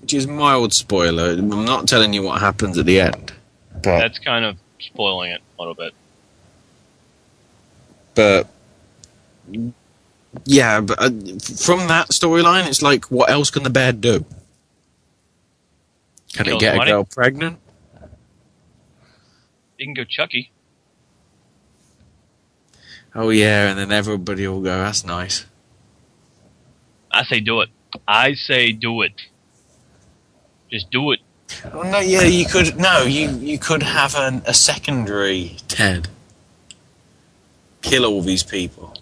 [0.00, 1.30] Which is mild spoiler.
[1.30, 3.32] I'm not telling you what happens at the end.
[3.82, 5.92] But That's kind of spoiling it a little bit.
[8.16, 8.48] But
[10.44, 11.10] yeah, but uh,
[11.62, 14.24] from that storyline, it's like, what else can the bear do?
[16.32, 16.90] Can Kill it get somebody?
[16.90, 17.58] a girl pregnant?
[19.78, 20.50] You can go Chucky.
[23.14, 25.46] Oh yeah, and then everybody will go, "That's nice."
[27.10, 27.70] I say do it.
[28.06, 29.22] I say do it.
[30.70, 31.20] Just do it.
[31.72, 32.76] Oh, no, yeah, you could.
[32.76, 36.08] No, you you could have an, a secondary Ted
[37.88, 38.96] kill all these people,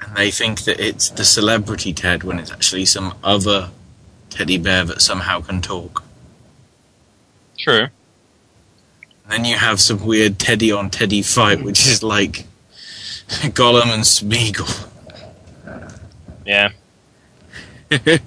[0.00, 3.70] and they think that it's the celebrity Ted when it's actually some other
[4.30, 6.02] teddy bear that somehow can talk.
[7.58, 7.88] True.
[9.24, 12.44] And then you have some weird Teddy on Teddy fight, which is like
[13.28, 14.88] Gollum and Smeagol.
[16.44, 16.72] Yeah.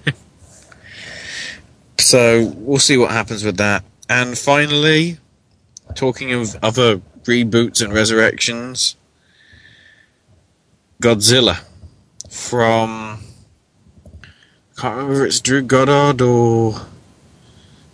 [1.99, 3.83] So we'll see what happens with that.
[4.09, 5.17] And finally,
[5.93, 8.95] talking of other reboots and resurrections,
[11.01, 11.59] Godzilla
[12.29, 13.19] from
[14.77, 16.81] I can't remember if it's Drew Goddard or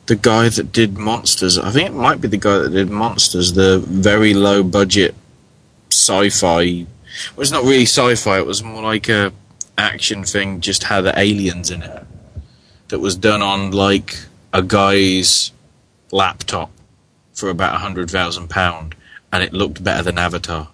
[0.08, 1.58] the guy that did Monsters.
[1.58, 5.16] I think it might be the guy that did Monsters, the very low budget
[5.92, 6.86] sci-fi.
[7.36, 8.40] Well, it's not really sci-fi.
[8.40, 9.32] It was more like a
[9.78, 10.60] action thing.
[10.60, 12.06] Just had the aliens in it.
[12.90, 14.18] That was done on like
[14.52, 15.52] a guy's
[16.12, 16.70] laptop
[17.34, 18.96] for about a hundred thousand pound,
[19.34, 20.70] and it looked better than Avatar,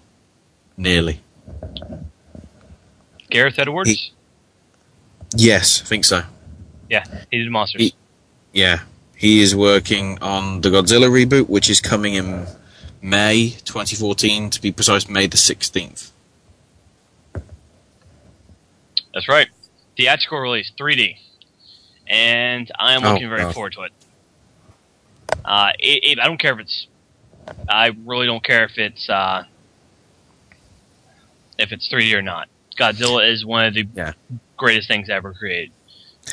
[0.76, 1.20] nearly.
[3.30, 4.12] Gareth Edwards.
[5.34, 6.22] Yes, I think so.
[6.88, 7.80] yeah, he did monsters.
[7.82, 7.94] He-
[8.52, 8.80] Yeah,
[9.16, 12.46] he is working on the Godzilla reboot, which is coming in
[13.00, 16.10] May 2014, to be precise, May the 16th.
[19.14, 19.48] That's right.
[19.96, 21.16] Theatrical release, 3D,
[22.08, 23.54] and I am Oh, looking very God.
[23.54, 23.92] forward to it.
[25.44, 26.18] Uh, it, it.
[26.20, 26.86] I don't care if it's.
[27.68, 29.44] I really don't care if it's uh,
[31.58, 32.48] if it's 3D or not.
[32.78, 33.86] Godzilla is one of the
[34.56, 35.70] greatest things ever created.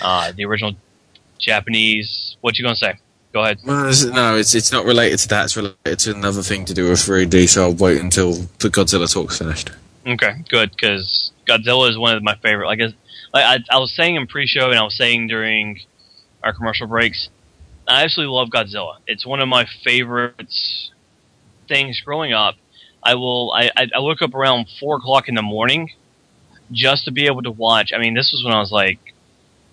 [0.02, 0.74] Uh, the original
[1.40, 2.38] Japanese.
[2.42, 3.00] What you gonna say?
[3.34, 3.60] Go ahead.
[3.66, 5.46] Well, it's- no, it's it's not related to that.
[5.46, 7.48] It's related to another thing to do with 3D.
[7.50, 9.72] So I'll wait until the Godzilla talk's finished.
[10.06, 12.68] Okay, good because Godzilla is one of my favorite.
[12.68, 12.94] Like, I-
[13.34, 15.82] like I, I was saying in pre-show, and I was saying during
[16.44, 17.28] our commercial breaks,
[17.88, 18.98] I absolutely love Godzilla.
[19.06, 20.54] It's one of my favorite
[21.68, 22.56] things growing up.
[23.04, 23.54] I will.
[23.54, 25.92] I, I woke up around four o'clock in the morning
[26.72, 27.92] just to be able to watch.
[27.96, 29.00] I mean, this was when I was like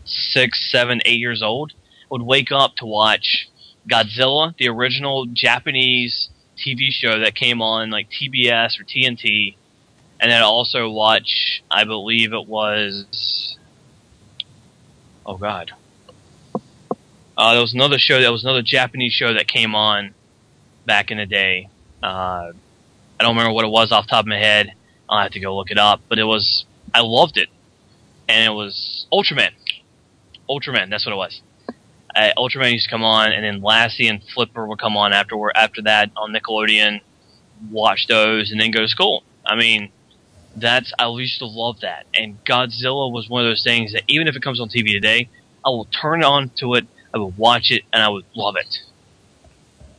[0.05, 1.73] six, seven, eight years old.
[1.73, 3.49] I would wake up to watch
[3.89, 9.57] Godzilla, the original Japanese TV show that came on like TBS or TNT
[10.21, 13.57] and then also watch I believe it was
[15.27, 15.73] oh god
[17.37, 20.15] uh, there was another show that was another Japanese show that came on
[20.87, 21.69] back in the day
[22.05, 22.53] uh,
[23.19, 24.75] I don't remember what it was off the top of my head.
[25.09, 27.49] I'll have to go look it up but it was I loved it.
[28.29, 29.53] And it was Ultraman.
[30.49, 31.41] Ultraman that's what it was.
[32.15, 35.53] Uh, Ultraman used to come on and then Lassie and Flipper would come on afterward
[35.57, 37.01] after that on Nickelodeon
[37.71, 39.23] watch those and then go to school.
[39.47, 39.91] I mean
[40.57, 42.07] that's I used to love that.
[42.15, 45.29] And Godzilla was one of those things that even if it comes on TV today,
[45.65, 48.79] I will turn on to it, I will watch it, and I would love it.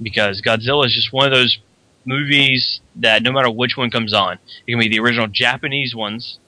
[0.02, 1.58] Because Godzilla is just one of those
[2.06, 6.40] movies that no matter which one comes on, it can be the original Japanese ones,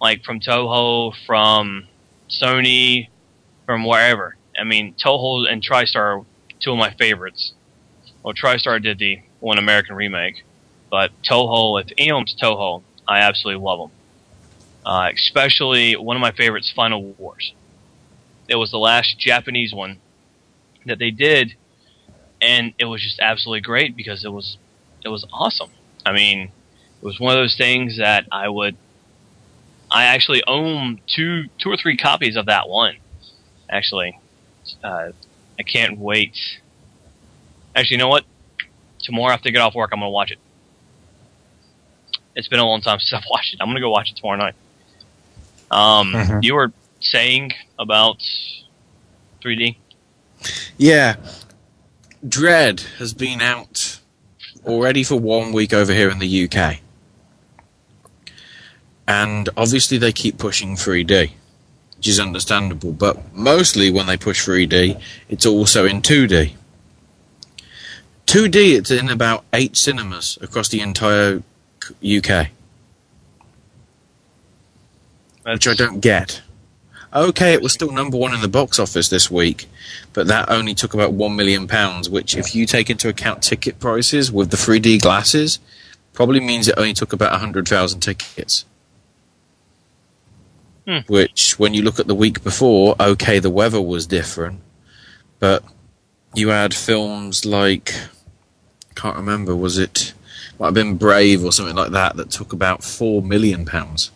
[0.00, 1.86] like from Toho, from
[2.28, 3.08] Sony,
[3.66, 4.36] from wherever.
[4.58, 6.24] I mean, Toho and TriStar are
[6.60, 7.52] two of my favorites.
[8.22, 10.44] Well, TriStar did the one American remake
[10.94, 13.90] but Toho, if anyone's Toho, I absolutely love them.
[14.86, 17.52] Uh, especially one of my favorites, Final Wars.
[18.46, 19.98] It was the last Japanese one
[20.86, 21.56] that they did,
[22.44, 24.58] and it was just absolutely great because it was
[25.04, 25.70] it was awesome.
[26.04, 28.76] I mean, it was one of those things that I would.
[29.90, 32.96] I actually own two two or three copies of that one.
[33.70, 34.18] Actually,
[34.82, 35.10] uh,
[35.58, 36.36] I can't wait.
[37.74, 38.24] Actually, you know what?
[39.00, 40.38] Tomorrow after I get off work, I'm gonna watch it.
[42.34, 43.60] It's been a long time since I've watched it.
[43.60, 44.54] I'm gonna go watch it tomorrow night.
[45.70, 46.44] Um, Mhm.
[46.44, 48.18] you were saying about
[49.42, 49.76] 3D.
[50.76, 51.16] Yeah.
[52.26, 54.00] Dread has been out
[54.64, 56.78] already for one week over here in the UK.
[59.06, 61.32] And obviously they keep pushing 3D,
[61.96, 66.54] which is understandable, but mostly when they push 3D, it's also in 2D.
[68.26, 71.42] 2D, it's in about eight cinemas across the entire
[72.02, 72.48] UK.
[75.42, 76.40] Which I don't get.
[77.14, 79.68] Okay, it was still number one in the box office this week,
[80.14, 82.08] but that only took about one million pounds.
[82.08, 85.58] Which, if you take into account ticket prices with the 3D glasses,
[86.14, 88.64] probably means it only took about hundred thousand tickets.
[90.86, 91.00] Hmm.
[91.06, 94.60] Which, when you look at the week before, okay, the weather was different,
[95.38, 95.62] but
[96.34, 97.94] you had films like
[98.94, 100.14] can't remember was it
[100.58, 104.10] might have been Brave or something like that that took about four million pounds.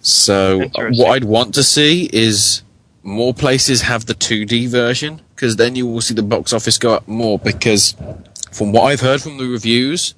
[0.00, 2.62] So what I'd want to see is
[3.06, 6.92] more places have the 2D version because then you will see the box office go
[6.92, 7.38] up more.
[7.38, 7.94] Because
[8.50, 10.14] from what I've heard from the reviews,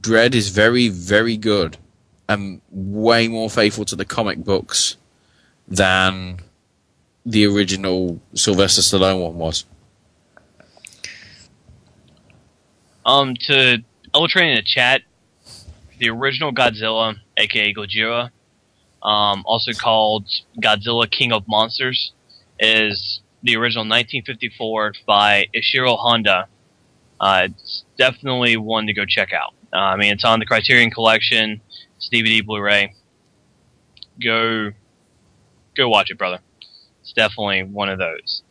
[0.00, 1.76] Dread is very very good
[2.26, 4.96] and way more faithful to the comic books
[5.68, 6.38] than
[7.26, 9.66] the original Sylvester Stallone one was.
[13.04, 15.02] Um, to illustrate in the chat,
[15.98, 18.30] the original Godzilla, aka Gojira,
[19.02, 20.26] um, also called
[20.60, 22.12] Godzilla King of Monsters,
[22.58, 26.48] is the original 1954 by Ishiro Honda.
[27.20, 29.54] Uh, it's definitely one to go check out.
[29.72, 31.60] Uh, I mean, it's on the Criterion Collection.
[31.96, 32.94] It's DVD, Blu-ray.
[34.22, 34.72] Go,
[35.76, 36.40] go watch it, brother.
[37.02, 38.42] It's definitely one of those.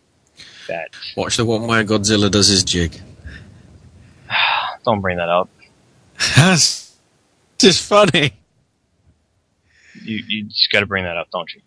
[0.67, 3.01] That Watch the one where Godzilla does his jig.
[4.85, 5.49] don't bring that up.
[6.35, 6.95] That's
[7.57, 8.34] just funny.
[10.10, 11.61] You you just got to bring that up, don't you?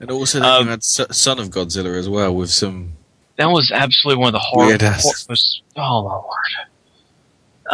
[0.00, 2.92] And also, Um, you had Son of Godzilla as well with some.
[3.36, 4.68] That was absolutely one of the horrible.
[4.68, 5.02] Weird ass.
[5.02, 6.16] hor- was- oh my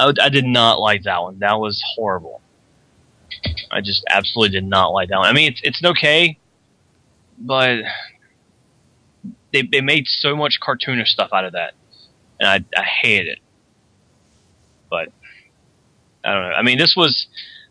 [0.03, 0.17] word!
[0.21, 1.39] I, I did not like that one.
[1.41, 2.41] That was horrible.
[3.71, 5.29] I just absolutely did not like that one.
[5.29, 6.39] I mean, it's it's okay,
[7.39, 7.81] but
[9.53, 11.75] they they made so much cartoonish stuff out of that,
[12.41, 13.39] and I I hated it.
[14.91, 15.11] But
[16.25, 16.55] I don't know.
[16.57, 17.27] I mean, this was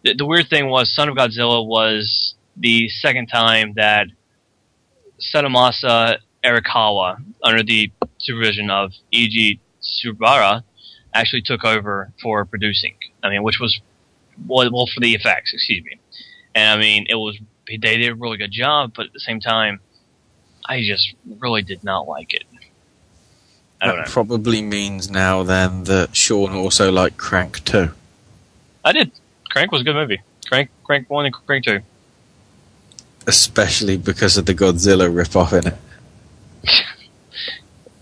[0.07, 4.07] the, the weird thing was Son of Godzilla was the second time that
[5.19, 10.63] Sadamasa Arikawa, under the supervision of Eiji Tsubara,
[11.13, 12.95] actually took over for producing.
[13.23, 13.79] I mean, which was
[14.45, 15.99] well, for the effects, excuse me.
[16.55, 19.39] And I mean, it was they did a really good job, but at the same
[19.39, 19.79] time,
[20.65, 22.43] I just really did not like it.
[23.81, 24.11] I don't That know.
[24.11, 27.91] probably means now then that Sean also liked Crank too.
[28.85, 29.11] I did.
[29.57, 30.21] Crank was a good movie.
[30.47, 31.79] Crank, Crank one and Crank two.
[33.25, 35.77] Especially because of the Godzilla ripoff in it.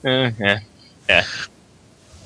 [0.04, 0.60] Eh, yeah,
[1.08, 1.26] yeah.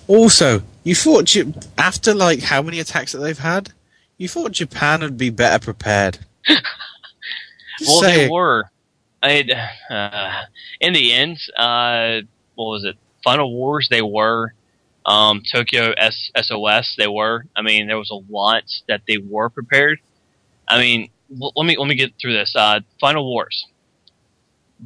[0.08, 3.72] Also, you thought J- after like how many attacks that they've had,
[4.18, 6.20] you thought Japan would be better prepared.
[7.88, 8.70] Well, they were.
[9.24, 9.40] I
[9.90, 10.44] uh,
[10.82, 12.20] in the end, uh,
[12.56, 12.98] what was it?
[13.24, 13.88] Final Wars.
[13.90, 14.54] They were.
[15.10, 16.96] Um, Tokyo S- SOS.
[16.98, 17.46] They were.
[17.56, 20.00] I mean, there was a lot that they were prepared.
[20.68, 21.10] I mean,
[21.42, 22.54] l- let me let me get through this.
[22.56, 23.66] Uh, Final Wars.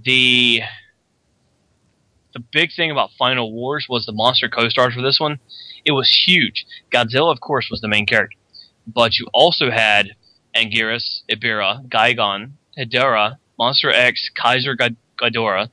[0.03, 0.61] The
[2.33, 5.39] the big thing about Final Wars was the monster co-stars for this one.
[5.85, 6.65] It was huge.
[6.91, 8.37] Godzilla, of course, was the main character,
[8.87, 10.15] but you also had
[10.55, 15.69] Anguirus, Ebirah, Gigan, Hedorah, Monster X, Kaiser Ghid- Ghidorah,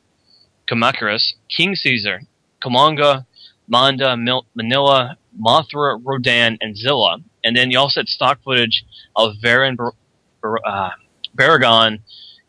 [0.69, 2.23] Kamacuras, King Caesar,
[2.63, 3.25] Kumonga,
[3.71, 7.19] Manda, Mil- Minilla, Mothra, Rodan, and Zilla.
[7.45, 8.85] And then you also had stock footage
[9.17, 9.95] of Varan, Bar-
[10.43, 10.91] Bar- uh,
[11.37, 12.01] Baragon,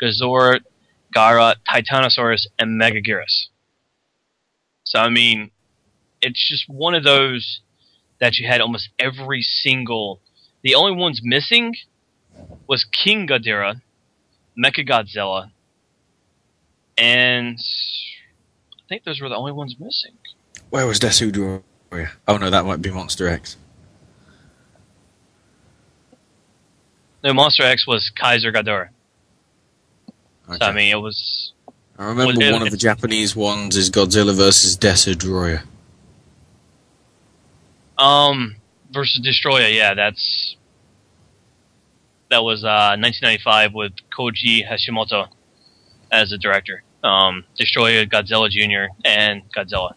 [0.02, 0.60] Gazor,
[1.14, 3.48] Gara, Titanosaurus, and Megaguirus.
[4.84, 5.52] So, I mean,
[6.22, 7.62] it's just one of those
[8.20, 10.22] that you had almost every single.
[10.64, 11.76] The only ones missing
[12.68, 13.82] was King Ghidorah,
[14.58, 15.52] Mechagodzilla,
[16.98, 20.18] and I think those were the only ones missing.
[20.72, 21.62] Where was Desu
[21.92, 22.12] Warrior?
[22.28, 23.58] Oh no, that might be Monster X.
[27.24, 28.90] No, Monster X was Kaiser Ghidorah.
[30.50, 31.54] So I mean, it was
[32.00, 35.64] I remember it- one of the Japanese ones is Godzilla versus Destroyer.
[37.98, 38.56] um
[38.92, 39.68] versus Destroyer.
[39.68, 40.56] Yeah, that's
[42.30, 45.28] that was uh 1995 with Koji Hashimoto
[46.12, 46.82] as the director.
[47.04, 49.94] Um, Destroyer, Godzilla Jr., and Godzilla.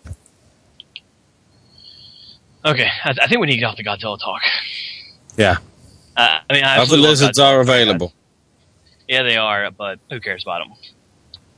[2.65, 4.43] Okay, I, I think we need to get off the Godzilla talk.
[5.37, 5.59] Yeah.
[6.17, 8.13] Uh, I mean, I Other lizards are available.
[9.09, 10.77] Yeah, they are, but who cares about them?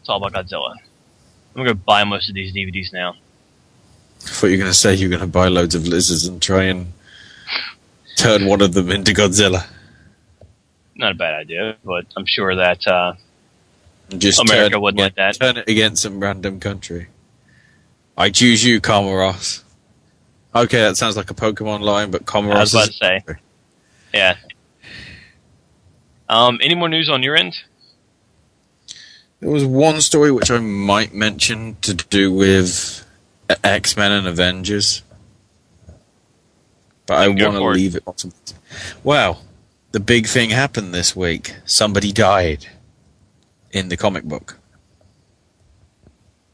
[0.01, 0.75] It's all about Godzilla.
[1.55, 3.17] I'm gonna buy most of these DVDs now.
[4.25, 6.27] I thought you were going to say you were going to buy loads of lizards
[6.27, 6.93] and try and
[8.17, 9.67] turn one of them into Godzilla.
[10.97, 13.15] Not a bad idea, but I'm sure that uh,
[14.19, 15.39] just America turn, wouldn't like that.
[15.39, 17.09] turn it against some random country.
[18.17, 19.63] I choose you, Comoros.
[20.57, 23.25] Okay, that sounds like a Pokemon line, but Comoros I was about to say.
[24.15, 24.37] Yeah.
[26.29, 27.57] Um, any more news on your end?
[29.41, 33.07] There was one story which I might mention to do with
[33.63, 35.03] X Men and Avengers,
[37.05, 38.03] but I want to leave it.
[39.05, 39.43] Well,
[39.93, 41.55] the big thing happened this week.
[41.67, 42.67] Somebody died
[43.73, 44.59] in the comic book.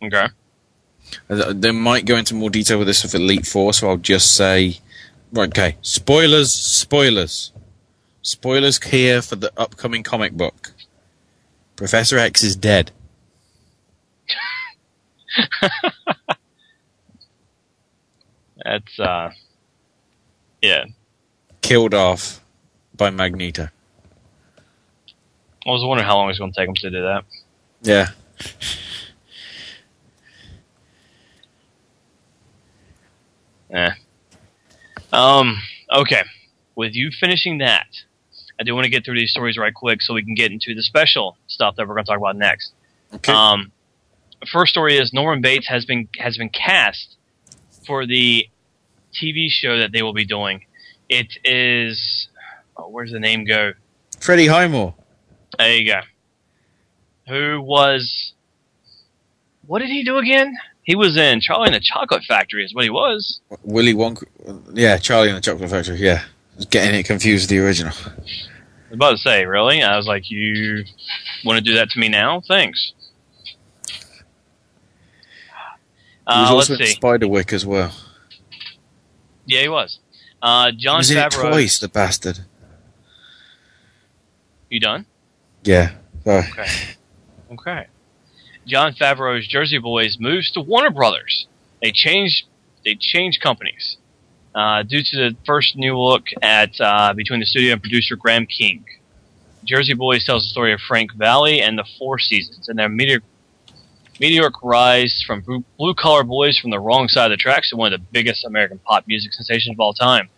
[0.02, 0.26] Okay.
[1.28, 4.34] Uh, They might go into more detail with this with Elite Force, so I'll just
[4.36, 4.78] say,
[5.32, 7.52] right, okay, spoilers, spoilers,
[8.22, 10.72] spoilers here for the upcoming comic book.
[11.76, 12.90] Professor X is dead.
[18.64, 19.30] That's uh,
[20.60, 20.84] yeah.
[21.62, 22.40] Killed off
[22.96, 23.68] by Magneto.
[25.66, 27.24] I was wondering how long it's going to take them to do that.
[27.82, 28.08] Yeah.
[33.72, 33.90] Eh.
[35.12, 35.56] Um.
[35.90, 36.22] Okay.
[36.74, 37.86] With you finishing that,
[38.58, 40.74] I do want to get through these stories right quick so we can get into
[40.74, 42.72] the special stuff that we're going to talk about next.
[43.14, 43.32] Okay.
[43.32, 43.72] Um.
[44.50, 47.16] First story is Norman Bates has been has been cast
[47.86, 48.48] for the
[49.12, 50.66] TV show that they will be doing.
[51.08, 52.28] It is.
[52.76, 53.72] Oh, where's the name go?
[54.18, 54.94] Freddie Highmore.
[55.58, 56.00] There you go.
[57.28, 58.32] who was
[59.66, 60.56] what did he do again?
[60.84, 63.40] He was in Charlie and the Chocolate Factory, is what he was.
[63.62, 64.24] Willy Wonka.
[64.74, 65.96] Yeah, Charlie and the Chocolate Factory.
[65.98, 66.22] Yeah,
[66.70, 67.92] getting it confused with the original.
[67.94, 69.82] I was about to say, really?
[69.82, 70.84] I was like, you
[71.44, 72.40] want to do that to me now?
[72.48, 72.92] Thanks.
[76.28, 76.94] He was Uh, also let's in see.
[77.00, 77.92] Spiderwick as well.
[79.46, 79.98] Yeah, he was.
[80.40, 81.50] Uh, Jon he was Favreau.
[81.50, 82.40] twice, the bastard.
[84.68, 85.06] You done?
[85.64, 85.92] Yeah.
[86.24, 86.46] Sorry.
[86.50, 86.66] Okay.
[87.52, 87.86] Okay.
[88.66, 91.46] Jon Favreau's Jersey Boys moves to Warner Brothers.
[91.82, 92.44] They changed.
[92.84, 93.96] They changed companies
[94.54, 98.46] uh, due to the first new look at uh, between the studio and producer Graham
[98.46, 98.84] King.
[99.64, 103.20] Jersey Boys tells the story of Frank Valli and the Four Seasons and their meteor,
[104.20, 107.92] meteoric rise from blue collar boys from the wrong side of the tracks to one
[107.92, 110.28] of the biggest American pop music sensations of all time.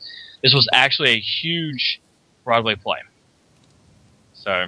[0.43, 2.03] This was actually a huge
[2.45, 2.99] Broadway play.
[4.35, 4.67] So,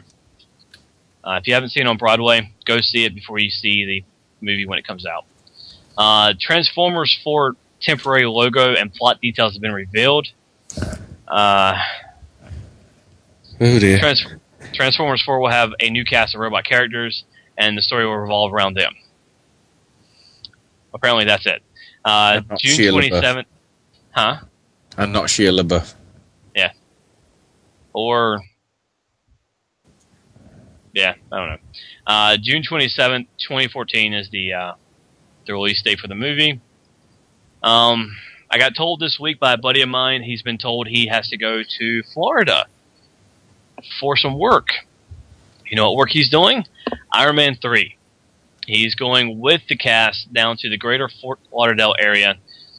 [1.27, 4.05] uh, if you haven't seen it on Broadway, go see it before you see the
[4.41, 5.25] movie when it comes out.
[5.99, 10.29] Uh, Transformers 4 temporary logo and plot details have been revealed.
[11.27, 11.79] Uh,
[13.61, 13.99] Oh dear.
[13.99, 14.27] Trans-
[14.75, 17.25] Transformers 4 will have a new cast of robot characters,
[17.57, 18.93] and the story will revolve around them.
[20.93, 21.63] Apparently, that's it.
[22.05, 23.45] Uh, June 27th.
[24.11, 24.37] Huh?
[24.97, 25.95] And not Shia LaBeouf.
[26.55, 26.73] Yeah.
[27.93, 28.41] Or.
[30.97, 31.59] Yeah, I don't know.
[32.07, 34.73] Uh, June 27th, 2014 is the, uh,
[35.47, 36.59] the release date for the movie.
[37.63, 38.17] Um,
[38.51, 41.29] I got told this week by a buddy of mine, he's been told he has
[41.29, 42.65] to go to Florida
[44.01, 44.69] for some work.
[45.67, 46.65] You know what work he's doing?
[47.13, 47.95] Iron Man 3.
[48.67, 52.37] He's going with the cast down to the greater Fort Lauderdale area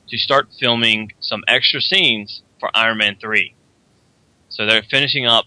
[0.09, 3.53] to start filming some extra scenes for Iron Man 3.
[4.49, 5.45] So they're finishing up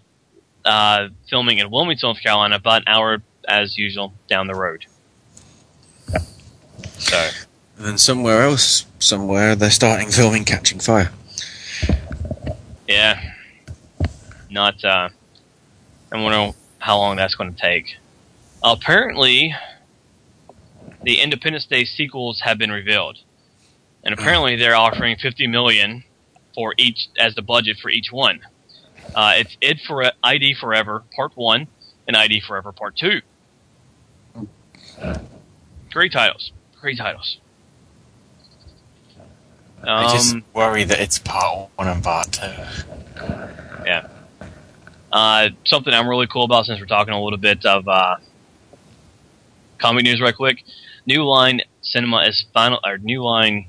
[0.65, 4.87] uh, filming in Wilmington, North Carolina, about an hour, as usual, down the road.
[6.99, 7.29] So,
[7.77, 11.11] And then somewhere else, somewhere, they're starting filming Catching Fire.
[12.87, 13.35] yeah.
[14.51, 15.09] Not, uh,
[16.13, 17.97] I wonder how long that's going to take.
[18.63, 19.55] Apparently,
[21.03, 23.19] the Independence Day sequels have been revealed.
[24.03, 26.05] And apparently they're offering 50 million
[26.55, 28.41] for each as the budget for each one.
[29.15, 31.67] Uh, it's id for ID Forever Part One
[32.07, 33.21] and ID Forever Part Two.
[35.91, 36.53] Great titles.
[36.81, 37.39] Great titles.
[39.83, 42.53] I just Um, worry that it's part one and part two.
[43.85, 44.09] Yeah.
[45.11, 48.17] Uh, something I'm really cool about since we're talking a little bit of uh,
[49.79, 50.63] comic news, right quick.
[51.07, 53.67] New Line Cinema is final, or New Line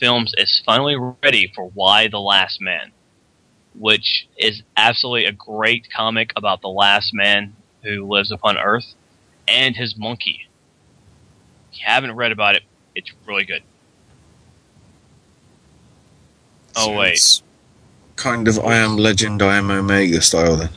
[0.00, 2.90] Films is finally ready for Y the Last Man,
[3.78, 8.94] which is absolutely a great comic about the last man who lives upon Earth
[9.46, 10.46] and his monkey.
[11.72, 12.62] If you haven't read about it,
[12.94, 13.62] it's really good.
[16.76, 17.42] Oh So wait.
[18.16, 20.70] Kind of I am legend, I am Omega style then.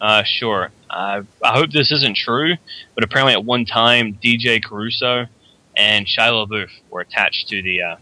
[0.00, 0.70] Uh, sure.
[0.90, 2.56] I I hope this isn't true,
[2.94, 5.26] but apparently at one time DJ Caruso
[5.76, 7.96] and Shia LaBeouf were attached to the uh,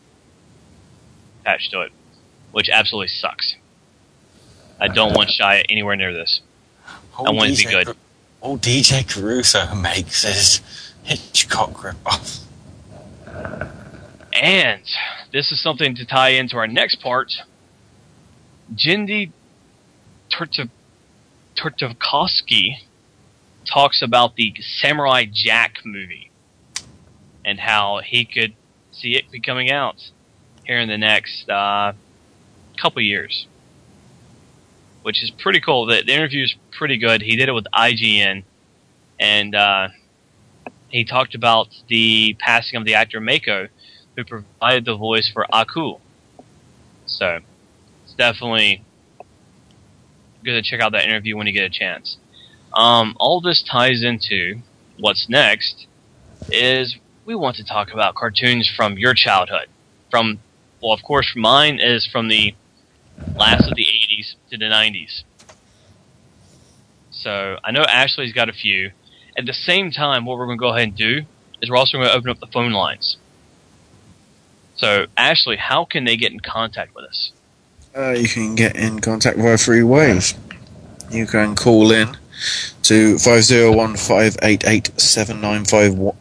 [1.42, 1.92] attached to it,
[2.52, 3.56] which absolutely sucks.
[4.84, 6.42] I don't want Shia anywhere near this.
[7.18, 7.96] I want it to be DJ good.
[8.42, 10.60] All DJ Caruso makes is
[11.04, 12.42] Hitchcock ripoff.
[14.34, 14.82] And
[15.32, 17.32] this is something to tie into our next part.
[18.74, 19.30] Genndy
[20.30, 20.68] Turtov-
[23.64, 26.30] talks about the Samurai Jack movie
[27.42, 28.52] and how he could
[28.92, 29.96] see it be coming out
[30.64, 31.94] here in the next uh,
[32.76, 33.46] couple years,
[35.04, 35.84] which is pretty cool.
[35.84, 37.20] The, the interview is pretty good.
[37.20, 38.42] He did it with IGN,
[39.20, 39.88] and uh,
[40.88, 43.68] he talked about the passing of the actor Mako,
[44.16, 45.96] who provided the voice for Aku.
[47.04, 47.40] So
[48.04, 48.82] it's definitely
[50.42, 52.16] good to check out that interview when you get a chance.
[52.72, 54.60] Um, all this ties into
[54.98, 55.86] what's next
[56.48, 59.66] is we want to talk about cartoons from your childhood.
[60.10, 60.38] From
[60.80, 62.54] well, of course, mine is from the
[63.36, 63.86] last of the
[64.24, 65.24] '80s to the '90s.
[67.10, 68.90] So I know Ashley's got a few.
[69.36, 71.22] At the same time, what we're going to go ahead and do
[71.60, 73.16] is we're also going to open up the phone lines.
[74.76, 77.32] So, Ashley, how can they get in contact with us?
[77.96, 80.34] Uh, you can get in contact via three ways.
[81.10, 82.16] You can call in
[82.82, 86.16] to 501 588 7951.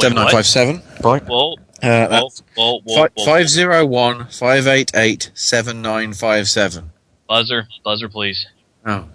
[0.00, 0.82] 7957.
[1.02, 1.22] Right.
[1.26, 6.90] Whoa, Uh, whoa, that's whoa, whoa, 501 588 7957.
[7.28, 8.46] Buzzer, buzzer, please.
[8.86, 9.06] Oh.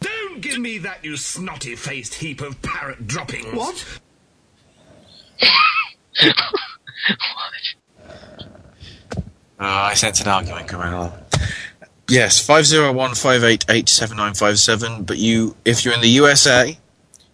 [0.00, 3.52] Don't give me that, you snotty-faced heap of parrot droppings.
[3.52, 4.00] What?
[5.42, 6.28] Uh,
[9.58, 11.12] I sent an argument coming along.
[12.08, 15.04] Yes, five zero one five eight eight seven nine five seven.
[15.04, 16.78] But you, if you're in the USA,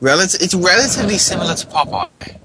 [0.00, 2.38] Relat- it's relatively similar to Popeye.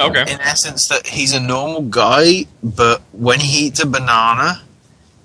[0.00, 0.22] Okay.
[0.22, 4.62] In essence, that he's a normal guy, but when he eats a banana,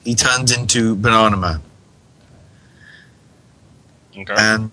[0.04, 1.62] he turns into Bananaman.
[4.18, 4.34] Okay.
[4.38, 4.72] And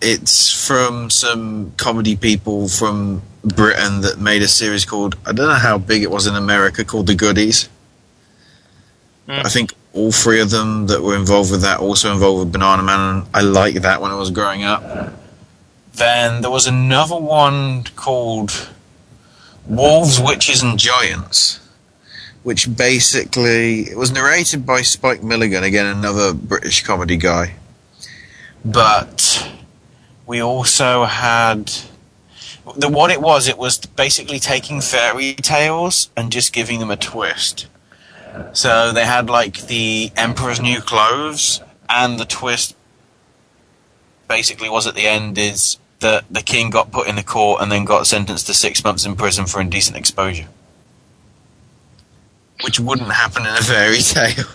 [0.00, 5.54] it's from some comedy people from Britain that made a series called I don't know
[5.54, 7.68] how big it was in America called The Goodies.
[9.26, 9.40] Hmm.
[9.44, 13.10] I think all three of them that were involved with that also involved with Bananaman,
[13.10, 15.12] and I liked that when I was growing up.
[15.94, 18.70] Then there was another one called
[19.66, 21.60] Wolves, Witches, and Giants,
[22.42, 27.54] which basically it was narrated by Spike Milligan, again another British comedy guy.
[28.64, 29.50] But
[30.26, 31.70] we also had
[32.76, 33.48] the what it was.
[33.48, 37.66] It was basically taking fairy tales and just giving them a twist.
[38.52, 42.76] So they had like the Emperor's New Clothes, and the twist
[44.28, 47.70] basically was at the end is that the king got put in the court and
[47.70, 50.48] then got sentenced to six months in prison for indecent exposure,
[52.64, 54.46] which wouldn't happen in a fairy tale.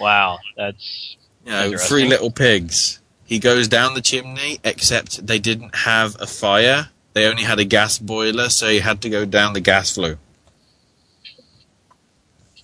[0.00, 3.00] Wow, that's You know, three little pigs.
[3.24, 6.88] He goes down the chimney, except they didn't have a fire.
[7.12, 10.16] They only had a gas boiler, so you had to go down the gas flue.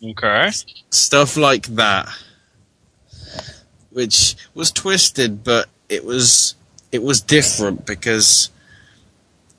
[0.02, 0.50] okay.
[0.90, 2.08] Stuff like that.
[3.90, 6.54] Which was twisted, but it was
[6.92, 8.50] it was different because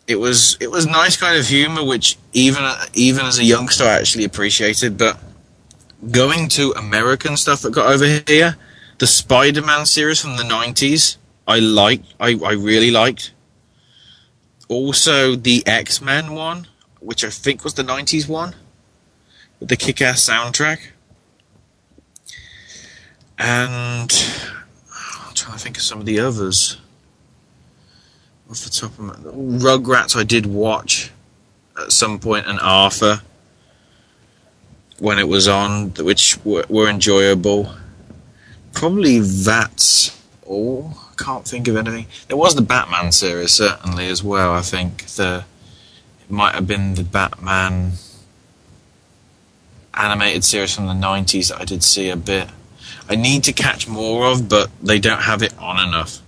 [0.07, 3.99] it was it was nice kind of humor which even even as a youngster I
[3.99, 5.19] actually appreciated, but
[6.11, 8.55] going to American stuff that got over here,
[8.99, 12.05] the Spider-Man series from the '90s, I liked.
[12.19, 13.33] I, I really liked.
[14.67, 16.67] Also, the X-Men one,
[16.99, 18.55] which I think was the '90s one,
[19.59, 20.79] with the kick-ass soundtrack.
[23.37, 24.11] And
[24.91, 26.77] I'm trying to think of some of the others.
[28.49, 31.11] Off the top of my Rugrats, I did watch
[31.79, 33.21] at some point, and Arthur
[34.99, 37.71] when it was on, which were, were enjoyable.
[38.73, 40.97] Probably that's all.
[41.17, 42.05] Can't think of anything.
[42.27, 44.53] There was the Batman series certainly as well.
[44.53, 45.45] I think the
[46.21, 47.93] it might have been the Batman
[49.93, 52.49] animated series from the nineties that I did see a bit.
[53.09, 56.19] I need to catch more of, but they don't have it on enough.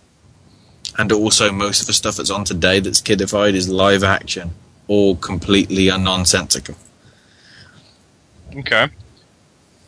[0.98, 4.52] And also, most of the stuff that's on today that's kidified is live action
[4.88, 6.76] or completely nonsensical.
[8.56, 8.90] Okay.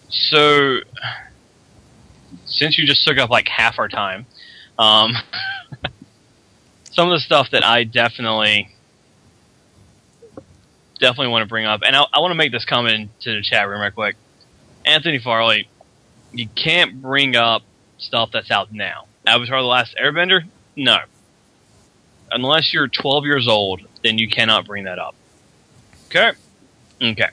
[0.09, 0.79] So,
[2.45, 4.25] since you just took up like half our time,
[4.77, 5.13] um,
[6.91, 8.69] some of the stuff that I definitely,
[10.99, 13.41] definitely want to bring up, and I, I want to make this comment to the
[13.41, 14.15] chat room real quick.
[14.85, 15.67] Anthony Farley,
[16.31, 17.63] you can't bring up
[17.97, 19.05] stuff that's out now.
[19.25, 20.43] Avatar: The Last Airbender,
[20.75, 20.97] no.
[22.31, 25.15] Unless you're 12 years old, then you cannot bring that up.
[26.07, 26.31] Okay.
[27.01, 27.27] Okay.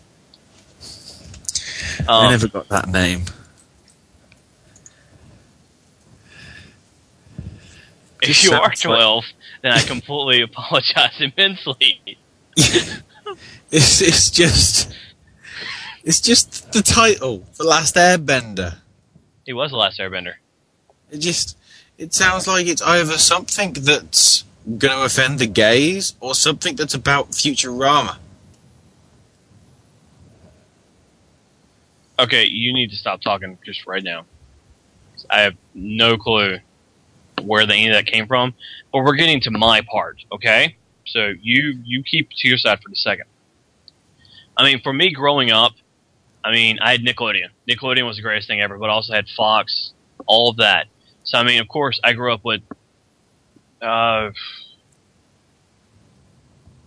[2.01, 3.23] I Um, never got that name.
[8.23, 9.24] If you are 12,
[9.62, 12.19] then I completely apologize immensely.
[13.70, 14.90] It's it's just
[16.03, 18.78] it's just the title, The Last Airbender.
[19.47, 20.35] It was the last airbender.
[21.11, 21.57] It just
[21.99, 26.95] it sounds like it's either something that's going to offend the gays or something that's
[26.95, 28.16] about Futurama.
[32.19, 34.24] Okay, you need to stop talking just right now.
[35.31, 36.59] I have no clue
[37.44, 38.55] where the any of that came from,
[38.93, 40.77] but we're getting to my part, okay?
[41.06, 43.27] So you you keep to your side for a second.
[44.56, 45.73] I mean, for me growing up,
[46.44, 47.48] I mean, I had Nickelodeon.
[47.69, 49.93] Nickelodeon was the greatest thing ever, but also had Fox,
[50.27, 50.86] all of that.
[51.24, 52.62] So I mean, of course, I grew up with
[53.82, 54.31] uh,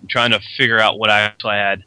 [0.01, 1.83] I'm trying to figure out what I actually had.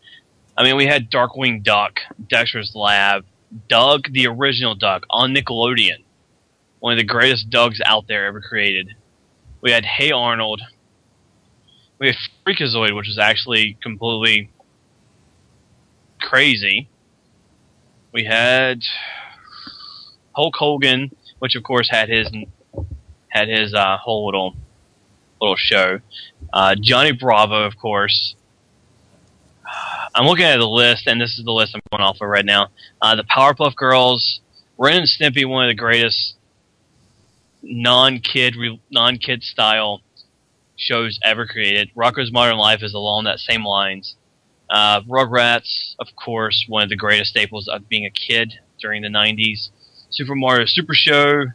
[0.57, 3.25] I mean, we had Darkwing Duck, Dexter's Lab,
[3.69, 6.04] Doug, the original Doug, on Nickelodeon.
[6.85, 8.95] One of the greatest Dougs out there ever created.
[9.63, 10.61] We had Hey Arnold.
[11.99, 12.17] We had
[12.47, 14.51] Freakazoid, which was actually completely
[16.21, 16.91] crazy.
[18.13, 18.83] We had
[20.37, 22.29] Hulk Hogan, which of course had his
[23.29, 24.55] had his uh, whole little
[25.41, 26.01] little show.
[26.53, 28.35] Uh, Johnny Bravo, of course.
[30.15, 32.45] I'm looking at the list, and this is the list I'm going off of right
[32.45, 32.69] now.
[33.01, 34.43] Uh, the Powerpuff Girls,
[34.77, 36.35] Ren and Stimpy, one of the greatest
[37.65, 38.57] non-kid
[38.91, 40.03] non-kid style
[40.77, 41.91] shows ever created.
[41.97, 44.17] Rocko's Modern Life is along that same lines.
[44.69, 49.09] Uh, Rugrats, of course, one of the greatest staples of being a kid during the
[49.09, 49.71] 90s.
[50.11, 51.47] Super Mario Super Show,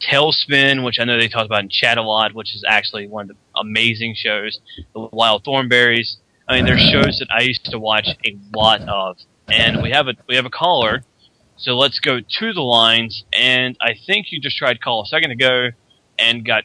[0.00, 3.30] TaleSpin, which I know they talked about in chat a lot, which is actually one
[3.30, 4.60] of the amazing shows.
[4.94, 6.16] The Wild Thornberrys.
[6.48, 9.16] I mean, there's shows that I used to watch a lot of,
[9.48, 11.02] and we have a we have a caller.
[11.56, 15.06] So let's go to the lines, and I think you just tried to call a
[15.06, 15.70] second ago,
[16.18, 16.64] and got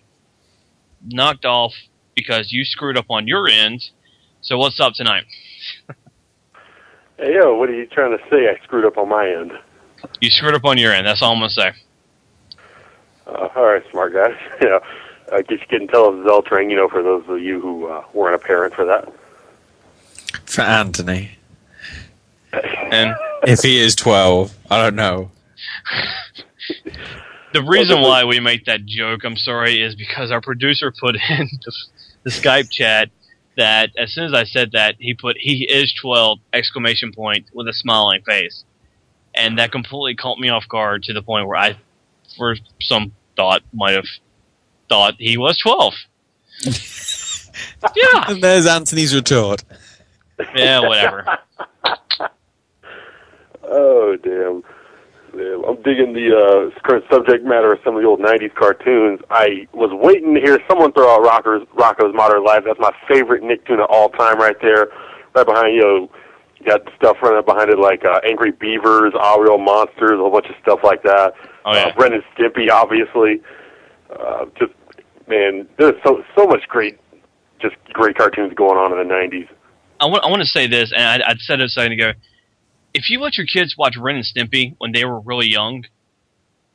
[1.05, 1.73] knocked off
[2.15, 3.89] because you screwed up on your end.
[4.41, 5.23] So what's up tonight?
[7.18, 8.49] Hey, yo, what are you trying to say?
[8.49, 9.51] I screwed up on my end.
[10.19, 11.05] You screwed up on your end.
[11.05, 11.72] That's all I'm gonna say.
[13.27, 14.35] Uh, all right, smart guy.
[14.61, 14.80] yeah,
[15.31, 17.88] I guess you can tell if it's Zeltring, you know, for those of you who
[17.88, 19.13] uh, weren't a parent for that.
[20.45, 21.31] For Anthony.
[22.51, 25.31] And if he is 12, I don't know.
[27.53, 31.49] The reason why we make that joke, I'm sorry, is because our producer put in
[31.65, 31.73] the,
[32.23, 33.09] the Skype chat
[33.57, 37.68] that as soon as I said that, he put "he is 12!" exclamation point with
[37.68, 38.63] a smiling face,
[39.35, 41.77] and that completely caught me off guard to the point where I,
[42.38, 44.07] for some thought, might have
[44.88, 45.93] thought he was 12.
[47.95, 48.31] yeah.
[48.31, 49.63] And there's Anthony's retort.
[50.55, 51.39] Yeah, whatever.
[53.72, 54.64] Oh, damn.
[55.31, 55.64] Damn.
[55.64, 59.22] I'm digging the uh, current subject matter of some of the old 90s cartoons.
[59.30, 62.64] I was waiting to hear someone throw out Rockers, Rocko's Modern Life.
[62.65, 64.88] That's my favorite Nicktoon of all time right there.
[65.34, 66.10] Right behind, you know,
[66.65, 70.31] got stuff running up behind it like uh, Angry Beavers, All Real Monsters, a whole
[70.31, 71.34] bunch of stuff like that.
[71.64, 71.85] Oh, yeah.
[71.85, 73.41] uh, Ren and Stimpy, obviously.
[74.10, 74.73] Uh, just,
[75.27, 76.99] man, there's so so much great,
[77.61, 79.48] just great cartoons going on in the 90s.
[80.02, 82.11] I want, I want to say this, and I, I'd said it a second ago.
[82.93, 85.85] If you let your kids watch Ren and Stimpy when they were really young,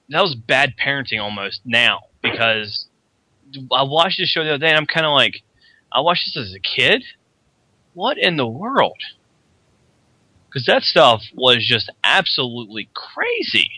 [0.08, 2.86] that was bad parenting almost now because
[3.72, 5.42] I watched this show the other day and I'm kind of like,
[5.92, 7.04] I watched this as a kid.
[7.94, 8.98] What in the world?
[10.48, 13.70] Because that stuff was just absolutely crazy.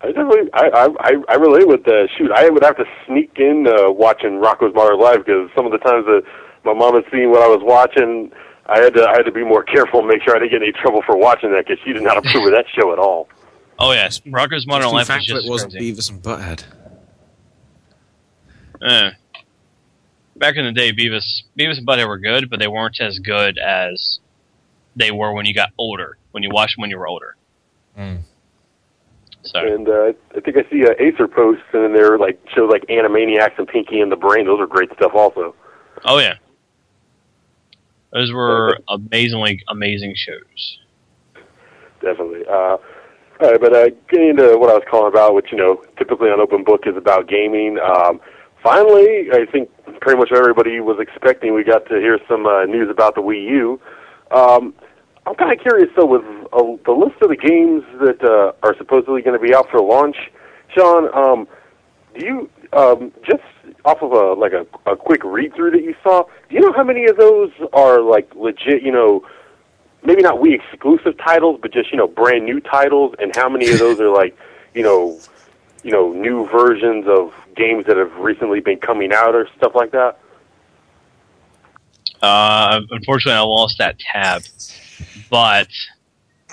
[0.00, 2.30] I definitely, I, I, I- relate with the shoot.
[2.32, 5.78] I would have to sneak in uh, watching Rocko's Modern Life because some of the
[5.78, 6.22] times that
[6.64, 8.32] my mom had seen what I was watching,
[8.66, 10.62] I had to, I had to be more careful and make sure I didn't get
[10.62, 13.28] any trouble for watching that because she did not approve of that show at all.
[13.76, 15.92] Oh yes, Rocko's Modern In Life fact, was just it wasn't crazy.
[15.92, 16.62] Beavis and Butthead.
[18.80, 19.10] Eh.
[20.36, 23.58] Back in the day, Beavis, Beavis and Butthead were good, but they weren't as good
[23.58, 24.20] as
[24.94, 26.18] they were when you got older.
[26.30, 27.34] When you watched them when you were older.
[27.96, 32.70] So And uh, I think I see uh, Acer posts and then there like shows
[32.70, 34.46] like Animaniacs and Pinky and the Brain.
[34.46, 35.54] Those are great stuff also.
[36.04, 36.34] Oh yeah,
[38.14, 40.78] those were amazingly amazing shows.
[42.00, 42.46] Definitely.
[42.48, 42.76] Uh,
[43.40, 46.30] all right, but uh, getting into what I was calling about, which you know typically
[46.30, 47.78] on Open Book is about gaming.
[47.80, 48.20] Um,
[48.62, 49.68] finally, I think
[50.00, 51.54] pretty much everybody was expecting.
[51.54, 53.80] We got to hear some uh, news about the Wii U.
[54.30, 54.72] Um,
[55.26, 56.22] I'm kind of curious though, with
[56.52, 59.80] uh, the list of the games that uh, are supposedly going to be out for
[59.80, 60.16] launch,
[60.68, 61.12] Sean.
[61.12, 61.48] Um,
[62.16, 63.42] do you um, just
[63.84, 66.24] off of a like a, a quick read through that you saw?
[66.48, 68.82] Do you know how many of those are like legit?
[68.82, 69.26] You know,
[70.04, 73.70] maybe not we exclusive titles, but just you know brand new titles, and how many
[73.70, 74.36] of those are like
[74.74, 75.18] you know
[75.82, 79.92] you know new versions of games that have recently been coming out or stuff like
[79.92, 80.18] that?
[82.22, 84.42] Uh, unfortunately, I lost that tab,
[85.28, 85.68] but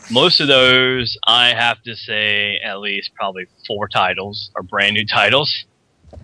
[0.10, 5.06] most of those, I have to say, at least probably four titles are brand new
[5.06, 5.66] titles.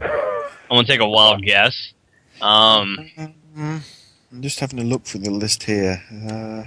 [0.02, 1.94] I'm gonna take a wild guess.
[2.42, 3.10] Um,
[3.58, 3.82] Mm,
[4.32, 6.04] I'm just having a look through the list here.
[6.12, 6.64] Uh,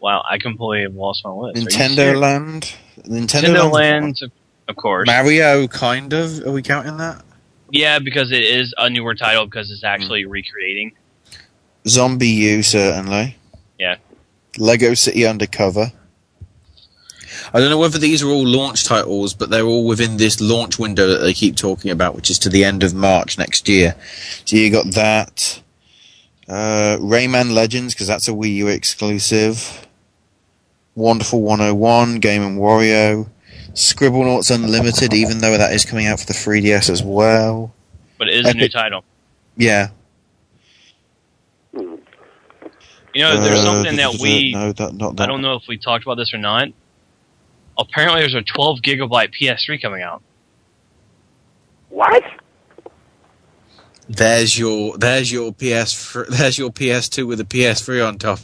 [0.00, 1.64] wow, I completely have lost my list.
[1.68, 2.18] Nintendo?
[2.18, 2.74] Land.
[3.02, 4.04] Nintendo, Nintendo Land.
[4.20, 4.32] Land,
[4.68, 5.06] of course.
[5.06, 6.44] Mario, kind of.
[6.44, 7.24] Are we counting that?
[7.70, 10.92] Yeah, because it is a newer title because it's actually recreating.
[11.84, 13.36] ZombiU, certainly.
[13.78, 13.96] Yeah.
[14.58, 15.92] Lego City Undercover.
[17.54, 20.78] I don't know whether these are all launch titles, but they're all within this launch
[20.78, 23.94] window that they keep talking about, which is to the end of March next year.
[24.44, 25.60] So you got that.
[26.48, 29.86] Uh, Rayman Legends, because that's a Wii U exclusive.
[30.94, 33.28] Wonderful 101, Game and Wario.
[33.74, 37.74] Scribblenauts Unlimited, even though that is coming out for the 3DS as well.
[38.18, 39.04] But it is a new title.
[39.56, 39.88] Yeah.
[41.74, 41.98] You
[43.16, 44.52] know, there's Uh, something that we.
[44.52, 45.24] No, that, not that.
[45.24, 46.68] I don't know if we talked about this or not.
[47.78, 50.22] Apparently, there's a 12 gigabyte PS3 coming out.
[51.88, 52.22] What?
[54.08, 58.40] There's your there's your PS there's your PS2 with a PS3 on top.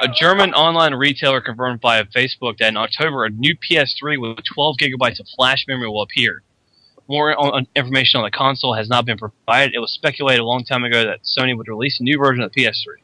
[0.00, 4.76] A German online retailer confirmed via Facebook that in October a new PS3 with 12
[4.76, 6.42] gigabytes of flash memory will appear.
[7.08, 9.74] More on, on- information on the console has not been provided.
[9.74, 12.50] It was speculated a long time ago that Sony would release a new version of
[12.52, 12.96] the PS3.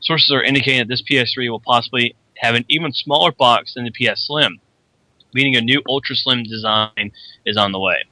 [0.00, 3.90] Sources are indicating that this PS3 will possibly have an even smaller box than the
[3.90, 4.58] PS Slim,
[5.34, 7.12] meaning a new ultra slim design
[7.44, 8.04] is on the way.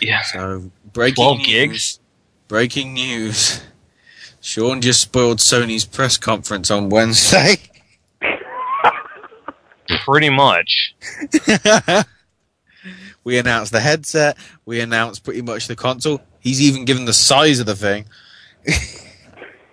[0.00, 0.22] Yeah.
[0.22, 2.00] So breaking 12 news, gigs?
[2.48, 3.62] Breaking news.
[4.40, 7.56] Sean just spoiled Sony's press conference on Wednesday.
[10.04, 10.94] Pretty much.
[13.24, 14.36] we announced the headset.
[14.64, 16.22] We announced pretty much the console.
[16.40, 18.06] He's even given the size of the thing.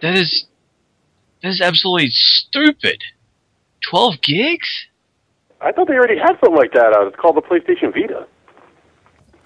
[0.01, 0.47] That is
[1.41, 3.01] that is absolutely stupid.
[3.89, 4.69] Twelve gigs?
[5.61, 7.07] I thought they already had something like that out.
[7.07, 8.27] It's called the PlayStation Vita.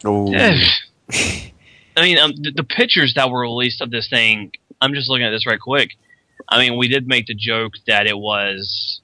[0.06, 0.32] Oh.
[1.96, 4.52] I mean, um, the, the pictures that were released of this thing.
[4.82, 5.92] I'm just looking at this right quick.
[6.50, 9.02] I mean, we did make the joke that it was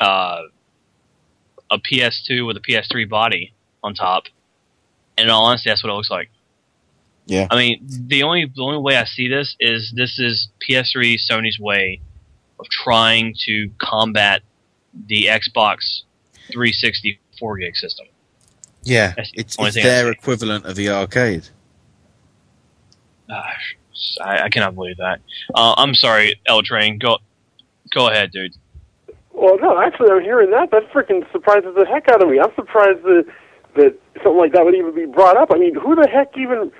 [0.00, 0.42] uh,
[1.70, 3.52] a PS2 with a PS3 body
[3.82, 4.24] on top.
[5.18, 6.30] And in all honesty, that's what it looks like.
[7.26, 7.48] Yeah.
[7.50, 11.58] I mean, the only the only way I see this is this is PS3 Sony's
[11.58, 12.00] way
[12.58, 14.42] of trying to combat
[15.06, 16.02] the Xbox
[16.50, 18.06] 360 4 gig system.
[18.82, 21.48] Yeah, That's the it's, only it's their equivalent of the arcade.
[23.28, 23.76] Gosh,
[24.22, 25.20] I, I cannot believe that.
[25.54, 26.98] Uh, I'm sorry, L Train.
[26.98, 27.18] Go,
[27.92, 28.54] go ahead, dude.
[29.32, 30.70] Well, no, actually, I'm hearing that.
[30.70, 32.38] That freaking surprises the heck out of me.
[32.38, 33.26] I'm surprised that
[33.74, 35.50] that something like that would even be brought up.
[35.52, 36.72] I mean, who the heck even?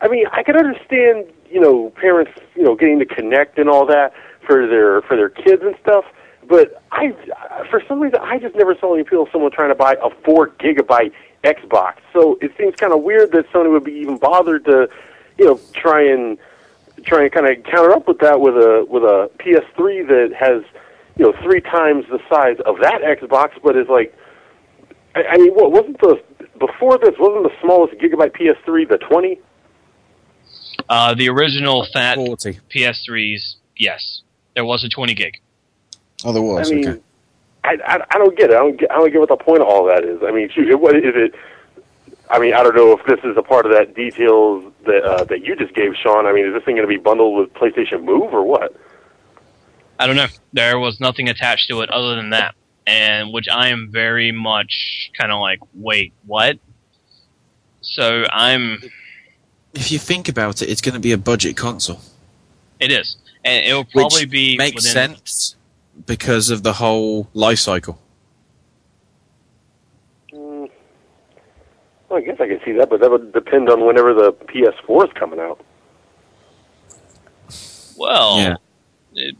[0.00, 3.86] I mean, I could understand, you know, parents, you know, getting to Kinect and all
[3.86, 4.12] that
[4.46, 6.04] for their for their kids and stuff.
[6.48, 7.12] But I,
[7.70, 10.10] for some reason, I just never saw any appeal of someone trying to buy a
[10.24, 11.12] four gigabyte
[11.42, 11.94] Xbox.
[12.12, 14.88] So it seems kind of weird that Sony would be even bothered to,
[15.38, 16.38] you know, try and
[17.04, 20.62] try and kind of counter up with that with a with a PS3 that has
[21.16, 24.14] you know three times the size of that Xbox, but is like,
[25.14, 26.22] I, I mean, what wasn't the
[26.58, 29.40] before this wasn't the smallest gigabyte PS3 the 20?
[30.88, 34.22] Uh, the original fat PS3s, yes,
[34.54, 35.40] there was a 20 gig.
[36.24, 36.70] Oh, there was.
[36.70, 37.00] I mean, okay.
[37.64, 38.56] I, I I don't get it.
[38.56, 40.22] I don't get I don't get what the point of all that is.
[40.22, 41.34] I mean, shoot, what is it?
[42.30, 45.24] I mean, I don't know if this is a part of that details that uh,
[45.24, 46.26] that you just gave, Sean.
[46.26, 48.74] I mean, is this thing going to be bundled with PlayStation Move or what?
[49.98, 50.26] I don't know.
[50.52, 52.54] There was nothing attached to it other than that,
[52.86, 56.58] and which I am very much kind of like, wait, what?
[57.80, 58.82] So I'm.
[59.74, 62.00] If you think about it, it's going to be a budget console.
[62.80, 65.56] It is, and it will probably Which be makes within, sense
[66.06, 67.98] because of the whole life cycle.
[70.32, 70.70] Mm,
[72.08, 75.06] well, I guess I can see that, but that would depend on whenever the PS4
[75.08, 75.60] is coming out.
[77.96, 78.56] Well, Yeah.
[79.14, 79.36] it,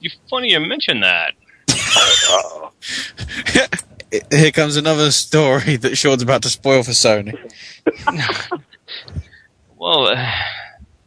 [0.00, 1.34] you funny you mention that.
[1.68, 2.72] Uh-oh.
[4.30, 7.34] Here comes another story that Sean's about to spoil for Sony.
[9.76, 10.32] Well, uh,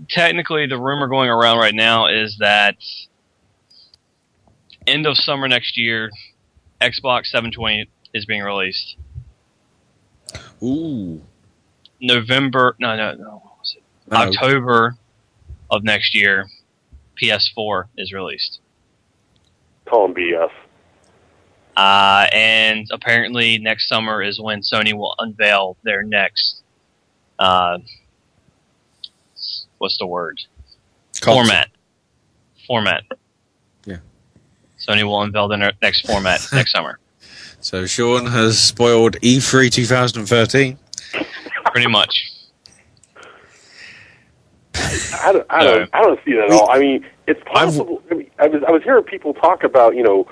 [0.09, 2.75] technically, the rumor going around right now is that
[4.85, 6.09] end of summer next year,
[6.81, 8.95] Xbox 720 is being released.
[10.63, 11.21] Ooh.
[11.99, 13.83] November, no, no, no, what was it?
[14.11, 14.17] No.
[14.17, 14.95] October
[15.69, 16.45] of next year,
[17.21, 18.59] PS4 is released.
[19.85, 20.51] Call them BS.
[21.75, 26.63] Uh, and apparently next summer is when Sony will unveil their next,
[27.37, 27.77] uh,
[29.77, 30.39] what's the word?
[31.21, 31.35] Console.
[31.35, 31.69] Format.
[32.67, 33.03] Format.
[33.85, 33.97] Yeah.
[34.79, 36.99] Sony will unveil their next format next summer.
[37.59, 40.77] So Sean has spoiled E E3 2013.
[41.65, 42.33] Pretty much.
[44.75, 46.69] I don't, I don't, I don't see that at all.
[46.69, 48.01] I mean, it's possible.
[48.11, 50.27] I, mean, I was, I was hearing people talk about, you know,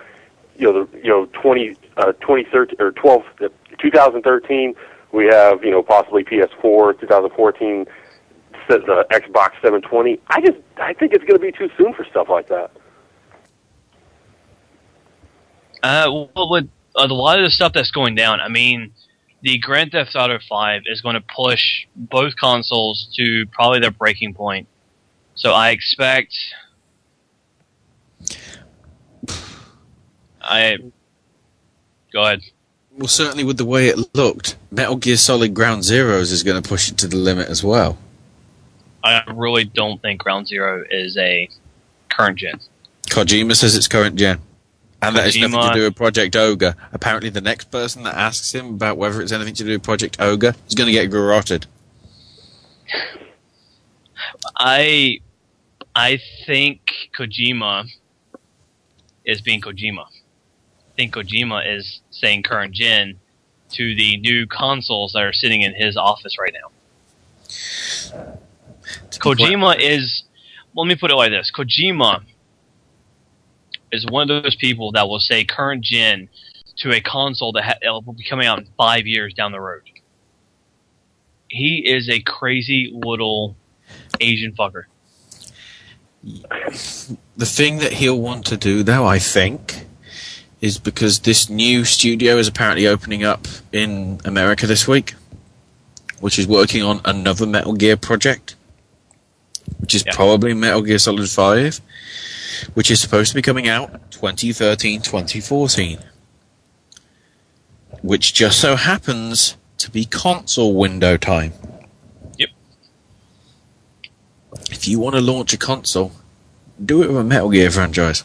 [0.58, 3.50] you know, the, you know, twenty, uh, twenty thirteen or twelve, uh,
[3.80, 4.76] two thousand thirteen.
[5.12, 7.90] We have, you know, possibly PS4, 2014, set
[8.68, 10.20] the Xbox 720.
[10.28, 12.72] I just, I think it's going to be too soon for stuff like that.
[15.84, 18.40] Uh, well, with a lot of the stuff that's going down.
[18.40, 18.94] I mean,
[19.42, 24.34] the Grand Theft Auto 5 is going to push both consoles to probably their breaking
[24.34, 24.68] point.
[25.36, 26.36] So I expect.
[30.42, 30.78] I.
[32.14, 32.42] Go ahead.
[32.98, 36.68] Well, certainly with the way it looked, Metal Gear Solid Ground Zeroes is going to
[36.68, 37.98] push it to the limit as well.
[39.06, 41.48] I really don't think Ground Zero is a
[42.10, 42.60] current gen.
[43.08, 44.40] Kojima says it's current gen.
[45.02, 46.76] And that has nothing to do with Project Ogre.
[46.92, 50.18] Apparently, the next person that asks him about whether it's anything to do with Project
[50.20, 51.68] Ogre is going to get garroted.
[54.58, 55.20] I
[55.96, 56.82] I think
[57.16, 57.88] Kojima
[59.24, 60.06] is being Kojima.
[60.08, 63.20] I think Kojima is saying current gen
[63.72, 66.72] to the new consoles that are sitting in his office right now.
[69.12, 70.24] Kojima is
[70.76, 71.52] let me put it like this.
[71.54, 72.24] Kojima
[73.92, 76.30] is one of those people that will say current gen
[76.78, 79.84] to a console that ha- will be coming out in five years down the road.
[81.48, 83.56] He is a crazy little
[84.20, 84.84] Asian fucker.
[87.38, 89.86] The thing that he'll want to do, though, I think,
[90.60, 95.14] is because this new studio is apparently opening up in America this week,
[96.20, 98.56] which is working on another Metal Gear project,
[99.80, 101.80] which is probably Metal Gear Solid 5,
[102.74, 106.00] which is supposed to be coming out 2013 2014.
[108.02, 111.54] Which just so happens to be console window time.
[112.38, 112.50] Yep.
[114.72, 116.12] If you want to launch a console,
[116.84, 118.24] do it with a Metal Gear franchise.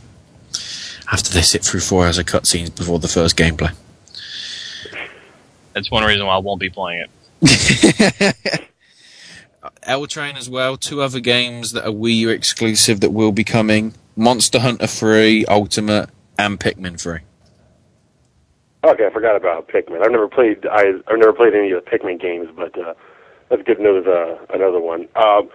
[1.13, 3.75] After they sit through four hours of cutscenes before the first gameplay.
[5.73, 7.07] That's one reason why I won't be playing
[7.43, 8.67] it.
[9.83, 10.77] L Train as well.
[10.77, 15.45] Two other games that are Wii U exclusive that will be coming: Monster Hunter 3
[15.47, 17.19] Ultimate and Pikmin 3.
[18.83, 20.03] Okay, I forgot about Pikmin.
[20.03, 20.67] I've never played.
[20.67, 22.95] I, I've never played any of the Pikmin games, but uh,
[23.51, 24.01] that's good to know.
[24.01, 25.07] There's uh, another one.
[25.17, 25.51] Um,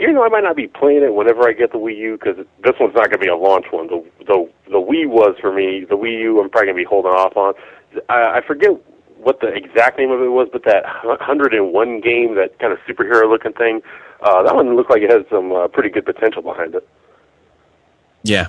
[0.00, 2.44] even though I might not be playing it whenever I get the Wii U, because
[2.64, 3.86] this one's not going to be a launch one.
[3.88, 5.84] The the the Wii was for me.
[5.84, 7.54] The Wii U, I'm probably going to be holding off on.
[8.08, 8.70] I, I forget
[9.22, 13.28] what the exact name of it was, but that 101 game, that kind of superhero
[13.28, 13.82] looking thing,
[14.22, 16.88] uh, that one looked like it had some uh, pretty good potential behind it.
[18.22, 18.48] Yeah.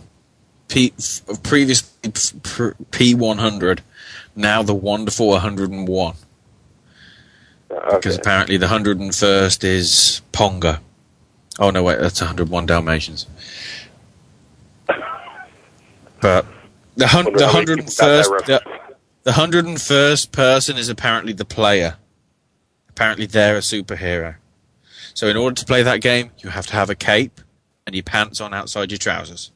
[0.67, 3.79] P, f- previously p- P100,
[4.35, 6.15] now the wonderful 101.
[7.69, 10.77] Because apparently the 101st is Pongo.
[11.59, 13.27] Oh no, wait, that's 101 Dalmatians.
[16.21, 16.45] But
[16.97, 18.88] the, hun- the how many people got that 101st,
[19.23, 21.97] the, the 101st person is apparently the player.
[22.89, 24.35] Apparently they're a superhero.
[25.13, 27.41] So in order to play that game, you have to have a cape
[27.85, 29.51] and your pants on outside your trousers.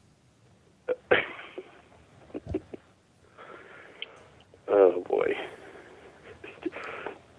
[4.68, 5.34] Oh boy.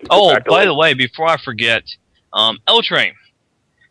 [0.10, 1.84] Oh, by like- the way, before I forget,
[2.32, 3.14] um, L Train,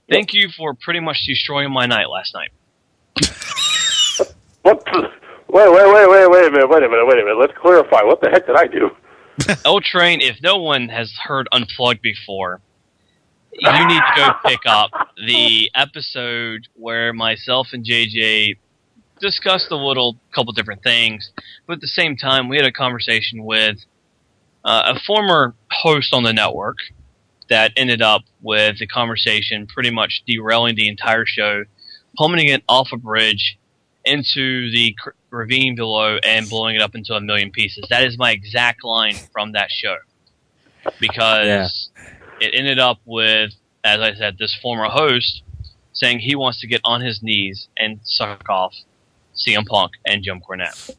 [0.09, 2.51] thank you for pretty much destroying my night last night.
[4.65, 4.83] What?
[4.87, 5.11] The,
[5.55, 7.39] wait, wait, wait, wait, wait a minute, wait a minute, wait a minute.
[7.39, 8.02] Let's clarify.
[8.02, 8.91] What the heck did I do?
[9.65, 12.60] L Train, if no one has heard Unplugged before,
[13.52, 18.57] you need to go pick up the episode where myself and JJ
[19.20, 21.31] discussed a little couple different things,
[21.66, 23.78] but at the same time, we had a conversation with
[24.65, 26.78] uh, a former host on the network
[27.49, 31.65] that ended up with the conversation pretty much derailing the entire show,
[32.16, 33.57] plummeting it off a bridge
[34.05, 34.97] into the
[35.35, 37.85] ravine below and blowing it up into a million pieces.
[37.91, 39.97] That is my exact line from that show.
[41.01, 41.91] Because
[42.41, 45.43] it ended up with, as I said, this former host
[45.93, 48.75] saying he wants to get on his knees and suck off
[49.37, 50.95] CM Punk and Jim Cornette.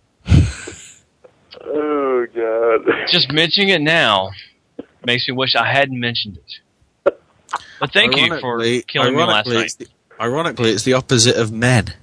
[1.64, 3.08] Oh god.
[3.08, 4.32] Just mentioning it now
[5.06, 7.16] makes me wish I hadn't mentioned it.
[7.80, 9.66] But thank you for Ironically- killing me last night.
[9.66, 9.88] It's the,
[10.20, 11.94] ironically, it's the opposite of men.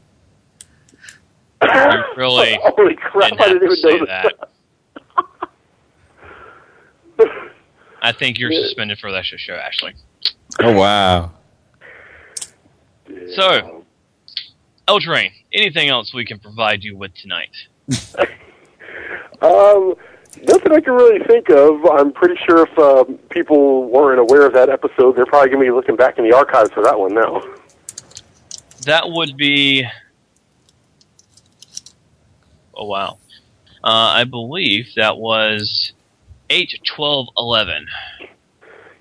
[1.63, 3.31] You really Holy crap!
[3.31, 4.49] didn't I didn't even say know that.
[8.03, 9.95] I think you're suspended for that show, Ashley.
[10.61, 11.31] Oh wow!
[13.35, 13.85] So,
[14.89, 17.51] L Train, anything else we can provide you with tonight?
[19.43, 19.97] Um,
[20.45, 21.85] nothing I can really think of.
[21.85, 25.67] I'm pretty sure if um, people weren't aware of that episode, they're probably going to
[25.67, 27.43] be looking back in the archives for that one now.
[28.85, 29.85] That would be.
[32.75, 33.19] Oh wow!
[33.83, 35.93] Uh, I believe that was
[36.51, 37.87] eight, twelve, eleven.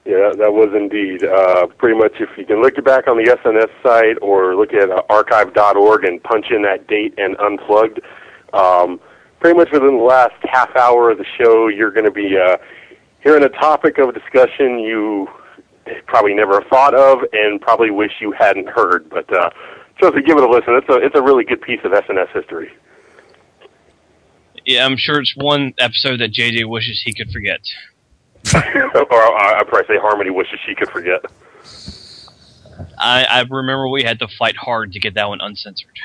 [0.05, 1.23] Yeah, that was indeed.
[1.23, 4.89] Uh, pretty much, if you can look back on the SNS site or look at
[4.89, 7.99] uh, archive.org and punch in that date and unplugged,
[8.51, 8.99] um,
[9.39, 12.57] pretty much within the last half hour of the show, you're going to be uh,
[13.19, 15.29] hearing a topic of discussion you
[16.07, 19.09] probably never thought of and probably wish you hadn't heard.
[19.09, 19.51] But uh,
[19.97, 20.73] trust me, give it a listen.
[20.75, 22.71] It's a it's a really good piece of SNS history.
[24.65, 27.61] Yeah, I'm sure it's one episode that JJ wishes he could forget.
[28.55, 31.23] or uh, I'd probably say Harmony wishes she could forget.
[32.97, 35.97] I, I remember we had to fight hard to get that one uncensored.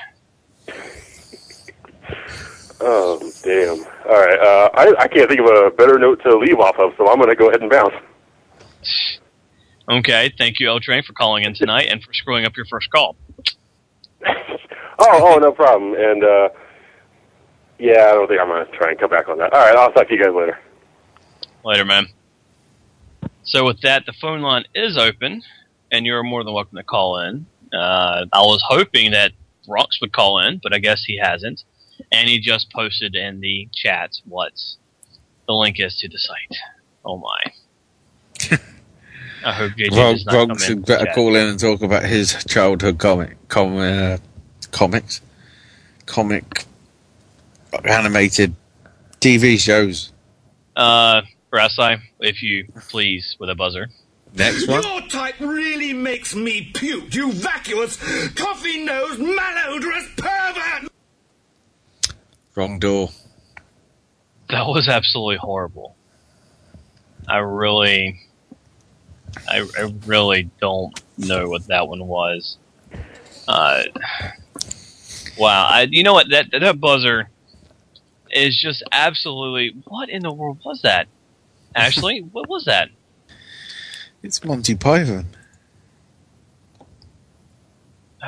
[2.79, 3.85] Oh damn!
[4.07, 6.93] All right, uh, I I can't think of a better note to leave off of,
[6.99, 7.95] so I'm going to go ahead and bounce.
[9.89, 12.91] Okay, thank you, L Train, for calling in tonight and for screwing up your first
[12.91, 13.17] call.
[14.99, 15.95] Oh, oh, no problem.
[15.95, 16.49] And uh,
[17.79, 19.53] yeah, I don't think I'm going to try and come back on that.
[19.53, 20.59] All right, I'll talk to you guys later.
[21.65, 22.07] Later, man.
[23.43, 25.43] So with that, the phone line is open,
[25.93, 27.47] and you're more than welcome to call in.
[27.73, 29.33] Uh, I was hoping that
[29.69, 31.65] Rox would call in, but I guess he hasn't.
[32.13, 34.53] And he just posted in the chat what
[35.47, 36.57] the link is to the site.
[37.05, 38.59] Oh my.
[39.45, 41.15] I hope JJ Rog, does not come in had better chat.
[41.15, 44.19] call in and talk about his childhood comic, com, uh,
[44.73, 45.21] comics,
[46.05, 46.66] comic,
[47.85, 48.55] animated
[49.21, 50.13] TV shows.
[50.75, 51.23] Uh,
[51.53, 53.89] Brassai, if you please, with a buzzer.
[54.35, 54.83] Next one.
[54.83, 57.97] Your type really makes me puke, you vacuous,
[58.35, 60.93] coffee-nosed, malodorous pervert!
[62.55, 63.11] Wrong door.
[64.51, 65.97] That was absolutely horrible.
[67.29, 68.21] I really,
[69.49, 72.59] I, I really don't know what that one was.
[73.49, 73.83] Uh,
[75.39, 76.31] wow, I, you know what?
[76.31, 77.31] That that buzzer
[78.37, 79.75] is just absolutely.
[79.87, 81.09] What in the world was that?
[81.75, 82.91] Ashley, what was that?
[84.23, 85.27] It's Monty Python.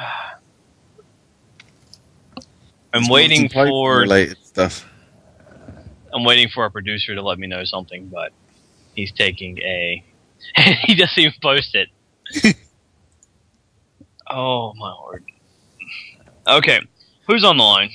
[2.94, 4.88] I'm It's waiting for related stuff.
[6.12, 8.32] I'm waiting for a producer to let me know something, but
[8.94, 10.02] he's taking a.
[10.82, 11.88] he doesn't even post it.
[14.30, 15.24] oh my lord.
[16.46, 16.80] Okay,
[17.26, 17.90] who's on the line?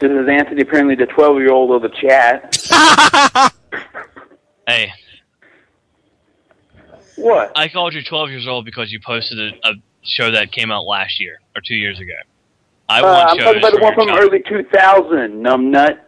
[0.00, 3.52] This is Anthony, apparently the 12 year old of the chat.
[4.68, 4.92] Hey,
[7.14, 7.52] What?
[7.56, 10.82] I called you 12 years old because you posted a, a show that came out
[10.86, 12.14] last year or two years ago.
[12.88, 16.00] I Uh, want I'm talking about the one from child- early 2000, numbnut.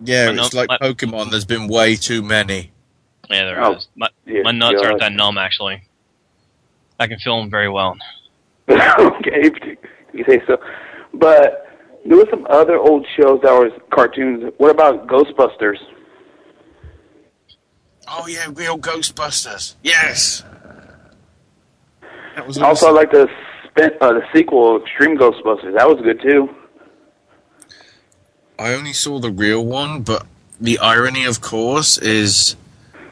[0.00, 1.30] Yeah, My it's num- like Pokemon.
[1.30, 2.72] There's been way too many.
[3.28, 4.86] Yeah, there Oh, My, dear my nuts God.
[4.86, 5.82] aren't that numb, actually.
[6.98, 7.96] I can feel them very well.
[8.70, 9.78] okay, if
[10.14, 10.58] you- say so.
[11.12, 11.66] But
[12.04, 14.52] there were some other old shows that were cartoons.
[14.58, 15.78] What about Ghostbusters?
[18.08, 19.74] Oh yeah, real Ghostbusters.
[19.82, 20.44] Yes.
[22.34, 23.28] That was Also, I like the
[24.02, 25.74] uh, the sequel, Extreme Ghostbusters.
[25.76, 26.48] That was good too.
[28.58, 30.26] I only saw the real one, but
[30.60, 32.56] the irony, of course, is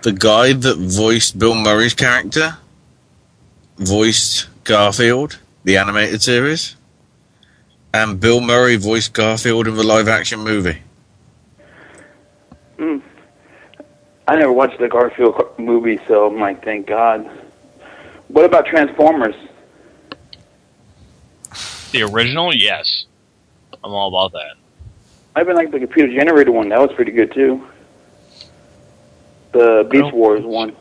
[0.02, 2.58] the guy that voiced Bill Murray's character
[3.78, 6.76] voiced Garfield, the animated series,
[7.94, 10.78] and Bill Murray voiced Garfield in the live action movie.
[12.78, 12.98] Hmm.
[14.26, 17.28] I never watched the Garfield movie, so I'm like, thank God.
[18.28, 19.34] What about Transformers?
[21.92, 23.04] The original, yes.
[23.84, 24.54] I'm all about that.
[25.34, 26.68] I've been like the computer generated one.
[26.70, 27.66] That was pretty good too.
[29.52, 30.76] The Beast Wars one.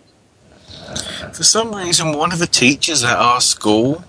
[1.34, 4.04] For some reason, one of the teachers at our school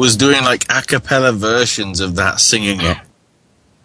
[0.00, 2.96] was doing like a cappella versions of that, singing it.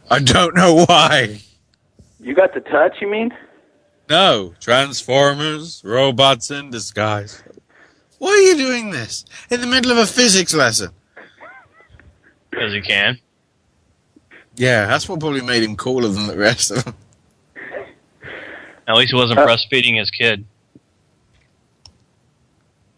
[0.10, 1.42] I don't know why.
[2.22, 3.32] You got the touch, you mean?
[4.10, 7.44] No, Transformers, robots in disguise.
[8.20, 10.92] Why are you doing this in the middle of a physics lesson?
[12.50, 13.20] Because he can.
[14.56, 16.96] Yeah, that's what probably made him cooler than the rest of them.
[18.88, 20.46] At least he wasn't Uh, breastfeeding his kid.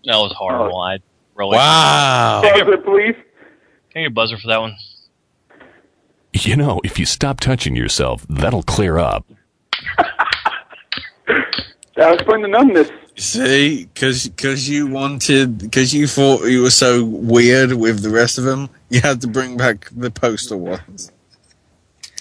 [0.05, 0.79] That was horrible.
[0.79, 0.99] I
[1.37, 1.55] really.
[1.57, 2.41] Wow.
[2.43, 3.15] Can I get, please?
[3.91, 4.75] can I get a buzzer for that one?
[6.33, 9.25] You know, if you stop touching yourself, that'll clear up.
[11.95, 12.89] That was explain the numbness.
[13.15, 18.43] See, because you wanted, because you thought you were so weird with the rest of
[18.43, 21.11] them, you had to bring back the postal ones.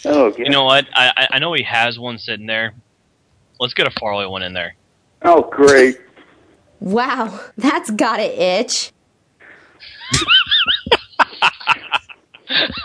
[0.06, 0.86] Oh, You know what?
[0.94, 2.72] I I- I know he has one sitting there.
[3.60, 4.76] Let's get a Farley one in there.
[5.22, 5.98] Oh, great.
[6.80, 8.92] Wow, that's gotta itch.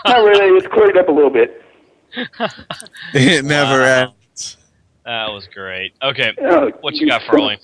[0.06, 0.56] Not really.
[0.58, 1.62] It's cleared up a little bit.
[3.14, 4.14] It never Wow.
[4.34, 4.56] ends.
[5.04, 5.94] That was great.
[6.02, 7.58] Okay, Oh, what you got, Farley?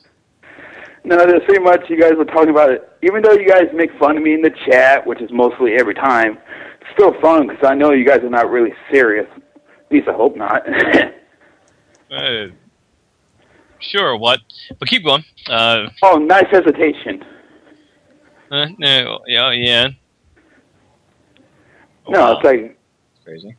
[1.05, 2.89] No, there's pretty much you guys were talking about it.
[3.03, 5.95] Even though you guys make fun of me in the chat, which is mostly every
[5.95, 6.39] time,
[6.81, 9.27] it's still fun because I know you guys are not really serious.
[9.37, 10.63] At least I hope not.
[12.11, 12.47] Uh,
[13.81, 14.41] sure, what?
[14.79, 15.23] But keep going.
[15.47, 17.23] Uh, oh, nice hesitation.
[18.51, 19.89] Uh, no, yeah, yeah.
[22.09, 22.79] no, it's like
[23.25, 23.55] Crazy.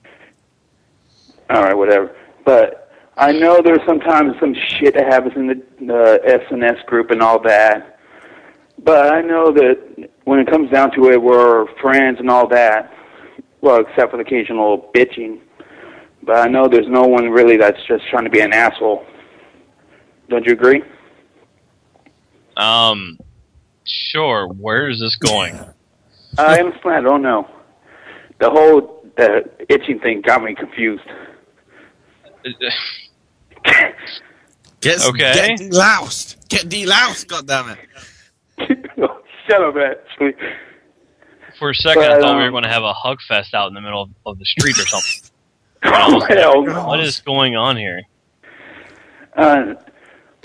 [1.50, 2.16] all right, whatever.
[2.46, 7.22] But I know there's sometimes some shit that happens in the, the SNS group and
[7.22, 8.00] all that.
[8.84, 12.94] But I know that when it comes down to it, we're friends and all that.
[13.62, 15.42] Well, except for the occasional bitching.
[16.24, 19.06] But I know there's no one really that's just trying to be an asshole.
[20.30, 20.82] Don't you agree?
[22.56, 23.18] Um,
[23.90, 24.48] sure.
[24.48, 25.60] Where is this going?
[26.38, 26.96] I understand.
[26.96, 27.48] I don't know.
[28.40, 31.04] The whole the itching thing got me confused.
[34.82, 35.34] Get, Okay.
[35.34, 36.48] Get deloused.
[36.48, 37.28] Get deloused,
[37.70, 37.78] it!
[39.48, 40.34] Shut up, actually.
[41.58, 43.54] For a second, I But, thought we were um, going to have a hug fest
[43.54, 45.30] out in the middle of, of the street or something.
[45.84, 46.88] And I was like, Hell no.
[46.88, 48.02] what is going on here?
[49.36, 49.74] Uh,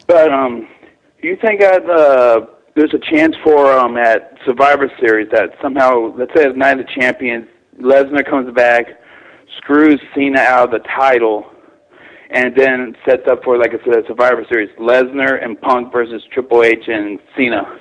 [0.07, 0.69] but um,
[1.23, 6.33] you think that uh, there's a chance for um at Survivor Series that somehow, let's
[6.35, 7.47] say, at Night of Champions,
[7.81, 8.87] Lesnar comes back,
[9.59, 11.47] screws Cena out of the title,
[12.31, 16.63] and then sets up for like I said, Survivor Series, Lesnar and Punk versus Triple
[16.63, 17.81] H and Cena.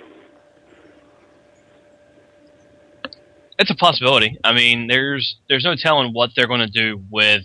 [3.59, 4.37] It's a possibility.
[4.43, 7.43] I mean, there's there's no telling what they're going to do with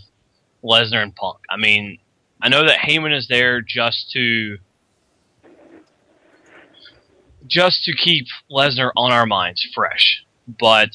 [0.62, 1.38] Lesnar and Punk.
[1.50, 1.98] I mean,
[2.42, 4.58] I know that Heyman is there just to
[7.48, 10.90] just to keep Lesnar on our minds fresh, but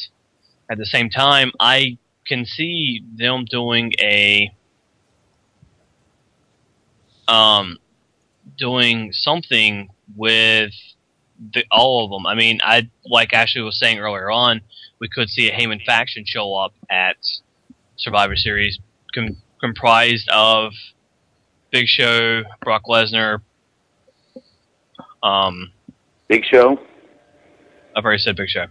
[0.70, 4.54] at the same time, I can see them doing a
[7.28, 7.78] um
[8.58, 10.74] doing something with
[11.54, 12.26] the, all of them.
[12.26, 14.62] I mean, I like Ashley was saying earlier on,
[15.00, 17.18] we could see a Heyman faction show up at
[17.98, 18.80] Survivor Series,
[19.14, 20.74] com- comprised of
[21.72, 23.42] Big Show, Brock Lesnar.
[25.22, 25.72] Um,
[26.28, 26.80] Big Show.
[27.96, 28.66] I've already said Big Show.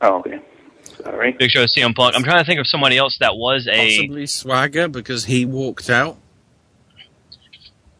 [0.00, 0.40] Oh, okay.
[0.82, 1.32] Sorry.
[1.32, 2.14] Big Show, is CM Punk.
[2.14, 3.96] I'm trying to think of somebody else that was a.
[3.96, 6.16] Possibly Swagger because he walked out.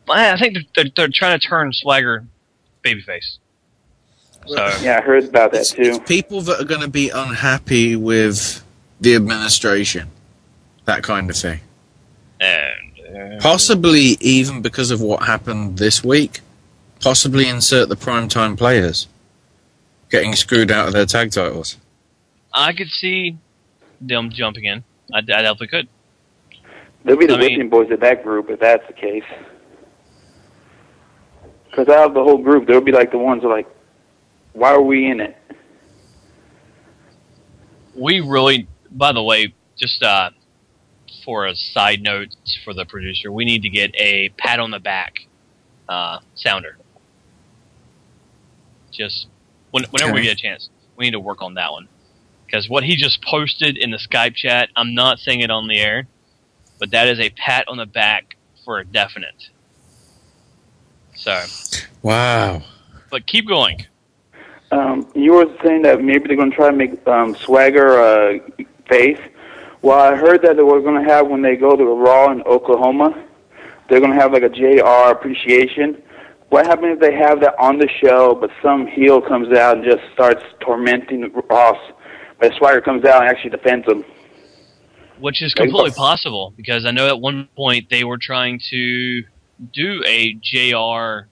[0.08, 2.26] I think they're, they're, they're trying to turn Swagger
[2.84, 3.38] babyface.
[4.46, 5.82] So Yeah, I heard about that too.
[5.82, 8.64] It's people that are going to be unhappy with
[9.00, 10.08] the administration,
[10.86, 11.60] that kind of thing.
[12.40, 16.40] and uh, Possibly even because of what happened this week.
[17.00, 19.08] Possibly insert the primetime players
[20.10, 21.78] getting screwed out of their tag titles.
[22.52, 23.38] I could see
[24.00, 24.84] them jumping in.
[25.12, 25.88] I, I definitely could.
[27.04, 29.24] They'll be the I mean- whipping boys of that group if that's the case.
[31.70, 33.68] Because out of the whole group, they'll be like the ones that are like,
[34.52, 35.36] why are we in it?
[37.94, 40.30] We really, by the way, just uh,
[41.24, 44.80] for a side note for the producer, we need to get a pat on the
[44.80, 45.14] back
[45.88, 46.76] uh, sounder.
[48.92, 49.28] Just
[49.70, 51.88] when, whenever we get a chance, we need to work on that one.
[52.46, 55.78] Because what he just posted in the Skype chat, I'm not saying it on the
[55.78, 56.08] air,
[56.78, 59.50] but that is a pat on the back for a definite.
[61.14, 61.44] So,
[62.02, 62.62] Wow.
[63.10, 63.86] but keep going.
[64.72, 68.38] Um, you were saying that maybe they're going to try to make um, Swagger uh,
[68.88, 69.18] face.
[69.82, 72.42] Well, I heard that they were going to have when they go to Raw in
[72.42, 73.24] Oklahoma,
[73.88, 76.02] they're going to have like a JR appreciation.
[76.50, 79.84] What happens if they have that on the show, but some heel comes out and
[79.84, 81.78] just starts tormenting Ross,
[82.40, 84.04] but Swagger comes out and actually defends him?
[85.20, 89.22] Which is completely possible because I know at one point they were trying to
[89.72, 91.28] do a JR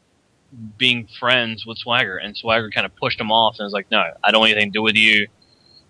[0.76, 4.02] being friends with Swagger, and Swagger kind of pushed him off and was like, "No,
[4.22, 5.26] I don't want anything to do with you.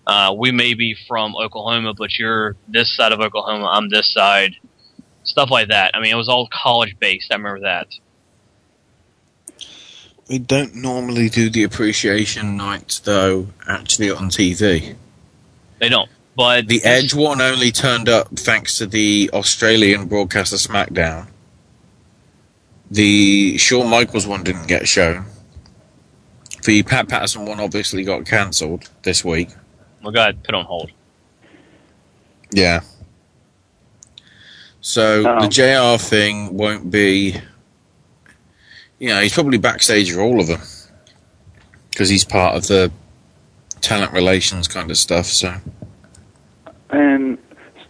[0.06, 3.66] Uh, we may be from Oklahoma, but you're this side of Oklahoma.
[3.66, 4.54] I'm this side."
[5.24, 5.90] Stuff like that.
[5.94, 7.30] I mean, it was all college based.
[7.30, 7.88] I remember that.
[10.28, 14.94] We don't normally do the appreciation nights, though, actually on TV.
[15.78, 16.10] They don't.
[16.36, 21.28] But The Edge one only turned up thanks to the Australian broadcaster SmackDown.
[22.90, 25.24] The Shawn Michaels one didn't get shown.
[26.64, 29.48] The Pat Patterson one obviously got cancelled this week.
[30.02, 30.90] Well, God, put on hold.
[32.52, 32.80] Yeah.
[34.80, 35.40] So Oh.
[35.40, 37.40] the JR thing won't be.
[38.98, 40.60] You know, he's probably backstage for all of them
[41.90, 42.90] because he's part of the
[43.80, 45.26] talent relations kind of stuff.
[45.26, 45.54] So
[46.90, 47.38] And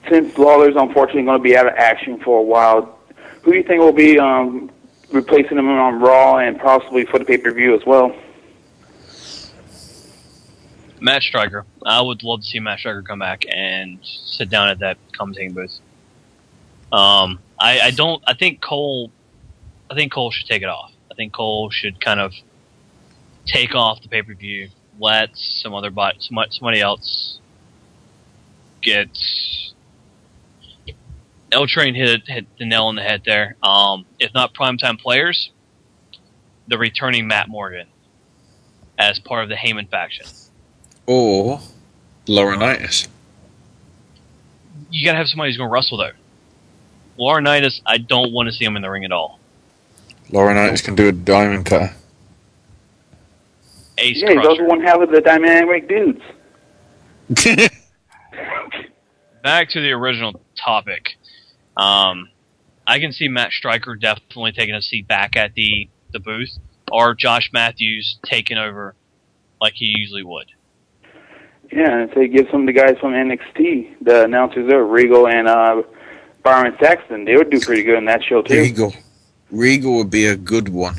[0.08, 2.98] since Lawler's unfortunately going to be out of action for a while,
[3.42, 4.70] who do you think will be um,
[5.10, 8.14] replacing him on Raw and possibly for the pay per view as well?
[11.00, 11.64] Matt Striker.
[11.86, 15.54] I would love to see Matt Striker come back and sit down at that commentating
[15.54, 15.78] booth.
[16.92, 18.22] Um, I, I don't.
[18.26, 19.10] I think Cole.
[19.90, 20.92] I think Cole should take it off.
[21.18, 22.32] I think Cole should kind of
[23.44, 24.68] take off the pay per view.
[25.00, 27.40] Let some other bot, somebody, somebody else
[28.80, 29.08] get.
[31.50, 33.56] L Train hit hit the nail on the head there.
[33.64, 35.50] Um, if not primetime players,
[36.68, 37.88] the returning Matt Morgan
[38.96, 40.26] as part of the Heyman faction.
[41.06, 41.60] Or
[42.26, 43.08] Laurinaitis.
[44.90, 46.12] You gotta have somebody who's gonna wrestle though.
[47.18, 49.37] Laurinaitis, I don't want to see him in the ring at all.
[50.30, 51.92] Laurinaitis can do a diamond cutter.
[53.98, 54.48] Ace Yeah, he's Crusher.
[54.48, 56.22] also one half of the dynamic dudes.
[59.42, 61.16] Back to the original topic.
[61.76, 62.28] Um,
[62.86, 66.50] I can see Matt Striker definitely taking a seat back at the, the booth,
[66.90, 68.94] or Josh Matthews taking over
[69.60, 70.46] like he usually would.
[71.72, 75.28] Yeah, and if they give some of the guys from NXT, the announcers there, Regal
[75.28, 75.82] and uh,
[76.42, 78.54] Byron Saxton, they would do pretty good in that show too.
[78.58, 78.94] Regal.
[79.50, 80.96] Regal would be a good one.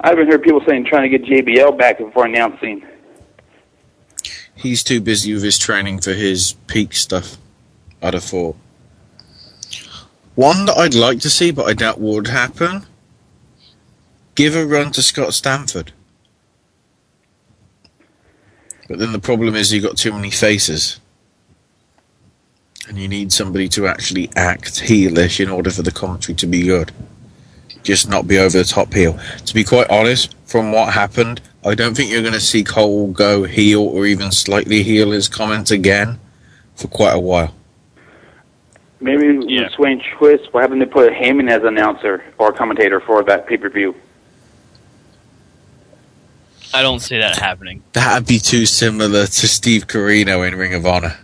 [0.00, 2.86] I haven't heard people saying trying to get JBL back before announcing.
[4.54, 7.36] He's too busy with his training for his peak stuff.
[8.02, 8.56] I'd have thought.
[10.34, 12.86] One that I'd like to see, but I doubt would happen.
[14.34, 15.92] Give a run to Scott Stanford.
[18.88, 21.00] But then the problem is you've got too many faces.
[22.88, 26.62] And you need somebody to actually act heelish in order for the commentary to be
[26.62, 26.92] good.
[27.82, 29.18] Just not be over the top heel.
[29.44, 33.08] To be quite honest, from what happened, I don't think you're going to see Cole
[33.08, 36.20] go heel or even slightly heel his comments again
[36.76, 37.54] for quite a while.
[39.00, 39.68] Maybe yeah.
[39.70, 43.68] Swain Twist, what happened to put Heyman as announcer or commentator for that pay per
[43.68, 43.94] view?
[46.72, 47.82] I don't see that happening.
[47.92, 51.16] That'd be too similar to Steve Corino in Ring of Honor.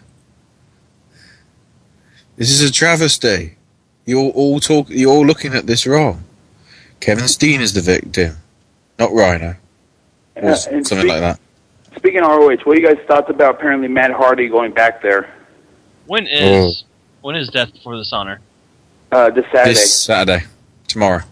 [2.42, 3.54] This is a travesty.
[4.04, 4.86] You're all talk.
[4.90, 6.24] You're all looking at this wrong.
[6.98, 8.36] Kevin Steen is the victim,
[8.98, 9.54] not Rhino,
[10.34, 11.38] or Uh, something and speak- like that.
[11.94, 15.32] Speaking of ROH, what do you guys thoughts about apparently Matt Hardy going back there
[16.06, 16.82] When is
[17.20, 18.40] when is Death Before Dishonor?
[19.12, 19.74] uh, this Saturday?
[19.74, 20.44] This Saturday,
[20.88, 21.22] tomorrow.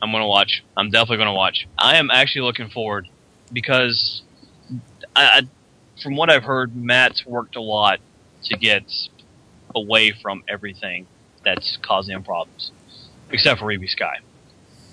[0.00, 0.64] I'm gonna watch.
[0.78, 1.66] I'm definitely gonna watch.
[1.78, 3.06] I am actually looking forward
[3.52, 4.22] because,
[5.14, 5.42] I, I,
[6.02, 8.00] from what I've heard, Matt's worked a lot
[8.44, 8.84] to get
[9.74, 11.06] away from everything
[11.44, 12.72] that's causing him problems,
[13.30, 14.18] except for Reby Sky.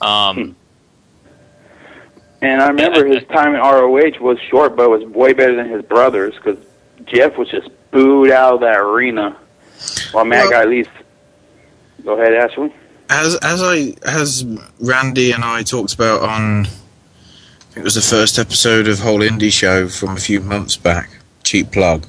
[0.02, 0.56] Um,
[2.42, 5.70] And I remember his time in ROH was short, but it was way better than
[5.70, 6.58] his brothers because
[7.06, 9.38] Jeff was just booed out of that arena.
[10.12, 10.90] While Matt got at least.
[12.04, 12.74] Go ahead, Ashley.
[13.10, 14.44] As as I as
[14.80, 16.70] Randy and I talked about on, I
[17.74, 21.10] think it was the first episode of Whole Indie Show from a few months back.
[21.44, 22.08] Cheap plug,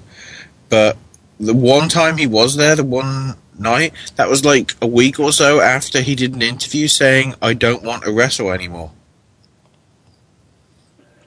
[0.71, 0.97] but
[1.39, 5.33] the one time he was there, the one night, that was like a week or
[5.33, 8.93] so after he did an interview saying, "I don't want to wrestle anymore."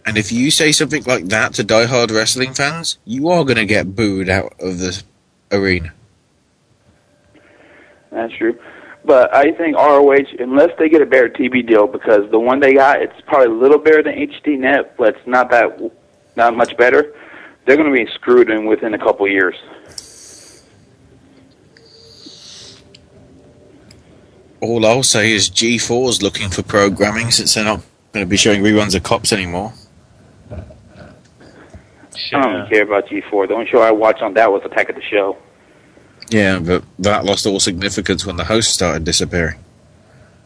[0.05, 3.65] And if you say something like that to diehard wrestling fans, you are going to
[3.65, 5.01] get booed out of the
[5.51, 5.93] arena.
[8.11, 8.57] That's true.
[9.03, 12.73] But I think ROH, unless they get a better TV deal, because the one they
[12.73, 15.79] got, it's probably a little better than HDNet, but it's not that
[16.35, 17.13] not much better.
[17.65, 19.55] They're going to be screwed in within a couple years.
[24.61, 27.81] All I'll say is G4 is looking for programming since they're not
[28.13, 29.73] going to be showing reruns of Cops anymore.
[32.33, 33.47] I don't care about G4.
[33.47, 35.37] The only show I watched on that was Attack of the Show.
[36.29, 39.59] Yeah, but that lost all significance when the host started disappearing.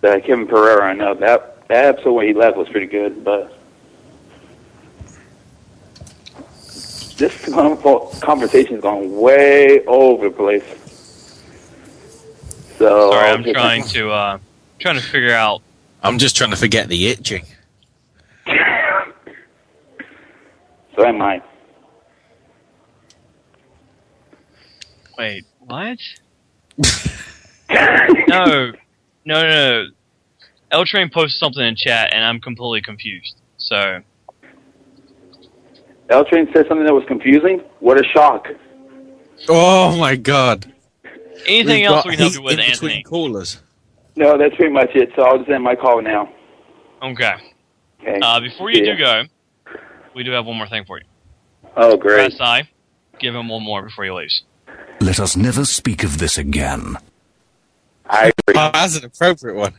[0.01, 3.55] The Kevin Pereira, I know that that episode when he left was pretty good, but
[7.17, 7.49] this
[8.21, 10.63] conversation is going way over the place.
[12.79, 14.39] So sorry, I'm trying to uh,
[14.79, 15.61] trying to figure out.
[16.01, 17.43] I'm just trying to forget the itching.
[20.95, 21.41] So am I.
[25.17, 25.97] Wait, what?
[27.69, 28.71] no, no,
[29.23, 29.85] no, no.
[30.71, 33.37] L Train posted something in chat, and I'm completely confused.
[33.55, 34.01] So
[36.09, 37.61] L Train said something that was confusing.
[37.79, 38.49] What a shock!
[39.47, 40.73] Oh my god!
[41.49, 43.03] Anything We've else we can help heat you with, in Anthony?
[43.03, 43.61] Callers.
[44.15, 45.09] No, that's pretty much it.
[45.15, 46.31] So I'll just end my call now.
[47.01, 47.33] Okay.
[48.01, 48.19] Okay.
[48.21, 48.95] Uh, before you Yeah.
[48.95, 49.23] do go,
[50.15, 51.05] we do have one more thing for you.
[51.75, 52.33] Oh, great.
[52.33, 52.69] SI,
[53.19, 54.43] give him one more before you leaves.
[55.01, 56.95] Let us never speak of this again.
[58.09, 58.55] I agree.
[58.59, 59.73] Oh, that's an appropriate one.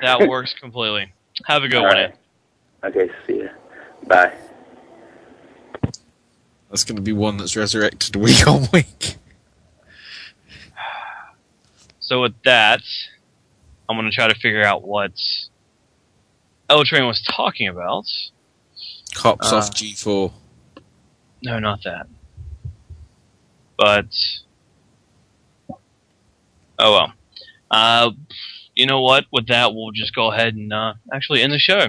[0.00, 1.12] That works completely.
[1.46, 1.94] Have a good All one.
[1.96, 2.14] right.
[2.84, 3.48] Okay, see ya.
[4.06, 4.32] Bye.
[6.70, 9.16] That's going to be one that's resurrected week on week.
[12.08, 12.80] So with that,
[13.86, 15.12] I'm going to try to figure out what
[16.70, 18.06] L Train was talking about.
[19.14, 20.32] Cops Uh, off G4.
[21.42, 22.06] No, not that.
[23.76, 24.06] But
[26.78, 27.12] oh well.
[27.70, 28.12] Uh,
[28.74, 29.26] you know what?
[29.30, 31.88] With that, we'll just go ahead and uh, actually end the show.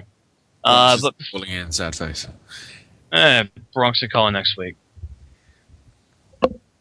[0.66, 2.28] Uh, but Pulling in sad face.
[3.14, 4.76] eh, Bronx are calling next week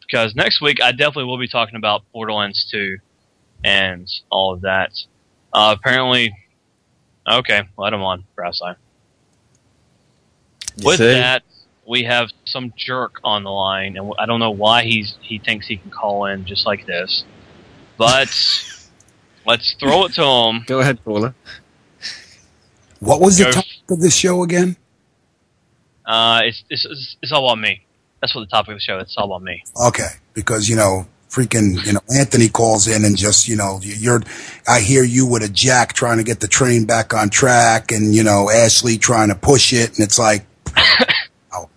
[0.00, 2.96] because next week I definitely will be talking about Borderlands 2
[3.64, 4.92] and all of that.
[5.52, 6.34] Uh, apparently,
[7.28, 8.76] okay, let him on, Brass Eye.
[10.82, 11.06] With see?
[11.06, 11.42] that,
[11.86, 15.66] we have some jerk on the line, and I don't know why he's he thinks
[15.66, 17.24] he can call in just like this,
[17.96, 18.28] but
[19.46, 20.64] let's throw it to him.
[20.66, 21.34] Go ahead, caller.
[23.00, 24.76] What was the Go- topic of the show again?
[26.04, 27.84] Uh, it's, it's it's it's all about me.
[28.20, 28.98] That's what the topic of the show.
[28.98, 29.62] It's all about me.
[29.86, 34.22] Okay, because you know, freaking, you know, Anthony calls in and just, you know, you're.
[34.66, 38.14] I hear you with a jack trying to get the train back on track, and
[38.14, 40.44] you know, Ashley trying to push it, and it's like.
[41.52, 41.68] oh.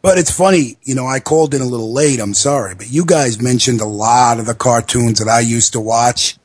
[0.00, 3.04] But it's funny, you know, I called in a little late, I'm sorry, but you
[3.04, 6.38] guys mentioned a lot of the cartoons that I used to watch.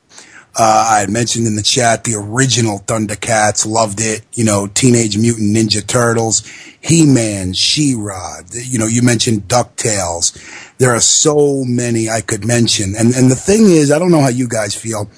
[0.55, 4.21] Uh, I had mentioned in the chat the original Thundercats, loved it.
[4.33, 6.45] You know, Teenage Mutant Ninja Turtles,
[6.79, 8.41] He-Man, She-Ra.
[8.51, 10.77] You know, you mentioned DuckTales.
[10.77, 12.93] There are so many I could mention.
[12.95, 15.09] And, and the thing is, I don't know how you guys feel.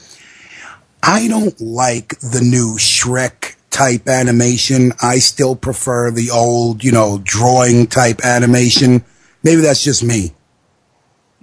[1.04, 4.94] I don't like the new Shrek type animation.
[5.02, 9.04] I still prefer the old, you know, drawing type animation.
[9.44, 10.34] Maybe that's just me.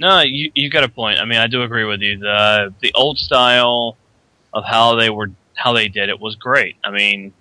[0.03, 1.21] No, you you got a point.
[1.21, 2.19] I mean, I do agree with you.
[2.19, 3.97] The the old style
[4.53, 6.75] of how they were how they did it was great.
[6.83, 7.33] I mean,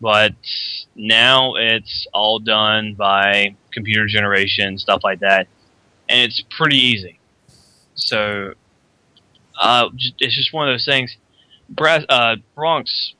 [0.00, 0.32] but
[0.94, 5.48] now it's all done by computer generation stuff like that,
[6.08, 7.18] and it's pretty easy.
[7.94, 8.54] So,
[9.60, 11.14] uh, it's just one of those things.
[11.68, 13.12] Brass, uh, Bronx.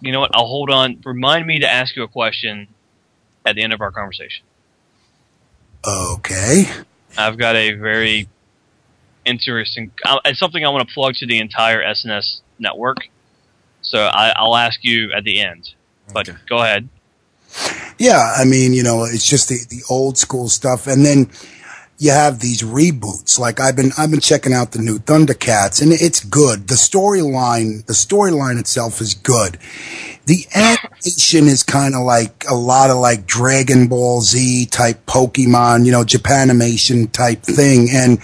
[0.00, 0.30] You know what?
[0.34, 1.02] I'll hold on.
[1.04, 2.68] Remind me to ask you a question
[3.44, 4.46] at the end of our conversation.
[5.86, 6.64] Okay.
[7.16, 8.28] I've got a very
[9.24, 9.92] interesting.
[10.04, 12.98] uh, It's something I want to plug to the entire SNS network.
[13.82, 15.74] So I, I'll ask you at the end.
[16.12, 16.88] But go ahead.
[17.98, 21.30] Yeah, I mean, you know, it's just the, the old school stuff, and then
[22.04, 23.38] you have these reboots.
[23.38, 26.68] Like I've been I've been checking out the new Thundercats, and it's good.
[26.68, 29.58] The storyline the storyline itself is good.
[30.26, 35.86] The animation is kind of like a lot of like Dragon Ball Z type Pokemon,
[35.86, 38.20] you know, Japanimation type thing, and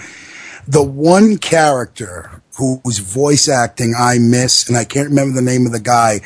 [0.67, 5.71] the one character whose voice acting I miss, and I can't remember the name of
[5.71, 6.19] the guy.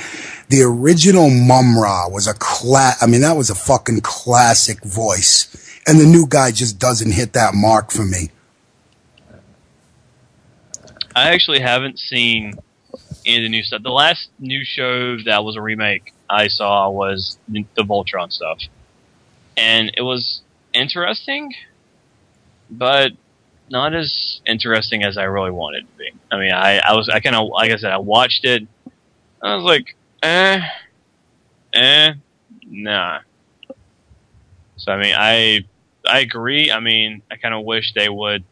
[0.50, 5.65] The original Mumm-Ra was a cla- I mean, that was a fucking classic voice.
[5.88, 8.32] And the new guy just doesn't hit that mark for me.
[11.16, 12.54] I actually haven't seen
[13.26, 13.84] any of the new stuff.
[13.84, 18.60] The last new show that was a remake I saw was the Voltron stuff.
[19.56, 20.42] And it was
[20.74, 21.54] interesting,
[22.70, 23.14] but
[23.70, 26.12] not as interesting as I really wanted it to be.
[26.32, 28.68] I mean, I, I was, I kind of, like I said, I watched it.
[29.42, 30.62] I was like, eh,
[31.74, 32.14] eh,
[32.68, 33.20] nah.
[34.78, 35.66] So, I mean, I,
[36.08, 36.72] I agree.
[36.72, 38.44] I mean, I kind of wish they would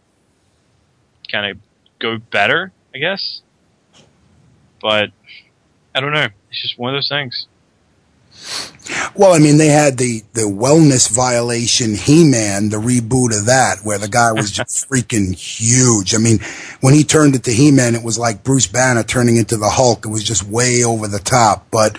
[1.31, 1.57] kind of
[1.99, 3.41] go better, I guess.
[4.81, 5.11] But
[5.95, 6.27] I don't know.
[6.49, 7.47] It's just one of those things.
[9.15, 13.99] Well, I mean, they had the, the wellness violation He-Man, the reboot of that, where
[13.99, 16.15] the guy was just freaking huge.
[16.15, 16.39] I mean,
[16.81, 20.05] when he turned into He-Man, it was like Bruce Banner turning into the Hulk.
[20.05, 21.67] It was just way over the top.
[21.69, 21.97] But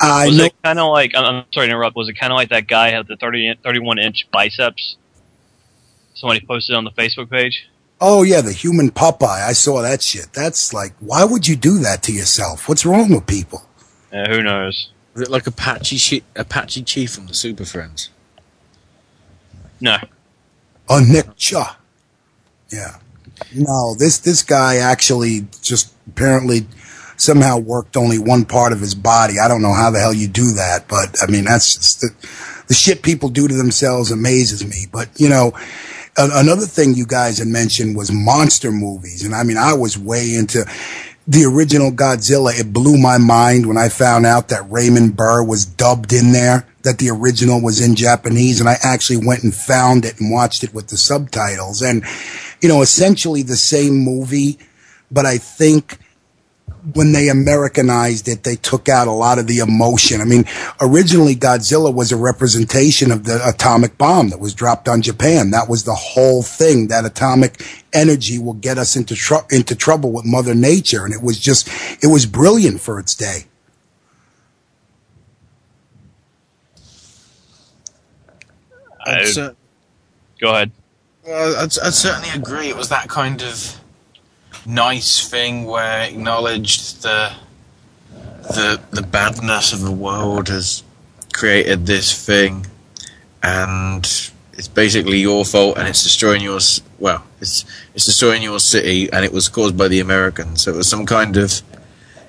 [0.00, 1.12] I was know, it kind of like?
[1.14, 1.96] I'm, I'm sorry to interrupt.
[1.96, 4.96] Was it kind of like that guy had the 30, 31 inch biceps?
[6.14, 7.66] Somebody posted on the Facebook page.
[8.00, 9.46] oh yeah, the human Popeye.
[9.46, 10.32] I saw that shit.
[10.32, 12.68] That's like, why would you do that to yourself?
[12.68, 13.66] What's wrong with people?
[14.12, 14.90] Yeah, who knows?
[15.14, 18.10] Was it like Apache, Chi- Apache Chief from the Super Friends?
[19.80, 19.96] No.
[20.88, 21.78] A Nick Cha.
[22.70, 22.96] Yeah.
[23.54, 26.66] No, this this guy actually just apparently
[27.16, 29.38] somehow worked only one part of his body.
[29.38, 32.64] I don't know how the hell you do that, but I mean that's just the,
[32.68, 34.86] the shit people do to themselves amazes me.
[34.90, 35.52] But you know,
[36.16, 40.34] another thing you guys had mentioned was monster movies, and I mean I was way
[40.34, 40.64] into
[41.26, 42.58] the original Godzilla.
[42.58, 46.66] It blew my mind when I found out that Raymond Burr was dubbed in there,
[46.82, 50.64] that the original was in Japanese, and I actually went and found it and watched
[50.64, 51.80] it with the subtitles.
[51.80, 52.04] And,
[52.60, 54.58] you know, essentially the same movie,
[55.10, 55.98] but I think
[56.92, 60.20] when they Americanized it, they took out a lot of the emotion.
[60.20, 60.44] I mean,
[60.80, 65.50] originally Godzilla was a representation of the atomic bomb that was dropped on Japan.
[65.50, 66.88] That was the whole thing.
[66.88, 71.22] That atomic energy will get us into tr- into trouble with Mother Nature, and it
[71.22, 71.68] was just
[72.02, 73.46] it was brilliant for its day.
[79.06, 79.56] I'd cer-
[80.40, 80.72] Go ahead.
[81.26, 82.68] well, I'd, I'd certainly agree.
[82.68, 83.80] It was that kind of
[84.66, 87.32] nice thing where acknowledged the
[88.42, 90.82] the the badness of the world has
[91.32, 92.66] created this thing,
[93.42, 94.04] and
[94.52, 96.60] it's basically your fault, and it's destroying your
[96.98, 100.62] well, it's it's destroying your city, and it was caused by the Americans.
[100.62, 101.62] So it was some kind of,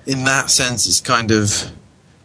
[0.05, 1.71] in that sense, it's kind of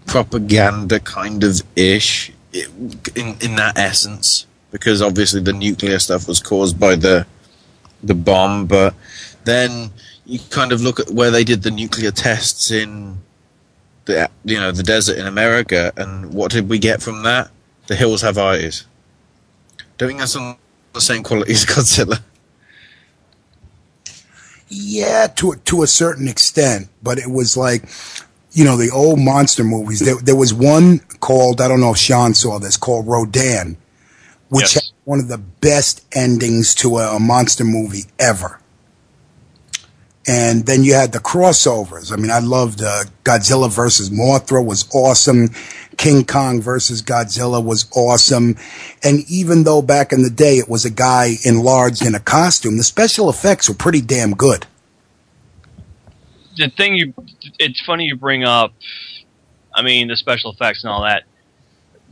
[0.07, 6.79] propaganda, kind of ish, in in that essence, because obviously the nuclear stuff was caused
[6.81, 7.27] by the
[8.03, 8.95] the bomb, but
[9.51, 9.91] then
[10.25, 13.19] you kind of look at where they did the nuclear tests in
[14.05, 17.51] the you know the desert in America, and what did we get from that?
[17.89, 18.87] The hills have eyes.
[19.99, 20.57] Don't think that's on
[20.93, 22.21] the same quality as Godzilla.
[24.69, 27.83] Yeah, to to a certain extent, but it was like,
[28.53, 29.99] you know, the old monster movies.
[29.99, 33.77] There, there was one called I don't know if Sean saw this called Rodan,
[34.49, 38.60] which had one of the best endings to a, a monster movie ever.
[40.29, 42.13] And then you had the crossovers.
[42.13, 45.49] I mean, I loved uh, Godzilla versus Mothra was awesome.
[45.97, 48.57] King Kong versus Godzilla was awesome.
[49.03, 52.77] And even though back in the day it was a guy enlarged in a costume,
[52.77, 54.67] the special effects were pretty damn good.
[56.57, 57.15] the thing you
[57.59, 58.73] it's funny you bring up
[59.75, 61.23] i mean the special effects and all that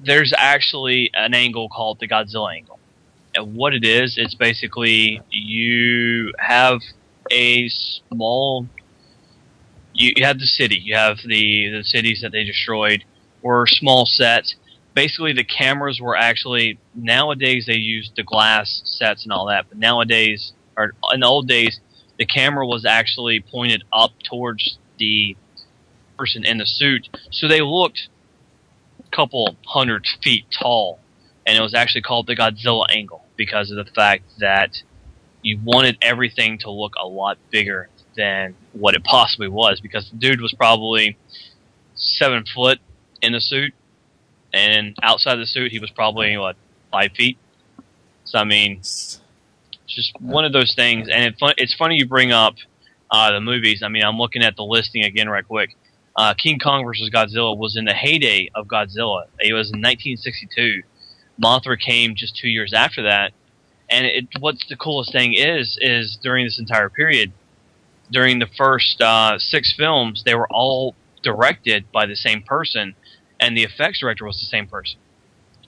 [0.03, 2.79] there's actually an angle called the godzilla angle
[3.35, 6.81] and what it is it's basically you have
[7.31, 8.67] a small
[9.95, 13.05] you, you have the city you have the the cities that they destroyed
[13.43, 14.57] were small sets.
[14.95, 19.79] Basically the cameras were actually nowadays they use the glass sets and all that but
[19.79, 21.81] nowadays or in the old days
[22.19, 25.37] the camera was actually pointed up towards the
[26.19, 28.09] person in the suit, so they looked
[29.01, 30.99] a couple hundred feet tall,
[31.47, 34.83] and it was actually called the Godzilla angle because of the fact that
[35.49, 40.17] you wanted everything to look a lot bigger than what it possibly was because the
[40.17, 41.17] dude was probably
[41.95, 42.79] seven foot
[43.23, 43.73] in the suit,
[44.53, 46.57] and outside the suit he was probably what
[46.93, 47.39] five feet.
[48.25, 49.21] So I mean, it's
[49.87, 52.57] just one of those things, and it fun- it's funny you bring up
[53.11, 53.83] uh, the movies.
[53.83, 55.75] I mean, I'm looking at the listing again right quick.
[56.15, 59.27] Uh, King Kong versus Godzilla was in the heyday of Godzilla.
[59.39, 60.83] It was in 1962.
[61.43, 63.33] Mothra came just two years after that,
[63.91, 67.33] and it, what's the coolest thing is is during this entire period,
[68.11, 72.95] during the first uh, six films, they were all directed by the same person,
[73.41, 74.99] and the effects director was the same person.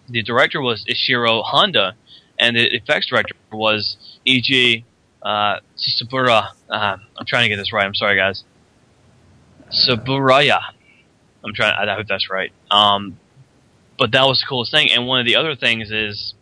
[0.09, 1.95] The director was Ishiro Honda,
[2.39, 4.85] and the effects director was E.G.
[5.23, 6.49] Uh, Sabura.
[6.69, 7.85] Uh, I'm trying to get this right.
[7.85, 8.45] I'm sorry, guys.
[9.71, 10.61] Saburaya.
[11.45, 11.75] I'm trying.
[11.75, 12.53] I hope that's right.
[12.71, 13.19] Um,
[13.99, 14.91] but that was the coolest thing.
[14.91, 16.35] And one of the other things is,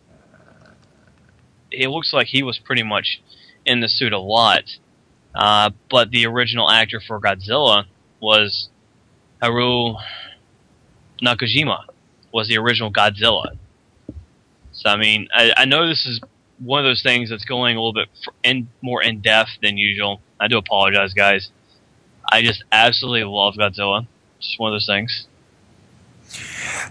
[1.71, 3.21] it looks like he was pretty much
[3.65, 4.77] in the suit a lot.
[5.35, 7.85] Uh, but the original actor for Godzilla
[8.19, 8.69] was
[9.41, 9.95] Haru
[11.21, 11.85] Nakajima.
[12.31, 13.57] Was the original Godzilla.
[14.71, 16.19] So I mean, I, I know this is
[16.59, 18.09] one of those things that's going a little bit
[18.43, 20.21] in more in depth than usual.
[20.39, 21.49] I do apologize, guys.
[22.31, 24.07] I just absolutely love Godzilla.
[24.37, 25.27] It's just one of those things.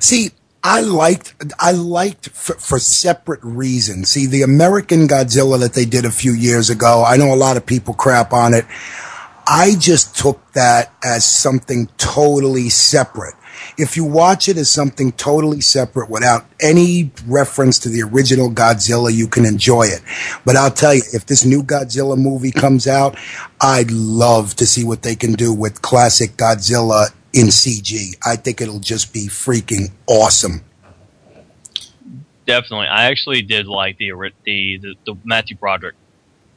[0.01, 0.31] See,
[0.63, 4.11] I liked, I liked for, for separate reasons.
[4.11, 7.57] See, the American Godzilla that they did a few years ago, I know a lot
[7.57, 8.67] of people crap on it.
[9.47, 13.35] I just took that as something totally separate.
[13.77, 19.13] If you watch it as something totally separate without any reference to the original Godzilla,
[19.13, 20.03] you can enjoy it.
[20.45, 23.17] But I'll tell you, if this new Godzilla movie comes out,
[23.61, 28.17] I'd love to see what they can do with classic Godzilla in CG.
[28.27, 30.63] I think it'll just be freaking awesome.
[32.47, 34.11] Definitely, I actually did like the
[34.45, 35.95] the the, the Matthew Broderick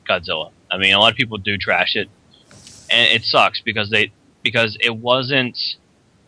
[0.09, 0.51] Godzilla.
[0.71, 2.09] I mean, a lot of people do trash it,
[2.89, 4.11] and it sucks because they
[4.41, 5.57] because it wasn't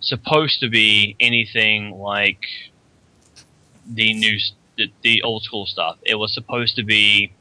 [0.02, 2.42] supposed to be anything like
[3.88, 4.38] the new
[4.78, 5.98] the, the old school stuff.
[6.04, 7.32] It was supposed to be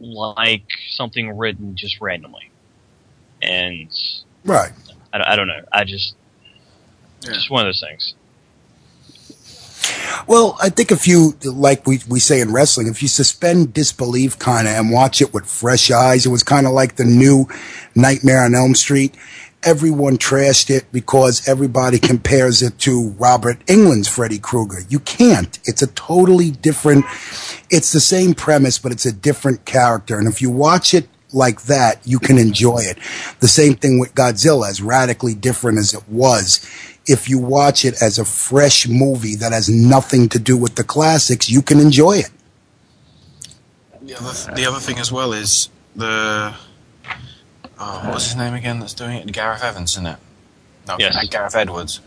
[0.00, 2.50] like something written just randomly,
[3.40, 3.88] and
[4.48, 4.72] Right.
[5.12, 5.62] I, I don't know.
[5.72, 6.14] I just
[7.22, 8.14] just one of those things.
[10.26, 14.38] Well, I think if you, like we, we say in wrestling, if you suspend disbelief
[14.38, 17.46] kind of and watch it with fresh eyes, it was kind of like the new
[17.94, 19.16] Nightmare on Elm Street.
[19.62, 24.80] Everyone trashed it because everybody compares it to Robert Englund's Freddy Krueger.
[24.88, 25.58] You can't.
[25.64, 27.04] It's a totally different,
[27.70, 30.18] it's the same premise, but it's a different character.
[30.18, 32.98] And if you watch it like that, you can enjoy it.
[33.40, 36.60] The same thing with Godzilla, as radically different as it was.
[37.06, 40.84] If you watch it as a fresh movie that has nothing to do with the
[40.84, 42.30] classics, you can enjoy it.
[44.02, 46.54] The other, the other thing as well is the.
[47.80, 49.30] Oh, what's his name again that's doing it?
[49.32, 50.18] Gareth Evans, isn't it?
[50.86, 51.14] No, Yes.
[51.16, 52.00] uh, Gareth Edwards.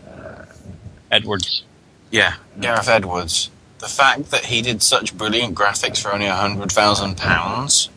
[1.10, 1.62] Edwards.
[2.10, 3.50] Yeah, Gareth Edwards.
[3.78, 7.88] The fact that he did such brilliant graphics for only a hundred thousand pounds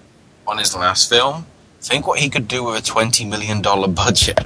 [0.48, 1.46] on his last film.
[1.82, 4.40] Think what he could do with a twenty million dollar budget.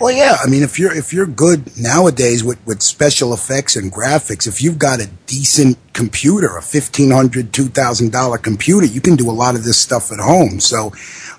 [0.00, 0.38] Well, yeah.
[0.42, 4.62] I mean, if you're if you're good nowadays with, with special effects and graphics, if
[4.62, 9.30] you've got a decent computer, a fifteen hundred, two thousand dollar computer, you can do
[9.30, 10.58] a lot of this stuff at home.
[10.58, 10.92] So,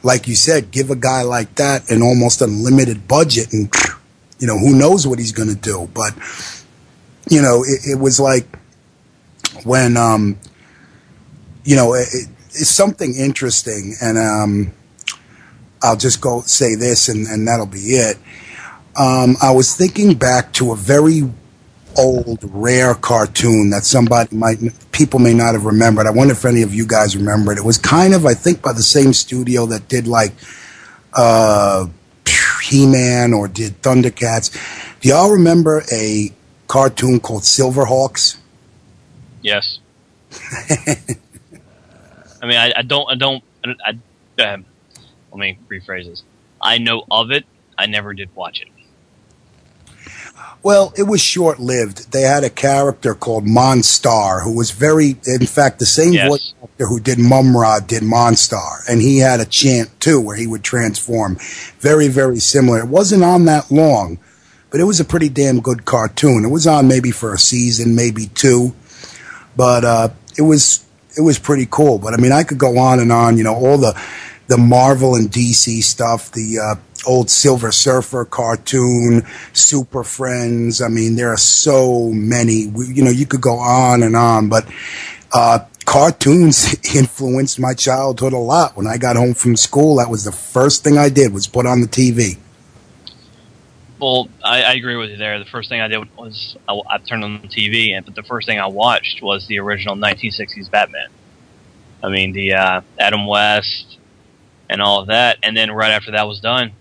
[0.04, 3.74] like you said, give a guy like that an almost unlimited budget, and
[4.38, 5.90] you know who knows what he's going to do.
[5.92, 6.14] But
[7.32, 8.46] you know, it, it was like
[9.64, 10.38] when um,
[11.64, 14.74] you know, it, it- it's something interesting, and um,
[15.82, 18.18] I'll just go say this, and, and that'll be it.
[19.00, 21.32] Um, I was thinking back to a very
[21.98, 24.58] old, rare cartoon that somebody might,
[24.92, 26.08] people may not have remembered.
[26.08, 27.58] I wonder if any of you guys remember it.
[27.58, 30.34] It was kind of, I think, by the same studio that did like
[31.14, 31.88] uh,
[32.64, 34.52] He-Man or did Thundercats.
[35.00, 36.34] Do y'all remember a
[36.68, 38.38] cartoon called Silverhawks?
[39.42, 39.80] Yes.
[42.42, 43.98] I mean, I, I don't, I don't, I,
[44.40, 44.66] I um,
[45.32, 46.24] let me rephrase this.
[46.62, 47.46] I know of it.
[47.78, 48.68] I never did watch it.
[50.64, 52.12] Well, it was short lived.
[52.12, 56.30] They had a character called Monstar who was very, in fact, the same Yes.
[56.30, 58.82] voice actor who did Mumm-Ra did Monstar.
[58.88, 61.38] And he had a chant too where he would transform.
[61.80, 62.80] Very, very similar.
[62.80, 64.20] It wasn't on that long,
[64.70, 66.46] but it was a pretty damn good cartoon.
[66.46, 68.76] It was on maybe for a season, maybe two.
[69.56, 70.86] But uh, it was
[71.18, 71.98] it was pretty cool.
[71.98, 73.38] But I mean, I could go on and on.
[73.38, 74.00] You know, all the
[74.48, 76.76] the Marvel and DC stuff, the uh,
[77.08, 80.82] old Silver Surfer cartoon, Super Friends.
[80.82, 82.72] I mean, there are so many.
[82.76, 84.50] You know, you could go on and on.
[84.50, 84.68] But
[85.34, 88.76] uh, cartoons influenced my childhood a lot.
[88.76, 91.66] When I got home from school, that was the first thing I did was put
[91.66, 92.38] on the TV.
[94.02, 95.38] Well, I, I agree with you there.
[95.38, 98.24] The first thing I did was I, I turned on the TV, and but the
[98.24, 101.10] first thing I watched was the original 1960s Batman.
[102.04, 104.00] I mean, the uh, Adam West
[104.72, 105.38] and all of that.
[105.44, 106.72] And then right after that was done,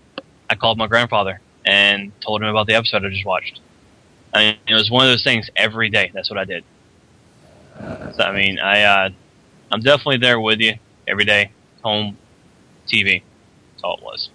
[0.49, 3.59] I called my grandfather and told him about the episode I just watched.
[4.33, 6.09] I mean, it was one of those things every day.
[6.15, 6.63] That's what I did.
[8.15, 9.09] So, I mean, I uh,
[9.71, 10.73] I'm definitely there with you
[11.07, 11.51] every day.
[11.83, 12.17] Home
[12.87, 13.21] TV.
[13.73, 14.29] That's all it was.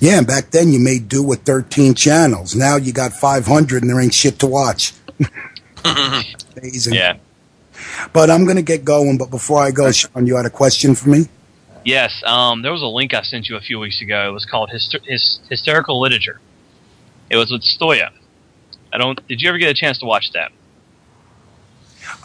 [0.00, 2.54] Yeah, and back then you made do with 13 channels.
[2.54, 4.92] Now you got 500 and there ain't shit to watch.
[5.84, 6.94] Amazing.
[6.94, 7.16] Yeah.
[8.12, 9.18] But I'm going to get going.
[9.18, 11.26] But before I go, Sean, you had a question for me?
[11.84, 14.28] Yes, um, there was a link I sent you a few weeks ago.
[14.28, 16.40] It was called Hyster- Hys- Hysterical Literature.
[17.28, 18.10] It was with Stoya.
[18.92, 19.26] I don't.
[19.28, 20.50] Did you ever get a chance to watch that?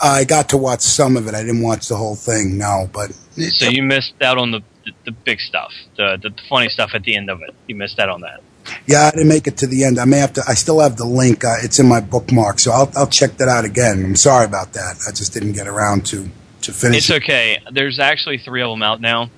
[0.02, 1.34] I got to watch some of it.
[1.34, 2.90] I didn't watch the whole thing, no.
[2.94, 6.92] But So you missed out on the the, the big stuff, the, the funny stuff
[6.94, 7.54] at the end of it.
[7.68, 8.42] You missed out on that.
[8.86, 10.00] yeah, I didn't make it to the end.
[10.00, 10.44] I may have to.
[10.48, 11.44] I still have the link.
[11.44, 14.04] Uh, it's in my bookmark, so I'll I'll check that out again.
[14.04, 14.98] I'm sorry about that.
[15.08, 16.30] I just didn't get around to
[16.64, 16.98] to finish.
[16.98, 17.24] It's it.
[17.24, 17.60] okay.
[17.72, 19.30] There's actually three of them out now,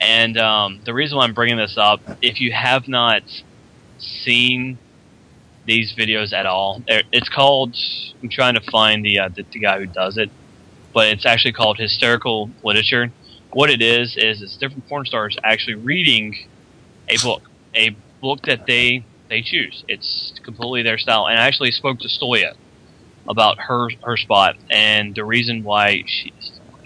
[0.00, 3.22] and um, the reason why I'm bringing this up, if you have not
[3.98, 4.78] seen
[5.64, 7.76] these videos at all, it's called.
[8.22, 10.30] I'm trying to find the, uh, the the guy who does it,
[10.92, 13.10] but it's actually called hysterical literature.
[13.52, 16.36] What it is is it's different porn stars actually reading
[17.08, 17.42] a book,
[17.74, 19.84] a book that they they choose.
[19.88, 21.26] It's completely their style.
[21.26, 22.54] And I actually spoke to Stoya
[23.28, 26.32] about her her spot and the reason why she.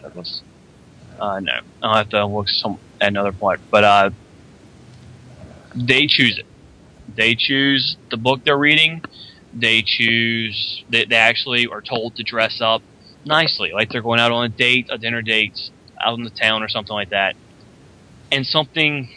[0.03, 0.43] Douglas?
[1.19, 3.61] Uh, no, I'll have to look some another point.
[3.71, 4.11] But uh,
[5.75, 6.47] they choose it.
[7.15, 9.03] They choose the book they're reading.
[9.55, 10.85] They choose.
[10.91, 12.83] They, they actually are told to dress up
[13.25, 15.71] nicely, like they're going out on a date, a dinner date,
[16.01, 17.37] out in the town or something like that.
[18.33, 19.09] And something.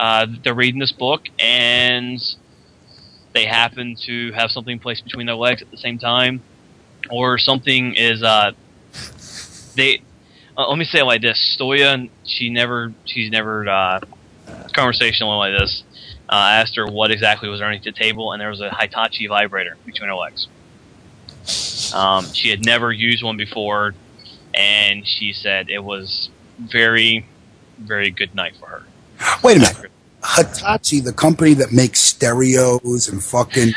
[0.00, 2.20] Uh, they're reading this book and
[3.32, 6.42] they happen to have something placed between their legs at the same time,
[7.10, 8.52] or something is uh,
[9.74, 10.02] they.
[10.56, 14.00] Uh, let me say it like this: Stoya, she never, she's never uh,
[14.72, 15.84] conversational like this.
[16.28, 19.28] Uh, I asked her what exactly was underneath the table, and there was a Hitachi
[19.28, 20.48] vibrator between her legs.
[21.94, 23.94] Um, she had never used one before,
[24.58, 26.28] and she said it was
[26.58, 27.24] very,
[27.78, 28.82] very good night for her.
[29.42, 29.90] Wait a minute.
[30.36, 33.72] Hitachi, the company that makes stereos and fucking.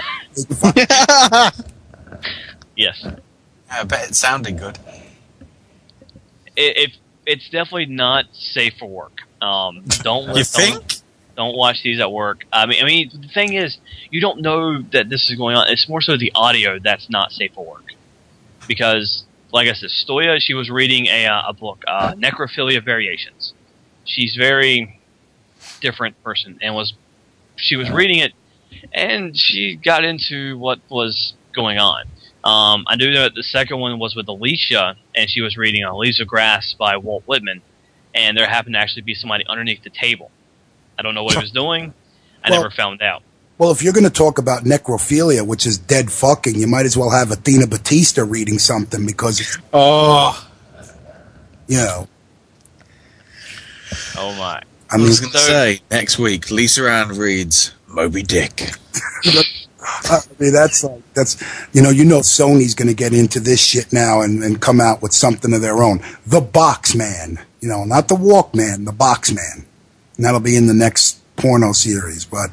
[2.75, 3.05] Yes.
[3.69, 4.79] I bet it sounded good.
[6.55, 6.91] it, it
[7.25, 9.19] it's definitely not safe for work.
[9.41, 10.93] Um, don't You don't, think?
[11.37, 12.43] don't watch these at work.
[12.51, 13.77] I mean, I mean, the thing is,
[14.09, 15.67] you don't know that this is going on.
[15.69, 17.93] It's more so the audio that's not safe for work,
[18.67, 23.53] because, like I said, Stoya, she was reading a uh, a book, uh, Necrophilia Variations.
[24.03, 24.99] She's very
[25.81, 26.93] different person, and was
[27.55, 28.33] she was reading it,
[28.93, 32.05] and she got into what was going on.
[32.43, 35.95] Um, I knew that the second one was with Alicia, and she was reading uh,
[35.95, 37.61] Leaves of Grass by Walt Whitman,
[38.15, 40.31] and there happened to actually be somebody underneath the table.
[40.97, 41.93] I don't know what he was doing.
[42.43, 43.21] I Well- never found out.
[43.61, 46.97] Well, if you're going to talk about necrophilia, which is dead fucking, you might as
[46.97, 50.49] well have Athena Batista reading something because, Oh,
[51.67, 52.07] you know,
[54.17, 54.63] Oh my!
[54.89, 58.71] I I was going to say next week, Lisa Ann reads Moby Dick.
[59.79, 63.63] I mean, that's like, that's, you know, you know, Sony's going to get into this
[63.63, 66.01] shit now and, and come out with something of their own.
[66.25, 69.67] The Box Man, you know, not the Walkman, the Box Man.
[70.17, 72.25] And that'll be in the next porno series.
[72.25, 72.49] But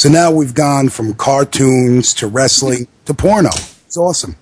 [0.00, 3.50] so now we've gone from cartoons to wrestling to porno.
[3.84, 4.34] It's awesome.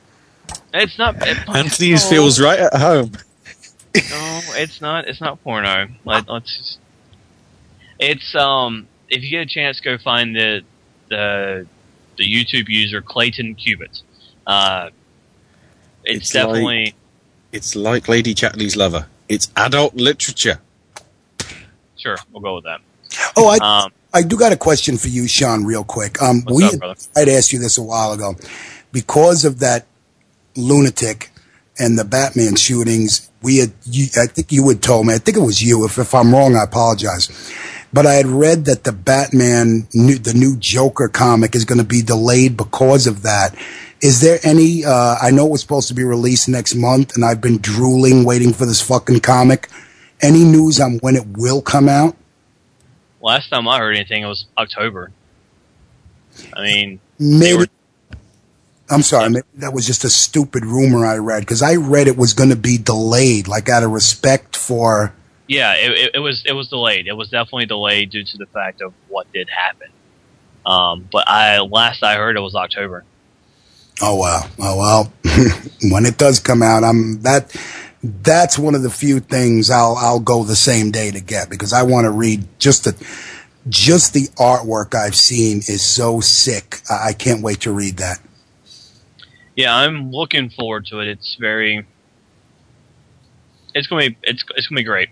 [0.73, 1.17] It's not.
[1.27, 3.11] It, Anthony no, feels right at home.
[3.93, 5.09] No, it's not.
[5.09, 5.89] It's not porno.
[6.05, 6.57] Let, let's.
[6.57, 6.79] Just,
[7.99, 8.87] it's um.
[9.09, 10.61] If you get a chance, go find the
[11.09, 11.67] the
[12.19, 14.03] the YouTube user Clayton Cubitt.
[14.47, 14.91] Uh,
[16.05, 16.85] it's, It's definitely.
[16.85, 16.95] like-
[17.51, 19.09] It's like Lady Chatterley's Lover.
[19.29, 20.61] It's adult literature.
[21.97, 22.81] Sure, we'll go with that.
[23.37, 26.21] Oh, I, Um, I do got a question for you, Sean, real quick.
[26.23, 27.01] Um, What's we, up, brother?
[27.17, 28.35] I'd asked you this a while ago.
[28.91, 29.87] Because of that
[30.57, 31.31] lunatic
[31.79, 35.37] and the Batman shootings, we had, you, I think you had told me, I think
[35.37, 35.85] it was you.
[35.85, 37.29] If, if I'm wrong, I apologize.
[37.93, 41.85] But I had read that the Batman, new, the new Joker comic is going to
[41.85, 43.55] be delayed because of that.
[44.01, 47.25] Is there any, uh, I know it was supposed to be released next month and
[47.25, 49.69] I've been drooling waiting for this fucking comic.
[50.21, 52.17] Any news on when it will come out?
[53.29, 55.13] Last time I heard anything, it was October.
[56.55, 57.67] I mean, Maybe.
[58.91, 59.29] I'm sorry.
[59.29, 62.49] Maybe that was just a stupid rumor I read because I read it was going
[62.49, 65.13] to be delayed, like out of respect for.
[65.47, 67.07] yeah, it, it, it was it was delayed.
[67.07, 69.91] It was definitely delayed due to the fact of what did happen.
[70.65, 73.05] Um, but I last I heard it was October.
[74.01, 74.49] Oh wow!
[74.59, 75.13] oh well.
[75.91, 77.55] when it does come out, I'm that.
[78.03, 81.73] That's one of the few things I'll I'll go the same day to get because
[81.73, 82.93] I want to read just the
[83.69, 86.81] just the artwork I've seen is so sick.
[86.89, 88.21] I, I can't wait to read that.
[89.57, 91.09] Yeah, I'm looking forward to it.
[91.09, 91.85] It's very.
[93.75, 95.09] It's gonna be it's it's gonna be great.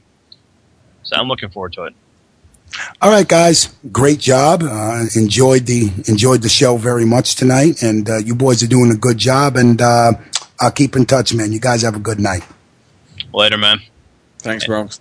[1.02, 1.94] So I'm looking forward to it.
[3.00, 4.62] All right, guys, great job.
[4.62, 8.90] Uh, enjoyed the enjoyed the show very much tonight, and uh, you boys are doing
[8.90, 9.56] a good job.
[9.56, 10.12] And uh,
[10.60, 11.52] I'll keep in touch, man.
[11.52, 12.44] You guys have a good night.
[13.36, 13.82] Later, man.
[14.38, 14.98] Thanks, Bronx.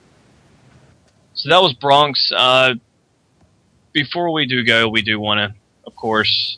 [1.35, 2.33] So that was Bronx.
[2.35, 2.73] Uh,
[3.93, 5.55] before we do go, we do want to,
[5.87, 6.57] of course,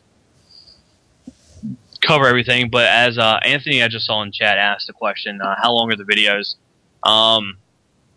[2.01, 2.72] cover everything.
[2.72, 5.91] But as uh, Anthony, I just saw in chat, asked the question, uh, how long
[5.91, 6.56] are the videos?
[7.07, 7.57] Um,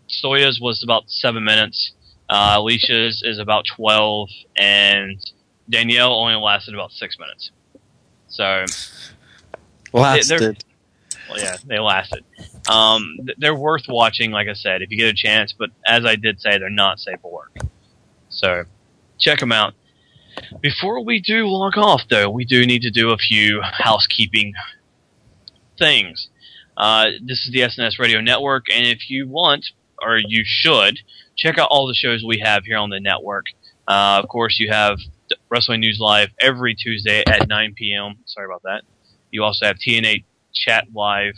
[0.07, 1.91] Stoya's was about seven minutes.
[2.31, 4.29] Uh, Alicia's is about 12.
[4.57, 5.23] And
[5.69, 7.51] Danielle only lasted about six minutes.
[8.27, 8.65] So.
[9.93, 10.63] Lasted.
[11.37, 12.23] Yeah, they lasted.
[12.69, 15.53] Um, th- they're worth watching, like I said, if you get a chance.
[15.53, 17.57] But as I did say, they're not safe for work.
[18.29, 18.63] So
[19.19, 19.73] check them out.
[20.61, 24.53] Before we do log off, though, we do need to do a few housekeeping
[25.77, 26.29] things.
[26.77, 30.99] Uh, this is the SNS Radio Network, and if you want, or you should,
[31.35, 33.45] check out all the shows we have here on the network.
[33.87, 34.97] Uh, of course, you have
[35.49, 38.15] Wrestling News Live every Tuesday at 9 p.m.
[38.25, 38.83] Sorry about that.
[39.31, 41.35] You also have TNA Chat Live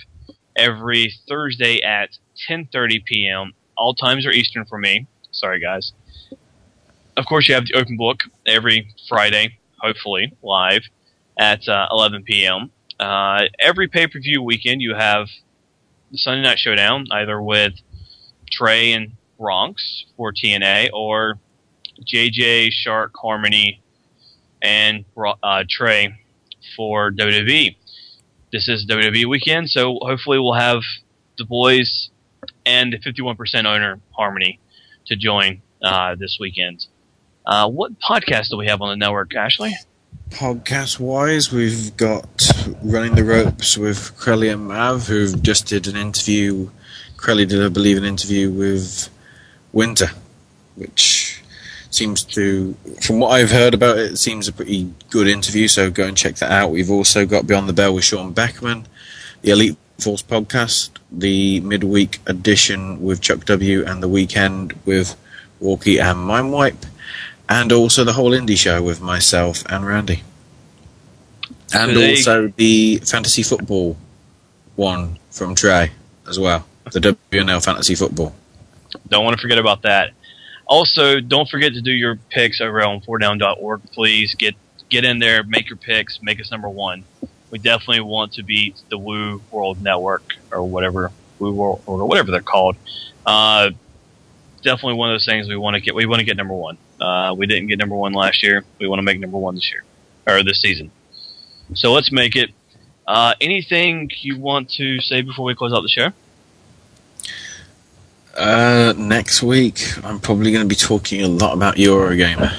[0.56, 2.09] every Thursday at
[2.50, 3.53] 10:30 p.m.
[3.77, 5.08] All times are Eastern for me.
[5.32, 5.93] Sorry, guys.
[7.17, 10.83] Of course, you have the Open Book every Friday, hopefully live
[11.38, 12.72] at uh, 11 p.m.
[13.00, 15.27] Uh, every pay-per-view weekend, you have
[16.11, 17.74] the Sunday Night Showdown, either with
[18.51, 21.40] Trey and Bronx for TNA or
[22.06, 23.82] JJ Shark Harmony
[24.61, 25.06] and
[25.43, 26.16] uh, Trey
[26.75, 27.75] for WWE.
[28.53, 30.83] This is WWE weekend, so hopefully we'll have
[31.40, 32.11] the boys
[32.67, 34.59] and the 51% owner Harmony
[35.07, 36.85] to join uh, this weekend.
[37.48, 39.73] Uh, what podcast do we have on the network, Ashley?
[40.30, 42.48] Podcast wise, we've got
[42.83, 46.69] Running the Ropes with Crelly and Mav, who just did an interview.
[47.17, 49.09] Crelly did, I believe, an interview with
[49.72, 50.11] Winter,
[50.75, 51.23] which
[51.94, 55.90] seems to, from what I've heard about it, it seems a pretty good interview, so
[55.90, 56.72] go and check that out.
[56.72, 58.88] We've also got Beyond the Bell with Sean Beckman,
[59.42, 65.16] the Elite Force podcast, the midweek edition with Chuck W, and the weekend with
[65.60, 66.86] Walkie and Mindwipe,
[67.48, 70.24] and also the whole indie show with myself and Randy.
[71.74, 73.98] And also the fantasy football
[74.76, 75.92] one from Trey
[76.28, 76.66] as well.
[76.92, 77.00] The
[77.32, 78.36] WNL fantasy football.
[79.08, 80.12] Don't want to forget about that.
[80.74, 83.84] Also, don't forget to do your picks over on fourdown.org.
[83.92, 84.56] Please get
[84.90, 87.03] get in there, make your picks, make us number one.
[87.52, 92.32] We definitely want to beat the Woo World Network or whatever Woo World or whatever
[92.32, 92.76] they're called.
[93.24, 93.69] Uh,
[94.64, 95.93] definitely one of those things we want to get.
[95.93, 96.80] We want to get number one.
[97.00, 98.66] Uh, we didn't get number one last year.
[98.80, 99.84] We want to make number one this year
[100.26, 100.90] or this season.
[101.76, 102.50] So let's make it.
[103.06, 106.14] Uh, anything you want to say before we close out the show?
[108.36, 112.52] Uh, next week, I'm probably going to be talking a lot about Eurogamer.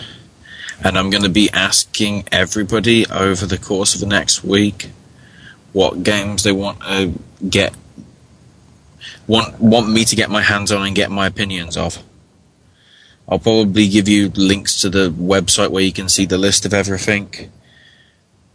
[0.84, 4.90] And I'm going to be asking everybody over the course of the next week
[5.72, 7.14] what games they want to
[7.48, 7.74] get,
[9.26, 12.00] want, want me to get my hands on and get my opinions of.
[13.28, 16.72] I'll probably give you links to the website where you can see the list of
[16.72, 17.50] everything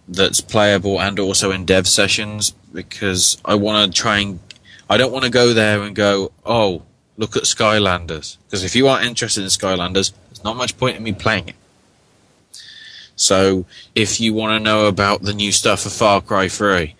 [0.07, 4.39] that's playable and also in dev sessions because I want to try and
[4.89, 6.83] I don't want to go there and go, oh,
[7.19, 8.38] look at Skylanders.
[8.45, 11.56] Because if you aren't interested in Skylanders, there's not much point in me playing it.
[13.15, 16.95] So if you want to know about the new stuff for Far Cry 3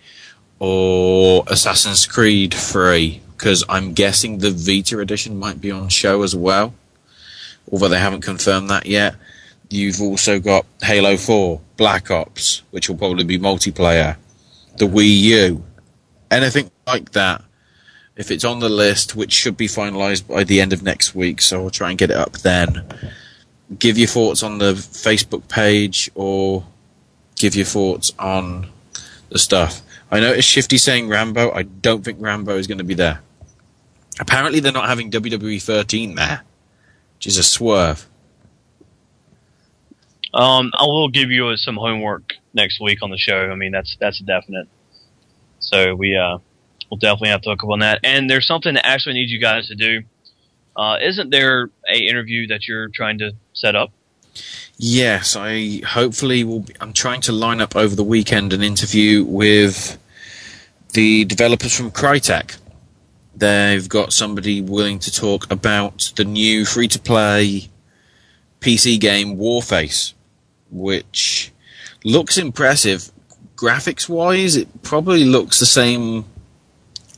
[0.58, 6.36] or Assassin's Creed 3, because I'm guessing the Vita edition might be on show as
[6.36, 6.74] well,
[7.72, 9.14] although they haven't confirmed that yet.
[9.70, 14.16] You've also got Halo 4, Black Ops, which will probably be multiplayer,
[14.76, 15.64] the Wii U,
[16.30, 17.42] anything like that.
[18.16, 21.40] If it's on the list, which should be finalised by the end of next week,
[21.40, 22.84] so I'll try and get it up then.
[23.78, 26.64] Give your thoughts on the Facebook page or
[27.36, 28.68] give your thoughts on
[29.30, 29.82] the stuff.
[30.10, 31.52] I noticed Shifty saying Rambo.
[31.52, 33.22] I don't think Rambo is going to be there.
[34.18, 36.42] Apparently, they're not having WWE 13 there,
[37.16, 38.06] which is a swerve.
[40.34, 43.50] Um, I will give you some homework next week on the show.
[43.50, 44.68] I mean, that's that's definite.
[45.58, 46.38] So we uh,
[46.90, 48.00] we'll definitely have to hook up on that.
[48.02, 50.02] And there's something that actually needs you guys to do.
[50.76, 53.90] Uh, isn't there a interview that you're trying to set up?
[54.76, 56.60] Yes, I hopefully will.
[56.60, 59.98] Be, I'm trying to line up over the weekend an interview with
[60.92, 62.56] the developers from Crytek.
[63.34, 67.68] They've got somebody willing to talk about the new free to play
[68.60, 70.14] PC game Warface,
[70.70, 71.52] which
[72.04, 73.10] looks impressive.
[73.56, 76.24] Graphics wise, it probably looks the same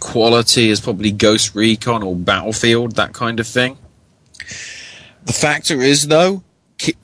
[0.02, 3.78] quality as probably Ghost Recon or Battlefield, that kind of thing.
[5.24, 6.42] The factor is, though,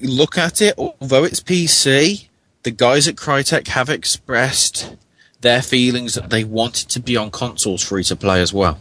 [0.01, 2.28] look at it, although it's PC,
[2.65, 4.97] the guys at Crytek have expressed
[5.41, 8.81] their feelings that they want it to be on consoles free to play as well.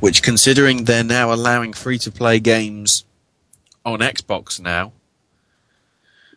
[0.00, 3.04] Which, considering they're now allowing free to play games
[3.84, 4.92] on Xbox now,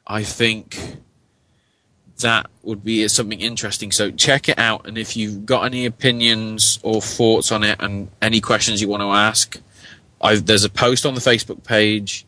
[0.05, 0.97] I think
[2.19, 3.91] that would be something interesting.
[3.91, 8.09] So check it out, and if you've got any opinions or thoughts on it, and
[8.21, 9.59] any questions you want to ask,
[10.21, 12.25] I've, there's a post on the Facebook page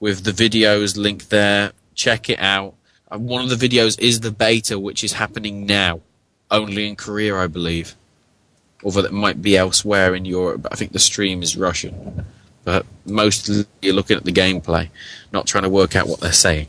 [0.00, 1.72] with the videos linked there.
[1.94, 2.74] Check it out.
[3.10, 6.00] And one of the videos is the beta, which is happening now,
[6.50, 7.96] only in Korea, I believe.
[8.84, 12.26] Although it might be elsewhere in Europe, I think the stream is Russian.
[12.64, 14.90] But mostly you're looking at the gameplay,
[15.32, 16.68] not trying to work out what they're saying.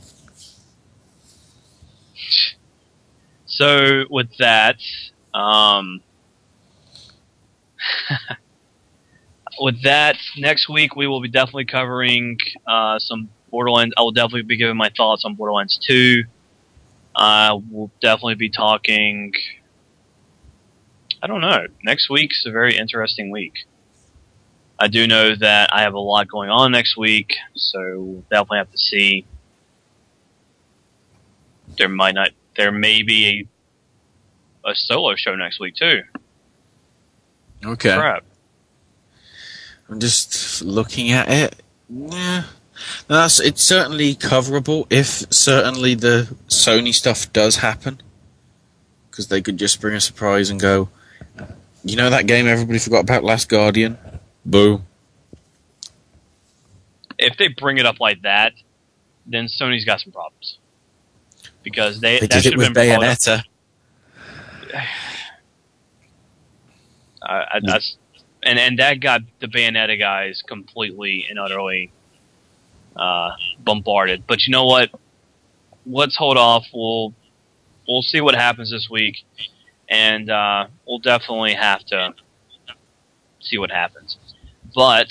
[3.58, 4.78] So with that,
[5.34, 6.02] um,
[9.60, 12.38] with that, next week we will be definitely covering
[12.68, 13.96] uh, some Borderlands.
[13.98, 16.26] I will definitely be giving my thoughts on Borderlands Two.
[17.16, 19.34] Uh, we'll definitely be talking.
[21.24, 21.66] I don't know.
[21.84, 23.66] Next week's a very interesting week.
[24.78, 28.60] I do know that I have a lot going on next week, so we'll definitely
[28.60, 29.26] have to see.
[31.76, 32.30] There might not.
[32.58, 33.48] There may be
[34.66, 36.02] a, a solo show next week too.
[37.64, 37.96] Okay.
[37.96, 38.24] Crap.
[39.88, 41.62] I'm just looking at it.
[41.90, 42.44] Yeah.
[43.10, 48.02] No, That's it's certainly coverable if certainly the Sony stuff does happen.
[49.10, 50.90] Because they could just bring a surprise and go,
[51.84, 53.98] you know that game everybody forgot about, Last Guardian?
[54.46, 54.82] Boo.
[57.18, 58.54] If they bring it up like that,
[59.26, 60.58] then Sony's got some problems
[61.72, 63.44] because they, They that did it should with have been brought up- Bayonetta.
[67.24, 67.98] I, I, that's,
[68.44, 71.92] and and that got the Bayonetta guys completely and utterly
[72.96, 74.24] uh, bombarded.
[74.28, 74.92] But you know what?
[75.86, 76.66] Let's hold off.
[76.74, 77.14] We'll
[77.88, 79.26] we'll see what happens this week,
[79.90, 82.14] and uh, we'll definitely have to
[83.42, 84.18] see what happens.
[84.74, 85.10] But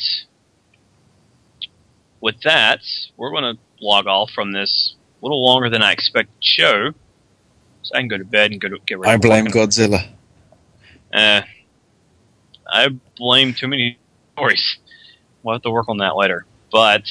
[2.21, 2.81] with that,
[3.17, 4.95] we're going to log off from this
[5.27, 6.93] little longer than I expected show,
[7.83, 9.13] so I can go to bed and go to get ready.
[9.13, 9.47] I blame.
[9.47, 10.07] Godzilla.
[11.13, 11.43] Uh,
[12.69, 13.99] I blame too many
[14.35, 14.79] stories.
[15.43, 16.47] We'll have to work on that later.
[16.71, 17.05] But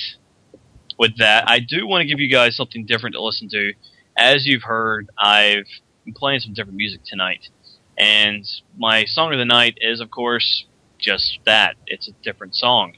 [0.97, 3.73] with that, I do want to give you guys something different to listen to.
[4.17, 5.67] As you've heard, I've
[6.05, 7.49] been playing some different music tonight.
[7.97, 8.45] And
[8.77, 10.65] my song of the night is, of course,
[10.97, 11.75] just that.
[11.87, 12.93] It's a different song.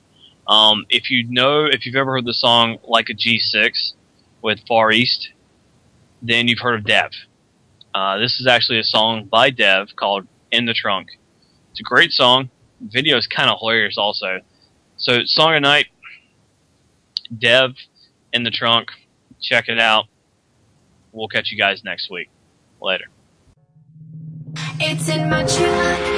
[0.48, 3.94] Um, if you know, if you've ever heard the song Like a G6
[4.42, 5.30] with Far East,
[6.22, 7.12] then you've heard of Dev.
[7.94, 11.18] Uh, this is actually a song by Dev called In the Trunk.
[11.72, 12.50] It's a great song.
[12.80, 14.42] Video is kind of hilarious also.
[14.98, 15.88] So, song of night,
[17.36, 17.72] Dev
[18.34, 18.90] in the Trunk.
[19.42, 20.06] Check it out.
[21.12, 22.30] We'll catch you guys next week.
[22.82, 23.06] Later.
[24.80, 26.17] It's in my trunk.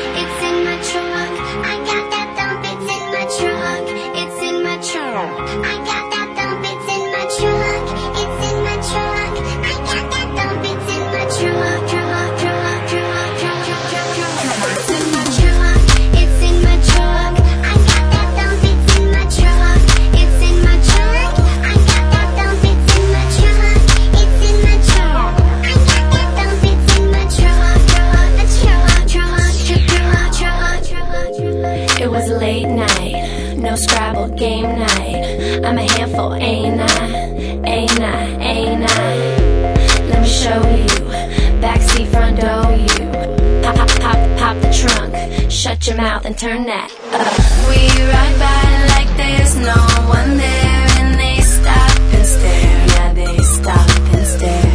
[45.89, 46.85] Your mouth and turn that
[47.17, 47.33] up.
[47.65, 48.61] We ride by
[48.93, 49.73] like there's no
[50.05, 52.77] one there, and they stop and stare.
[52.93, 54.69] Yeah, they stop and stare.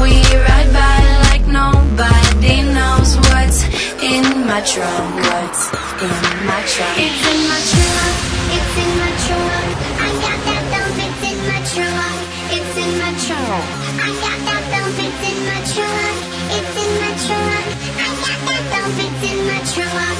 [0.00, 0.96] We ride by
[1.28, 3.68] like nobody knows what's
[4.00, 5.12] in my trunk.
[5.28, 5.68] What's
[6.00, 6.16] in
[6.48, 6.96] my trunk?
[7.04, 8.16] It's in my trunk.
[8.48, 9.76] It's in my trunk.
[10.00, 11.04] I got that thump.
[11.04, 12.16] It's in my trunk.
[12.48, 13.66] It's in my trunk.
[14.00, 14.96] I got that thump.
[15.04, 16.16] It's in my trunk.
[16.56, 17.66] It's in my trunk.
[17.92, 18.96] I got that thump.
[19.04, 20.13] It's in my trunk.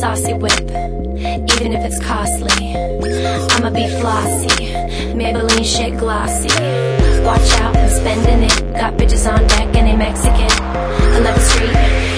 [0.00, 2.74] Saucy whip, even if it's costly.
[2.74, 4.48] I'ma be flossy,
[5.12, 6.99] Maybelline shit glossy.
[7.24, 8.56] Watch out, I'm spending it.
[8.74, 10.50] Got bitches on deck and they Mexican.
[11.20, 11.74] 11th Street,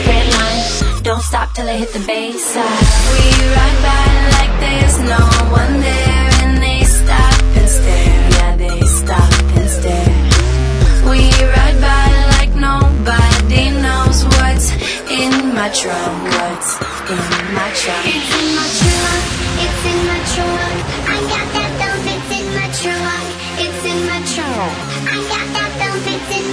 [0.06, 1.02] red line.
[1.02, 2.82] Don't stop till I hit the baseline.
[3.12, 4.06] We ride by
[4.36, 8.30] like there's no one there, and they stop and stare.
[8.36, 10.14] Yeah, they stop and stare.
[11.10, 11.20] We
[11.54, 12.06] ride by
[12.38, 14.70] like nobody knows what's
[15.10, 16.14] in my trunk.
[16.30, 16.78] What's
[17.10, 18.06] in my trunk?
[18.06, 19.22] It's in my trunk.
[19.64, 20.78] It's in my trunk.
[21.10, 22.06] I got that thump.
[22.06, 23.21] It's in my trunk.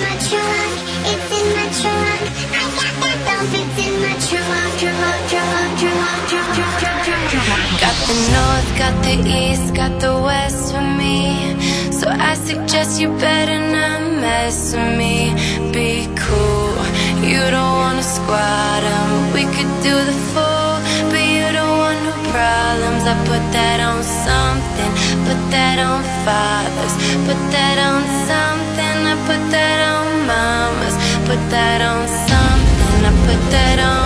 [0.04, 0.74] My trunk.
[1.12, 2.22] It's in my trunk.
[2.60, 3.54] I got that thump.
[3.62, 4.48] It's in my trunk.
[4.80, 7.82] Trunk, trunk, trunk, trunk, trunk, trunk, trunk.
[7.84, 11.56] Got the north, got the east, got the west for me.
[11.92, 15.16] So I suggest you better not mess with me.
[15.74, 16.76] Be cool.
[17.32, 18.84] You don't wanna squat.
[19.36, 20.74] We could do the full,
[21.12, 23.04] but you don't want no problems.
[23.14, 24.92] I put that on something.
[25.30, 26.94] Put that on fathers.
[27.28, 28.98] Put that on something.
[29.12, 30.96] I put that on mamas.
[31.30, 33.02] Put that on something.
[33.10, 34.00] I put that on.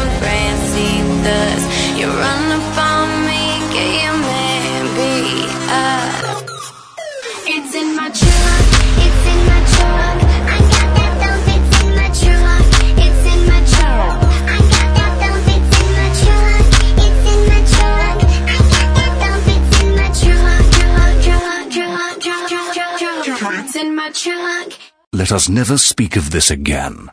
[1.24, 1.64] Thus,
[1.98, 6.44] you run up on me, get your man beat up.
[7.48, 8.63] It's in my trunk.
[25.12, 27.10] Let us never speak of this again.